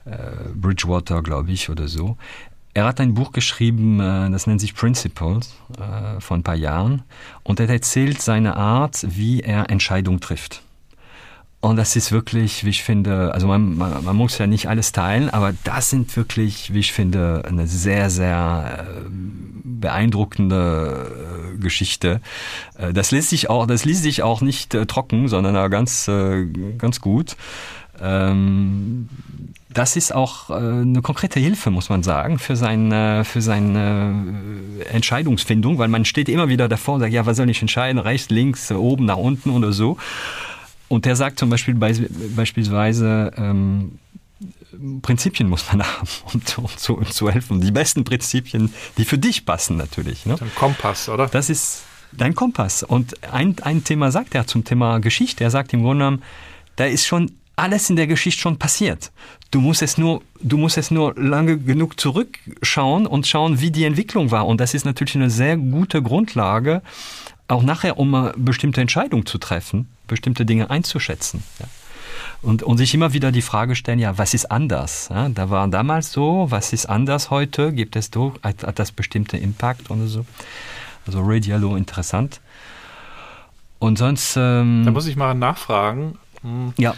äh, 0.04 0.48
Bridgewater, 0.54 1.22
glaube 1.22 1.50
ich, 1.52 1.70
oder 1.70 1.88
so. 1.88 2.16
Er 2.72 2.84
hat 2.84 3.00
ein 3.00 3.14
Buch 3.14 3.32
geschrieben, 3.32 4.00
äh, 4.00 4.30
das 4.30 4.46
nennt 4.46 4.60
sich 4.60 4.74
Principles, 4.74 5.54
äh, 5.78 6.20
vor 6.20 6.36
ein 6.36 6.42
paar 6.42 6.54
Jahren, 6.54 7.02
und 7.42 7.60
er 7.60 7.68
erzählt 7.68 8.22
seine 8.22 8.56
Art, 8.56 9.04
wie 9.08 9.40
er 9.40 9.70
Entscheidungen 9.70 10.20
trifft. 10.20 10.62
Und 11.62 11.76
das 11.76 11.94
ist 11.94 12.10
wirklich, 12.10 12.64
wie 12.64 12.70
ich 12.70 12.82
finde, 12.82 13.34
also 13.34 13.46
man, 13.46 13.76
man, 13.76 14.02
man, 14.02 14.16
muss 14.16 14.38
ja 14.38 14.46
nicht 14.46 14.68
alles 14.68 14.92
teilen, 14.92 15.28
aber 15.28 15.52
das 15.64 15.90
sind 15.90 16.16
wirklich, 16.16 16.72
wie 16.72 16.78
ich 16.78 16.92
finde, 16.92 17.42
eine 17.46 17.66
sehr, 17.66 18.08
sehr 18.08 18.86
äh, 18.88 19.10
beeindruckende 19.62 21.56
Geschichte. 21.60 22.20
Das 22.92 23.10
lässt 23.10 23.30
sich 23.30 23.50
auch, 23.50 23.66
das 23.66 23.84
ließ 23.84 24.00
sich 24.00 24.22
auch 24.22 24.40
nicht 24.40 24.70
trocken, 24.88 25.28
sondern 25.28 25.70
ganz, 25.70 26.10
ganz 26.78 27.00
gut. 27.00 27.36
Ähm, 28.00 29.08
das 29.72 29.94
ist 29.96 30.14
auch 30.14 30.50
äh, 30.50 30.54
eine 30.54 31.00
konkrete 31.02 31.38
Hilfe, 31.38 31.70
muss 31.70 31.88
man 31.88 32.02
sagen, 32.02 32.38
für, 32.38 32.56
sein, 32.56 32.90
äh, 32.90 33.24
für 33.24 33.40
seine 33.40 34.26
äh, 34.80 34.84
Entscheidungsfindung, 34.86 35.78
weil 35.78 35.88
man 35.88 36.04
steht 36.04 36.28
immer 36.28 36.48
wieder 36.48 36.68
davor 36.68 36.94
und 36.94 37.00
sagt, 37.00 37.12
ja, 37.12 37.26
was 37.26 37.36
soll 37.36 37.48
ich 37.50 37.60
entscheiden, 37.60 37.98
rechts, 37.98 38.30
links, 38.30 38.72
oben, 38.72 39.04
nach 39.04 39.16
unten 39.16 39.50
oder 39.50 39.72
so. 39.72 39.96
Und 40.90 41.04
der 41.04 41.14
sagt 41.14 41.38
zum 41.38 41.50
Beispiel 41.50 41.74
be 41.74 42.08
beispielsweise, 42.34 43.30
ähm, 43.36 44.00
Prinzipien 45.02 45.48
muss 45.48 45.64
man 45.72 45.82
haben, 45.86 46.08
um, 46.24 46.40
um, 46.64 46.76
zu, 46.76 46.96
um 46.96 47.06
zu 47.06 47.30
helfen. 47.30 47.60
Die 47.60 47.70
besten 47.70 48.02
Prinzipien, 48.02 48.74
die 48.98 49.04
für 49.04 49.16
dich 49.16 49.46
passen 49.46 49.76
natürlich. 49.76 50.26
Ne? 50.26 50.36
Ein 50.40 50.50
Kompass, 50.56 51.08
oder? 51.08 51.28
Das 51.28 51.48
ist 51.48 51.82
dein 52.10 52.34
Kompass. 52.34 52.82
Und 52.82 53.22
ein, 53.32 53.54
ein 53.62 53.84
Thema 53.84 54.10
sagt 54.10 54.34
er 54.34 54.48
zum 54.48 54.64
Thema 54.64 54.98
Geschichte. 54.98 55.44
Er 55.44 55.50
sagt 55.50 55.72
im 55.72 55.82
Grunde 55.82 56.04
genommen, 56.04 56.22
da 56.74 56.86
ist 56.86 57.06
schon 57.06 57.30
alles 57.54 57.88
in 57.88 57.94
der 57.94 58.08
Geschichte 58.08 58.40
schon 58.40 58.58
passiert. 58.58 59.12
Du 59.52 59.60
musst 59.60 59.82
es 59.82 59.96
nur, 59.96 60.22
du 60.40 60.56
musst 60.56 60.76
es 60.76 60.90
nur 60.90 61.14
lange 61.14 61.56
genug 61.56 62.00
zurückschauen 62.00 63.06
und 63.06 63.28
schauen, 63.28 63.60
wie 63.60 63.70
die 63.70 63.84
Entwicklung 63.84 64.32
war. 64.32 64.48
Und 64.48 64.60
das 64.60 64.74
ist 64.74 64.84
natürlich 64.84 65.14
eine 65.14 65.30
sehr 65.30 65.56
gute 65.56 66.02
Grundlage, 66.02 66.82
auch 67.50 67.62
nachher, 67.62 67.98
um 67.98 68.32
bestimmte 68.36 68.80
Entscheidungen 68.80 69.26
zu 69.26 69.38
treffen, 69.38 69.88
bestimmte 70.06 70.44
Dinge 70.44 70.70
einzuschätzen. 70.70 71.42
Ja. 71.58 71.66
Und, 72.42 72.62
und 72.62 72.78
sich 72.78 72.94
immer 72.94 73.12
wieder 73.12 73.32
die 73.32 73.42
Frage 73.42 73.76
stellen, 73.76 73.98
ja, 73.98 74.16
was 74.16 74.34
ist 74.34 74.50
anders? 74.50 75.08
Ja, 75.10 75.28
da 75.28 75.50
war 75.50 75.68
damals 75.68 76.12
so, 76.12 76.46
was 76.50 76.72
ist 76.72 76.86
anders 76.86 77.30
heute? 77.30 77.72
Gibt 77.72 77.96
es 77.96 78.10
doch, 78.10 78.34
hat, 78.42 78.62
hat 78.64 78.78
das 78.78 78.92
bestimmte 78.92 79.36
Impact 79.36 79.90
oder 79.90 80.06
so? 80.06 80.24
Also 81.06 81.20
Ray 81.20 81.40
Diallo 81.40 81.76
interessant. 81.76 82.40
Und 83.78 83.98
sonst. 83.98 84.36
Ähm, 84.36 84.82
da 84.84 84.90
muss 84.90 85.06
ich 85.06 85.16
mal 85.16 85.34
nachfragen. 85.34 86.18
Hm. 86.42 86.72
Ja 86.78 86.94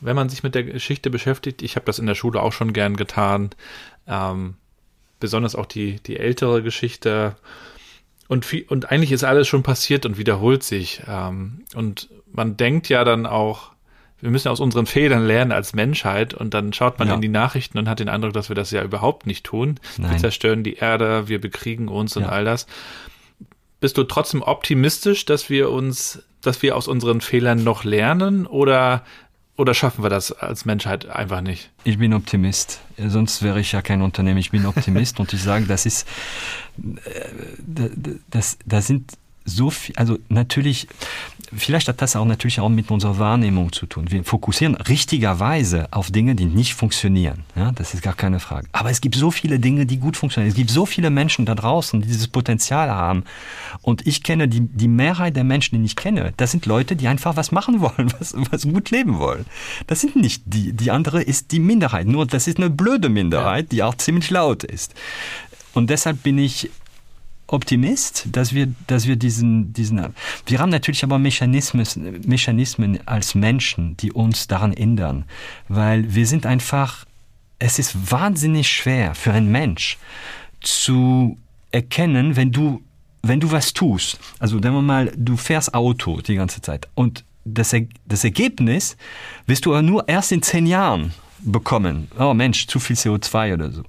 wenn 0.00 0.16
man 0.16 0.28
sich 0.28 0.42
mit 0.42 0.54
der 0.54 0.64
Geschichte 0.64 1.10
beschäftigt, 1.10 1.62
ich 1.62 1.76
habe 1.76 1.86
das 1.86 1.98
in 1.98 2.06
der 2.06 2.14
Schule 2.14 2.42
auch 2.42 2.52
schon 2.52 2.72
gern 2.72 2.96
getan, 2.96 3.50
ähm, 4.06 4.54
besonders 5.20 5.54
auch 5.54 5.66
die, 5.66 6.00
die 6.00 6.16
ältere 6.16 6.62
Geschichte. 6.62 7.36
Und, 8.30 8.44
viel, 8.44 8.64
und 8.68 8.92
eigentlich 8.92 9.10
ist 9.10 9.24
alles 9.24 9.48
schon 9.48 9.64
passiert 9.64 10.06
und 10.06 10.16
wiederholt 10.16 10.62
sich. 10.62 11.02
Ähm, 11.08 11.64
und 11.74 12.08
man 12.30 12.56
denkt 12.56 12.88
ja 12.88 13.02
dann 13.02 13.26
auch, 13.26 13.72
wir 14.20 14.30
müssen 14.30 14.46
aus 14.46 14.60
unseren 14.60 14.86
Fehlern 14.86 15.26
lernen 15.26 15.50
als 15.50 15.74
Menschheit 15.74 16.32
und 16.32 16.54
dann 16.54 16.72
schaut 16.72 17.00
man 17.00 17.08
ja. 17.08 17.14
in 17.14 17.22
die 17.22 17.28
Nachrichten 17.28 17.76
und 17.76 17.88
hat 17.88 17.98
den 17.98 18.08
Eindruck, 18.08 18.32
dass 18.32 18.48
wir 18.48 18.54
das 18.54 18.70
ja 18.70 18.84
überhaupt 18.84 19.26
nicht 19.26 19.44
tun. 19.44 19.80
Nein. 19.98 20.12
Wir 20.12 20.18
zerstören 20.18 20.62
die 20.62 20.74
Erde, 20.74 21.26
wir 21.26 21.40
bekriegen 21.40 21.88
uns 21.88 22.14
ja. 22.14 22.20
und 22.20 22.28
all 22.28 22.44
das. 22.44 22.68
Bist 23.80 23.98
du 23.98 24.04
trotzdem 24.04 24.42
optimistisch, 24.42 25.24
dass 25.24 25.50
wir 25.50 25.68
uns, 25.68 26.22
dass 26.40 26.62
wir 26.62 26.76
aus 26.76 26.86
unseren 26.86 27.20
Fehlern 27.20 27.64
noch 27.64 27.82
lernen 27.82 28.46
oder 28.46 29.02
oder 29.60 29.74
schaffen 29.74 30.02
wir 30.02 30.08
das 30.08 30.32
als 30.32 30.64
Menschheit 30.64 31.06
einfach 31.06 31.42
nicht? 31.42 31.70
Ich 31.84 31.98
bin 31.98 32.14
Optimist. 32.14 32.80
Sonst 32.96 33.42
wäre 33.42 33.60
ich 33.60 33.72
ja 33.72 33.82
kein 33.82 34.00
Unternehmen. 34.00 34.38
Ich 34.38 34.50
bin 34.50 34.64
Optimist 34.64 35.20
und 35.20 35.32
ich 35.34 35.42
sage, 35.42 35.66
das 35.66 35.84
ist, 35.84 36.08
äh, 37.04 37.90
das, 38.30 38.56
das 38.64 38.86
sind 38.86 39.12
so 39.44 39.68
viel, 39.68 39.94
also 39.96 40.18
natürlich, 40.30 40.88
vielleicht 41.56 41.88
hat 41.88 42.00
das 42.00 42.16
auch 42.16 42.24
natürlich 42.24 42.60
auch 42.60 42.68
mit 42.68 42.90
unserer 42.90 43.18
Wahrnehmung 43.18 43.72
zu 43.72 43.86
tun. 43.86 44.10
Wir 44.10 44.24
fokussieren 44.24 44.74
richtigerweise 44.74 45.88
auf 45.90 46.10
Dinge, 46.10 46.34
die 46.34 46.46
nicht 46.46 46.74
funktionieren. 46.74 47.44
Ja, 47.56 47.72
das 47.72 47.94
ist 47.94 48.02
gar 48.02 48.14
keine 48.14 48.40
Frage. 48.40 48.68
Aber 48.72 48.90
es 48.90 49.00
gibt 49.00 49.14
so 49.14 49.30
viele 49.30 49.58
Dinge, 49.58 49.86
die 49.86 49.98
gut 49.98 50.16
funktionieren. 50.16 50.50
Es 50.50 50.56
gibt 50.56 50.70
so 50.70 50.86
viele 50.86 51.10
Menschen 51.10 51.46
da 51.46 51.54
draußen, 51.54 52.00
die 52.00 52.08
dieses 52.08 52.28
Potenzial 52.28 52.90
haben. 52.90 53.24
Und 53.82 54.06
ich 54.06 54.22
kenne 54.22 54.48
die, 54.48 54.60
die 54.60 54.88
Mehrheit 54.88 55.36
der 55.36 55.44
Menschen, 55.44 55.78
die 55.78 55.84
ich 55.84 55.96
kenne, 55.96 56.32
das 56.36 56.50
sind 56.50 56.66
Leute, 56.66 56.96
die 56.96 57.08
einfach 57.08 57.36
was 57.36 57.52
machen 57.52 57.80
wollen, 57.80 58.12
was, 58.18 58.34
was 58.50 58.62
gut 58.64 58.90
leben 58.90 59.18
wollen. 59.18 59.46
Das 59.86 60.00
sind 60.00 60.16
nicht 60.16 60.42
die, 60.46 60.72
die 60.72 60.90
andere 60.90 61.22
ist 61.22 61.52
die 61.52 61.60
Minderheit. 61.60 62.06
Nur 62.06 62.26
das 62.26 62.46
ist 62.46 62.58
eine 62.58 62.70
blöde 62.70 63.08
Minderheit, 63.08 63.72
die 63.72 63.82
auch 63.82 63.94
ziemlich 63.96 64.30
laut 64.30 64.64
ist. 64.64 64.94
Und 65.72 65.90
deshalb 65.90 66.22
bin 66.22 66.38
ich 66.38 66.70
Optimist, 67.52 68.28
dass 68.32 68.54
wir, 68.54 68.72
dass 68.86 69.06
wir 69.06 69.16
diesen, 69.16 69.72
diesen, 69.72 70.14
wir 70.46 70.58
haben 70.58 70.70
natürlich 70.70 71.02
aber 71.02 71.18
Mechanismen, 71.18 71.86
Mechanismen 72.26 72.98
als 73.06 73.34
Menschen, 73.34 73.96
die 73.96 74.12
uns 74.12 74.46
daran 74.46 74.72
ändern, 74.72 75.24
weil 75.68 76.14
wir 76.14 76.26
sind 76.26 76.46
einfach, 76.46 77.06
es 77.58 77.78
ist 77.78 78.10
wahnsinnig 78.10 78.68
schwer 78.68 79.14
für 79.14 79.32
einen 79.32 79.50
Mensch 79.50 79.98
zu 80.60 81.38
erkennen, 81.72 82.36
wenn 82.36 82.52
du, 82.52 82.82
wenn 83.22 83.40
du 83.40 83.50
was 83.50 83.72
tust. 83.72 84.18
Also, 84.38 84.60
sagen 84.60 84.74
wir 84.74 84.82
mal, 84.82 85.12
du 85.16 85.36
fährst 85.36 85.74
Auto 85.74 86.20
die 86.20 86.36
ganze 86.36 86.60
Zeit 86.60 86.88
und 86.94 87.24
das, 87.44 87.74
das 88.06 88.24
Ergebnis 88.24 88.96
wirst 89.46 89.66
du 89.66 89.72
aber 89.72 89.82
nur 89.82 90.08
erst 90.08 90.30
in 90.30 90.42
zehn 90.42 90.66
Jahren 90.66 91.12
bekommen. 91.40 92.08
Oh 92.18 92.34
Mensch, 92.34 92.66
zu 92.66 92.78
viel 92.78 92.96
CO2 92.96 93.54
oder 93.54 93.72
so 93.72 93.82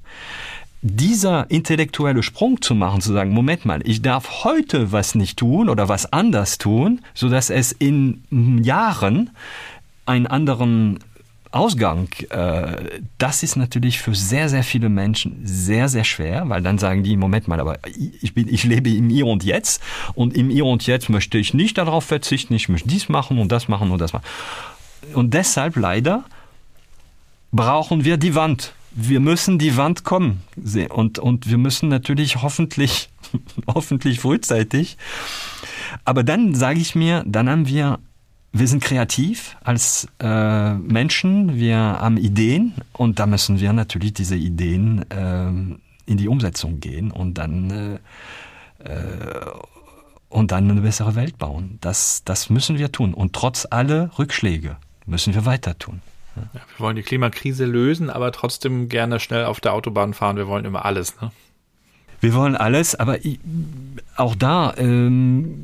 dieser 0.82 1.50
intellektuelle 1.52 2.24
Sprung 2.24 2.62
zu 2.62 2.74
machen, 2.74 3.02
zu 3.02 3.14
sagen, 3.14 3.32
Moment 3.32 3.66
mal, 3.66 3.82
ich 3.88 4.02
darf 4.02 4.44
heute 4.44 4.92
was 4.92 5.14
nicht 5.14 5.38
tun 5.38 5.70
oder 5.70 5.88
was 5.90 6.12
anders 6.12 6.58
tun, 6.58 7.02
so 7.14 7.30
dass 7.30 7.50
es 7.50 7.72
in 7.72 8.24
Jahren 8.64 9.30
einen 10.06 10.26
anderen 10.26 11.00
Ausgang, 11.52 12.08
äh, 12.30 13.00
das 13.18 13.44
ist 13.44 13.58
natürlich 13.58 14.00
für 14.00 14.16
sehr, 14.16 14.48
sehr 14.48 14.64
viele 14.64 14.88
Menschen 14.88 15.42
sehr, 15.44 15.90
sehr 15.90 16.06
schwer, 16.06 16.48
weil 16.48 16.62
dann 16.62 16.78
sagen 16.78 17.04
die, 17.04 17.18
Moment 17.18 17.50
mal, 17.50 17.60
aber 17.60 17.78
ich, 18.22 18.34
bin, 18.34 18.48
ich 18.48 18.64
lebe 18.64 18.90
im 18.90 19.10
Hier 19.10 19.28
und 19.28 19.44
Jetzt 19.44 19.84
und 20.14 20.36
im 20.36 20.50
Hier 20.50 20.66
und 20.66 20.88
Jetzt 20.88 21.10
möchte 21.10 21.38
ich 21.38 21.54
nicht 21.54 21.78
darauf 21.78 22.06
verzichten, 22.06 22.54
ich 22.54 22.70
möchte 22.70 22.88
dies 22.88 23.10
machen 23.10 23.38
und 23.38 23.52
das 23.52 23.68
machen 23.68 23.92
und 23.92 24.00
das 24.00 24.14
machen. 24.14 24.24
Und 25.14 25.34
deshalb 25.34 25.76
leider 25.76 26.24
brauchen 27.52 28.06
wir 28.06 28.16
die 28.16 28.34
Wand 28.34 28.74
wir 28.94 29.20
müssen 29.20 29.60
die 29.60 29.78
Wand 29.78 30.04
kommen 30.04 30.42
und, 30.90 31.20
und 31.20 31.50
wir 31.50 31.58
müssen 31.58 31.90
natürlich 31.90 32.42
hoffentlich, 32.42 33.10
hoffentlich 33.68 34.20
frühzeitig. 34.20 34.98
Aber 36.06 36.24
dann 36.24 36.56
sage 36.56 36.80
ich 36.80 36.96
mir, 36.96 37.24
dann 37.26 37.50
haben 37.50 37.68
wir, 37.68 38.00
wir 38.52 38.68
sind 38.68 38.84
kreativ 38.84 39.58
als 39.64 40.08
äh, 40.20 40.74
Menschen, 40.74 41.56
wir 41.56 41.78
haben 41.78 42.18
Ideen 42.18 42.74
und 42.94 43.20
da 43.20 43.26
müssen 43.26 43.60
wir 43.60 43.74
natürlich 43.74 44.14
diese 44.14 44.36
Ideen 44.36 45.10
äh, 45.10 45.48
in 46.06 46.18
die 46.18 46.28
Umsetzung 46.28 46.80
gehen 46.80 47.12
und 47.12 47.38
dann 47.38 48.00
äh, 48.80 48.90
äh, 48.90 49.52
und 50.30 50.52
dann 50.52 50.72
eine 50.72 50.82
bessere 50.82 51.16
Welt 51.16 51.38
bauen. 51.38 51.78
Das, 51.82 52.24
das 52.24 52.50
müssen 52.50 52.78
wir 52.78 52.92
tun. 52.92 53.14
Und 53.14 53.34
trotz 53.34 53.68
aller 53.70 54.18
Rückschläge 54.18 54.78
müssen 55.06 55.34
wir 55.34 55.46
weiter 55.46 55.78
tun. 55.78 56.02
Ja, 56.36 56.44
wir 56.54 56.80
wollen 56.80 56.96
die 56.96 57.04
Klimakrise 57.04 57.66
lösen, 57.66 58.10
aber 58.10 58.32
trotzdem 58.32 58.90
gerne 58.90 59.20
schnell 59.20 59.46
auf 59.46 59.60
der 59.60 59.74
Autobahn 59.74 60.14
fahren. 60.14 60.38
Wir 60.38 60.48
wollen 60.48 60.66
immer 60.66 60.86
alles. 60.86 61.20
Ne? 61.22 61.32
Wir 62.22 62.36
wollen 62.36 62.56
alles, 62.56 62.94
aber 62.94 63.18
auch 64.16 64.36
da 64.36 64.76
ähm, 64.78 65.64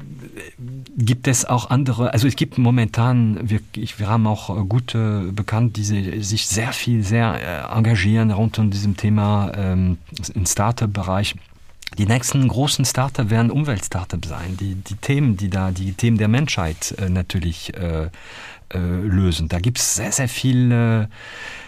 gibt 0.97 1.27
es 1.27 1.45
auch 1.45 1.69
andere, 1.69 2.13
also 2.13 2.27
es 2.27 2.35
gibt 2.35 2.57
momentan, 2.57 3.37
wir, 3.47 3.59
wir 3.73 4.09
haben 4.09 4.25
auch 4.25 4.67
gute 4.67 5.31
bekannt, 5.33 5.77
die 5.77 5.83
sich 5.83 6.47
sehr 6.47 6.73
viel, 6.73 7.03
sehr 7.03 7.35
äh, 7.71 7.77
engagieren 7.77 8.31
rund 8.31 8.57
um 8.57 8.71
diesem 8.71 8.97
Thema 8.97 9.51
ähm, 9.55 9.99
im 10.33 10.47
Startup-Bereich. 10.47 11.35
Die 11.99 12.07
nächsten 12.07 12.47
großen 12.47 12.85
Startup 12.85 13.29
werden 13.29 13.51
Umweltstartup 13.51 14.25
sein. 14.25 14.57
Die, 14.59 14.75
die 14.75 14.95
Themen, 14.95 15.37
die 15.37 15.49
da, 15.49 15.71
die 15.71 15.93
Themen 15.93 16.17
der 16.17 16.27
Menschheit 16.27 16.95
äh, 16.97 17.07
natürlich 17.09 17.73
äh, 17.75 18.09
äh, 18.73 18.77
lösen. 18.77 19.47
Da 19.47 19.59
gibt 19.59 19.79
es 19.79 19.95
sehr, 19.95 20.11
sehr 20.11 20.27
viel 20.27 20.71
äh, 20.71 21.07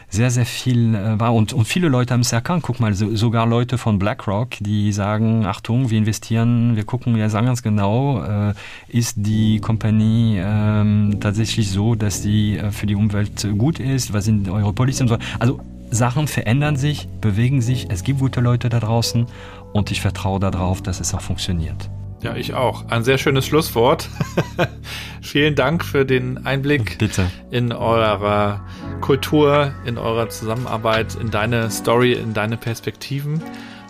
sehr, 0.10 0.32
sehr 0.32 0.46
viel 0.46 0.96
äh. 0.96 1.24
Und, 1.24 1.54
und 1.54 1.66
viele 1.66 1.88
Leute 1.88 2.14
haben 2.14 2.22
es 2.22 2.32
erkannt. 2.32 2.64
Guck 2.64 2.80
mal, 2.80 2.94
so, 2.94 3.16
sogar 3.16 3.46
Leute 3.46 3.78
von 3.78 4.00
BlackRock, 4.00 4.50
die 4.60 4.92
sagen, 4.92 5.46
Achtung, 5.46 5.90
wir 5.90 5.98
investieren, 5.98 6.76
wir 6.76 6.84
gucken, 6.84 7.16
wir 7.16 7.30
sagen 7.30 7.46
ganz 7.46 7.62
genau, 7.62 8.24
äh, 8.24 8.54
ist 8.88 9.16
die 9.18 9.60
Kompanie 9.60 10.38
äh, 10.38 11.16
tatsächlich 11.20 11.70
so, 11.70 11.96
dass 11.96 12.24
sie 12.24 12.58
äh, 12.58 12.72
für 12.72 12.88
die 12.88 12.96
Umwelt 12.96 13.48
gut 13.58 13.80
ist? 13.80 14.14
Was 14.14 14.26
sind 14.26 14.50
eure 14.50 14.74
Policy 14.74 15.04
und 15.04 15.10
so? 15.10 15.18
Also 15.38 15.60
Sachen 15.92 16.28
verändern 16.28 16.76
sich, 16.76 17.08
bewegen 17.22 17.62
sich. 17.62 17.88
Es 17.90 18.04
gibt 18.04 18.20
gute 18.20 18.42
Leute 18.42 18.70
da 18.70 18.80
draußen 18.80 19.26
und 19.74 19.92
ich 19.92 20.02
vertraue 20.02 20.40
darauf, 20.40 20.82
dass 20.82 21.00
es 21.00 21.14
auch 21.14 21.22
funktioniert. 21.22 21.90
Ja, 22.22 22.36
ich 22.36 22.54
auch. 22.54 22.90
Ein 22.90 23.04
sehr 23.04 23.18
schönes 23.18 23.46
Schlusswort. 23.46 24.10
Vielen 25.22 25.56
Dank 25.56 25.86
für 25.86 26.06
den 26.06 26.46
Einblick 26.46 26.98
Bitte. 26.98 27.32
in 27.50 27.72
eurer 27.72 28.66
Kultur, 29.00 29.74
in 29.86 29.98
eurer 29.98 30.30
Zusammenarbeit, 30.30 31.16
in 31.16 31.32
deine 31.32 31.72
Story, 31.72 32.14
in 32.14 32.34
deine 32.34 32.58
Perspektiven. 32.58 33.42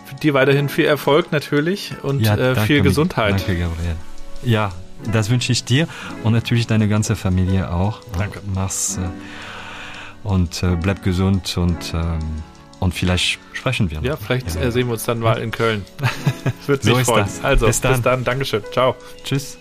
Für 0.04 0.14
dir 0.14 0.34
weiterhin 0.34 0.68
viel 0.68 0.84
Erfolg 0.84 1.32
natürlich 1.32 1.92
und 2.02 2.20
ja, 2.20 2.36
äh, 2.36 2.54
viel 2.54 2.82
Gesundheit. 2.82 3.32
Danke, 3.32 3.58
Gabriel. 3.58 3.96
Ja, 4.42 4.72
das 5.12 5.30
wünsche 5.30 5.50
ich 5.50 5.64
dir 5.64 5.88
und 6.22 6.32
natürlich 6.32 6.66
deine 6.66 6.88
ganze 6.88 7.16
Familie 7.16 7.72
auch. 7.72 8.00
Danke. 8.16 8.40
Mach's 8.54 8.98
äh, 8.98 9.08
und 10.22 10.62
äh, 10.62 10.76
bleib 10.80 11.02
gesund 11.02 11.56
und 11.56 11.94
ähm, 11.94 12.18
und 12.80 12.94
vielleicht 12.94 13.38
sprechen 13.52 13.90
wir 13.90 13.98
noch. 13.98 14.04
Ja, 14.04 14.16
vielleicht 14.16 14.54
ja. 14.54 14.70
sehen 14.70 14.88
wir 14.88 14.94
uns 14.94 15.04
dann 15.04 15.20
mal 15.20 15.38
in 15.38 15.50
Köln. 15.50 15.84
Würde 16.66 16.86
mich 16.86 17.06
so 17.06 17.12
freuen. 17.12 17.26
Das. 17.26 17.44
Also, 17.44 17.66
bis 17.66 17.80
dann. 17.80 17.92
bis 17.92 18.02
dann. 18.02 18.24
Dankeschön. 18.24 18.62
Ciao. 18.72 18.96
Tschüss. 19.22 19.58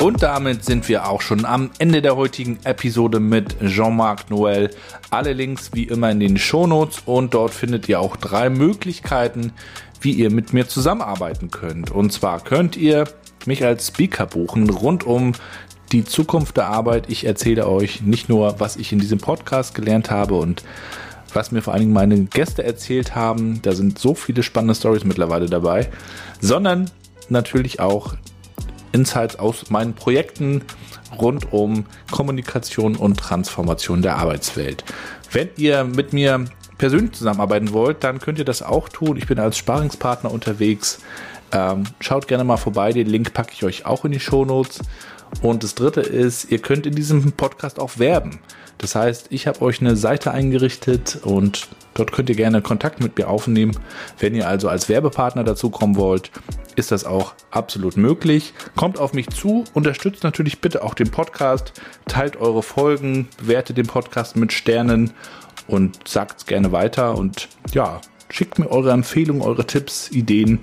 Und 0.00 0.22
damit 0.22 0.64
sind 0.64 0.88
wir 0.88 1.08
auch 1.08 1.22
schon 1.22 1.46
am 1.46 1.70
Ende 1.78 2.02
der 2.02 2.16
heutigen 2.16 2.58
Episode 2.64 3.20
mit 3.20 3.58
Jean-Marc 3.60 4.30
Noël. 4.30 4.70
Alle 5.10 5.32
Links 5.32 5.70
wie 5.72 5.84
immer 5.84 6.10
in 6.10 6.20
den 6.20 6.36
Shownotes 6.36 7.02
und 7.06 7.32
dort 7.32 7.54
findet 7.54 7.88
ihr 7.88 8.00
auch 8.00 8.16
drei 8.16 8.50
Möglichkeiten, 8.50 9.52
wie 10.02 10.12
ihr 10.12 10.30
mit 10.30 10.52
mir 10.52 10.68
zusammenarbeiten 10.68 11.50
könnt. 11.50 11.90
Und 11.90 12.12
zwar 12.12 12.40
könnt 12.40 12.76
ihr 12.76 13.04
mich 13.46 13.64
als 13.64 13.88
Speaker 13.88 14.26
buchen 14.26 14.68
rund 14.68 15.04
um 15.04 15.32
die 15.94 16.04
Zukunft 16.04 16.56
der 16.56 16.66
Arbeit. 16.66 17.08
Ich 17.08 17.24
erzähle 17.24 17.68
euch 17.68 18.02
nicht 18.02 18.28
nur, 18.28 18.58
was 18.58 18.76
ich 18.76 18.92
in 18.92 18.98
diesem 18.98 19.18
Podcast 19.18 19.76
gelernt 19.76 20.10
habe 20.10 20.34
und 20.34 20.64
was 21.32 21.52
mir 21.52 21.62
vor 21.62 21.72
allen 21.72 21.82
Dingen 21.82 21.92
meine 21.92 22.24
Gäste 22.24 22.64
erzählt 22.64 23.14
haben. 23.14 23.62
Da 23.62 23.72
sind 23.72 23.98
so 23.98 24.14
viele 24.14 24.42
spannende 24.42 24.74
Stories 24.74 25.04
mittlerweile 25.04 25.46
dabei, 25.46 25.88
sondern 26.40 26.90
natürlich 27.28 27.78
auch 27.78 28.14
Insights 28.90 29.38
aus 29.38 29.70
meinen 29.70 29.94
Projekten 29.94 30.62
rund 31.16 31.52
um 31.52 31.86
Kommunikation 32.10 32.96
und 32.96 33.16
Transformation 33.16 34.02
der 34.02 34.16
Arbeitswelt. 34.16 34.84
Wenn 35.30 35.48
ihr 35.56 35.84
mit 35.84 36.12
mir 36.12 36.44
persönlich 36.76 37.12
zusammenarbeiten 37.12 37.72
wollt, 37.72 38.02
dann 38.02 38.18
könnt 38.18 38.40
ihr 38.40 38.44
das 38.44 38.62
auch 38.62 38.88
tun. 38.88 39.16
Ich 39.16 39.28
bin 39.28 39.38
als 39.38 39.56
Sparingspartner 39.58 40.32
unterwegs. 40.32 40.98
Ähm, 41.52 41.84
schaut 42.00 42.26
gerne 42.26 42.42
mal 42.42 42.56
vorbei. 42.56 42.92
Den 42.92 43.06
Link 43.06 43.32
packe 43.32 43.52
ich 43.52 43.62
euch 43.62 43.86
auch 43.86 44.04
in 44.04 44.10
die 44.10 44.18
Show 44.18 44.44
Notes. 44.44 44.80
Und 45.42 45.62
das 45.62 45.74
dritte 45.74 46.00
ist, 46.00 46.50
ihr 46.50 46.58
könnt 46.58 46.86
in 46.86 46.94
diesem 46.94 47.32
Podcast 47.32 47.78
auch 47.78 47.98
werben. 47.98 48.40
Das 48.78 48.94
heißt, 48.94 49.26
ich 49.30 49.46
habe 49.46 49.62
euch 49.62 49.80
eine 49.80 49.96
Seite 49.96 50.32
eingerichtet 50.32 51.18
und 51.22 51.68
dort 51.94 52.12
könnt 52.12 52.28
ihr 52.28 52.34
gerne 52.34 52.60
Kontakt 52.60 53.00
mit 53.00 53.16
mir 53.16 53.28
aufnehmen. 53.28 53.78
Wenn 54.18 54.34
ihr 54.34 54.48
also 54.48 54.68
als 54.68 54.88
Werbepartner 54.88 55.44
dazu 55.44 55.70
kommen 55.70 55.96
wollt, 55.96 56.30
ist 56.76 56.90
das 56.90 57.04
auch 57.04 57.34
absolut 57.50 57.96
möglich. 57.96 58.52
Kommt 58.74 58.98
auf 58.98 59.12
mich 59.12 59.30
zu, 59.30 59.64
unterstützt 59.74 60.24
natürlich 60.24 60.60
bitte 60.60 60.82
auch 60.82 60.94
den 60.94 61.10
Podcast, 61.10 61.72
teilt 62.06 62.36
eure 62.36 62.62
Folgen, 62.62 63.28
bewertet 63.38 63.76
den 63.76 63.86
Podcast 63.86 64.36
mit 64.36 64.52
Sternen 64.52 65.12
und 65.66 66.08
sagt 66.08 66.40
es 66.40 66.46
gerne 66.46 66.72
weiter 66.72 67.16
und 67.16 67.48
ja, 67.72 68.00
schickt 68.28 68.58
mir 68.58 68.70
eure 68.70 68.90
Empfehlungen, 68.90 69.42
eure 69.42 69.66
Tipps, 69.66 70.10
Ideen 70.10 70.58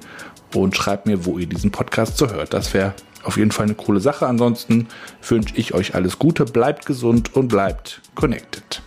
und 0.53 0.75
schreibt 0.75 1.05
mir, 1.05 1.25
wo 1.25 1.37
ihr 1.37 1.47
diesen 1.47 1.71
Podcast 1.71 2.17
so 2.17 2.29
hört. 2.29 2.53
Das 2.53 2.73
wäre 2.73 2.93
auf 3.23 3.37
jeden 3.37 3.51
Fall 3.51 3.65
eine 3.65 3.75
coole 3.75 3.99
Sache. 3.99 4.27
Ansonsten 4.27 4.87
wünsche 5.27 5.55
ich 5.55 5.73
euch 5.73 5.95
alles 5.95 6.19
Gute, 6.19 6.45
bleibt 6.45 6.85
gesund 6.85 7.35
und 7.35 7.47
bleibt 7.47 8.01
connected. 8.15 8.81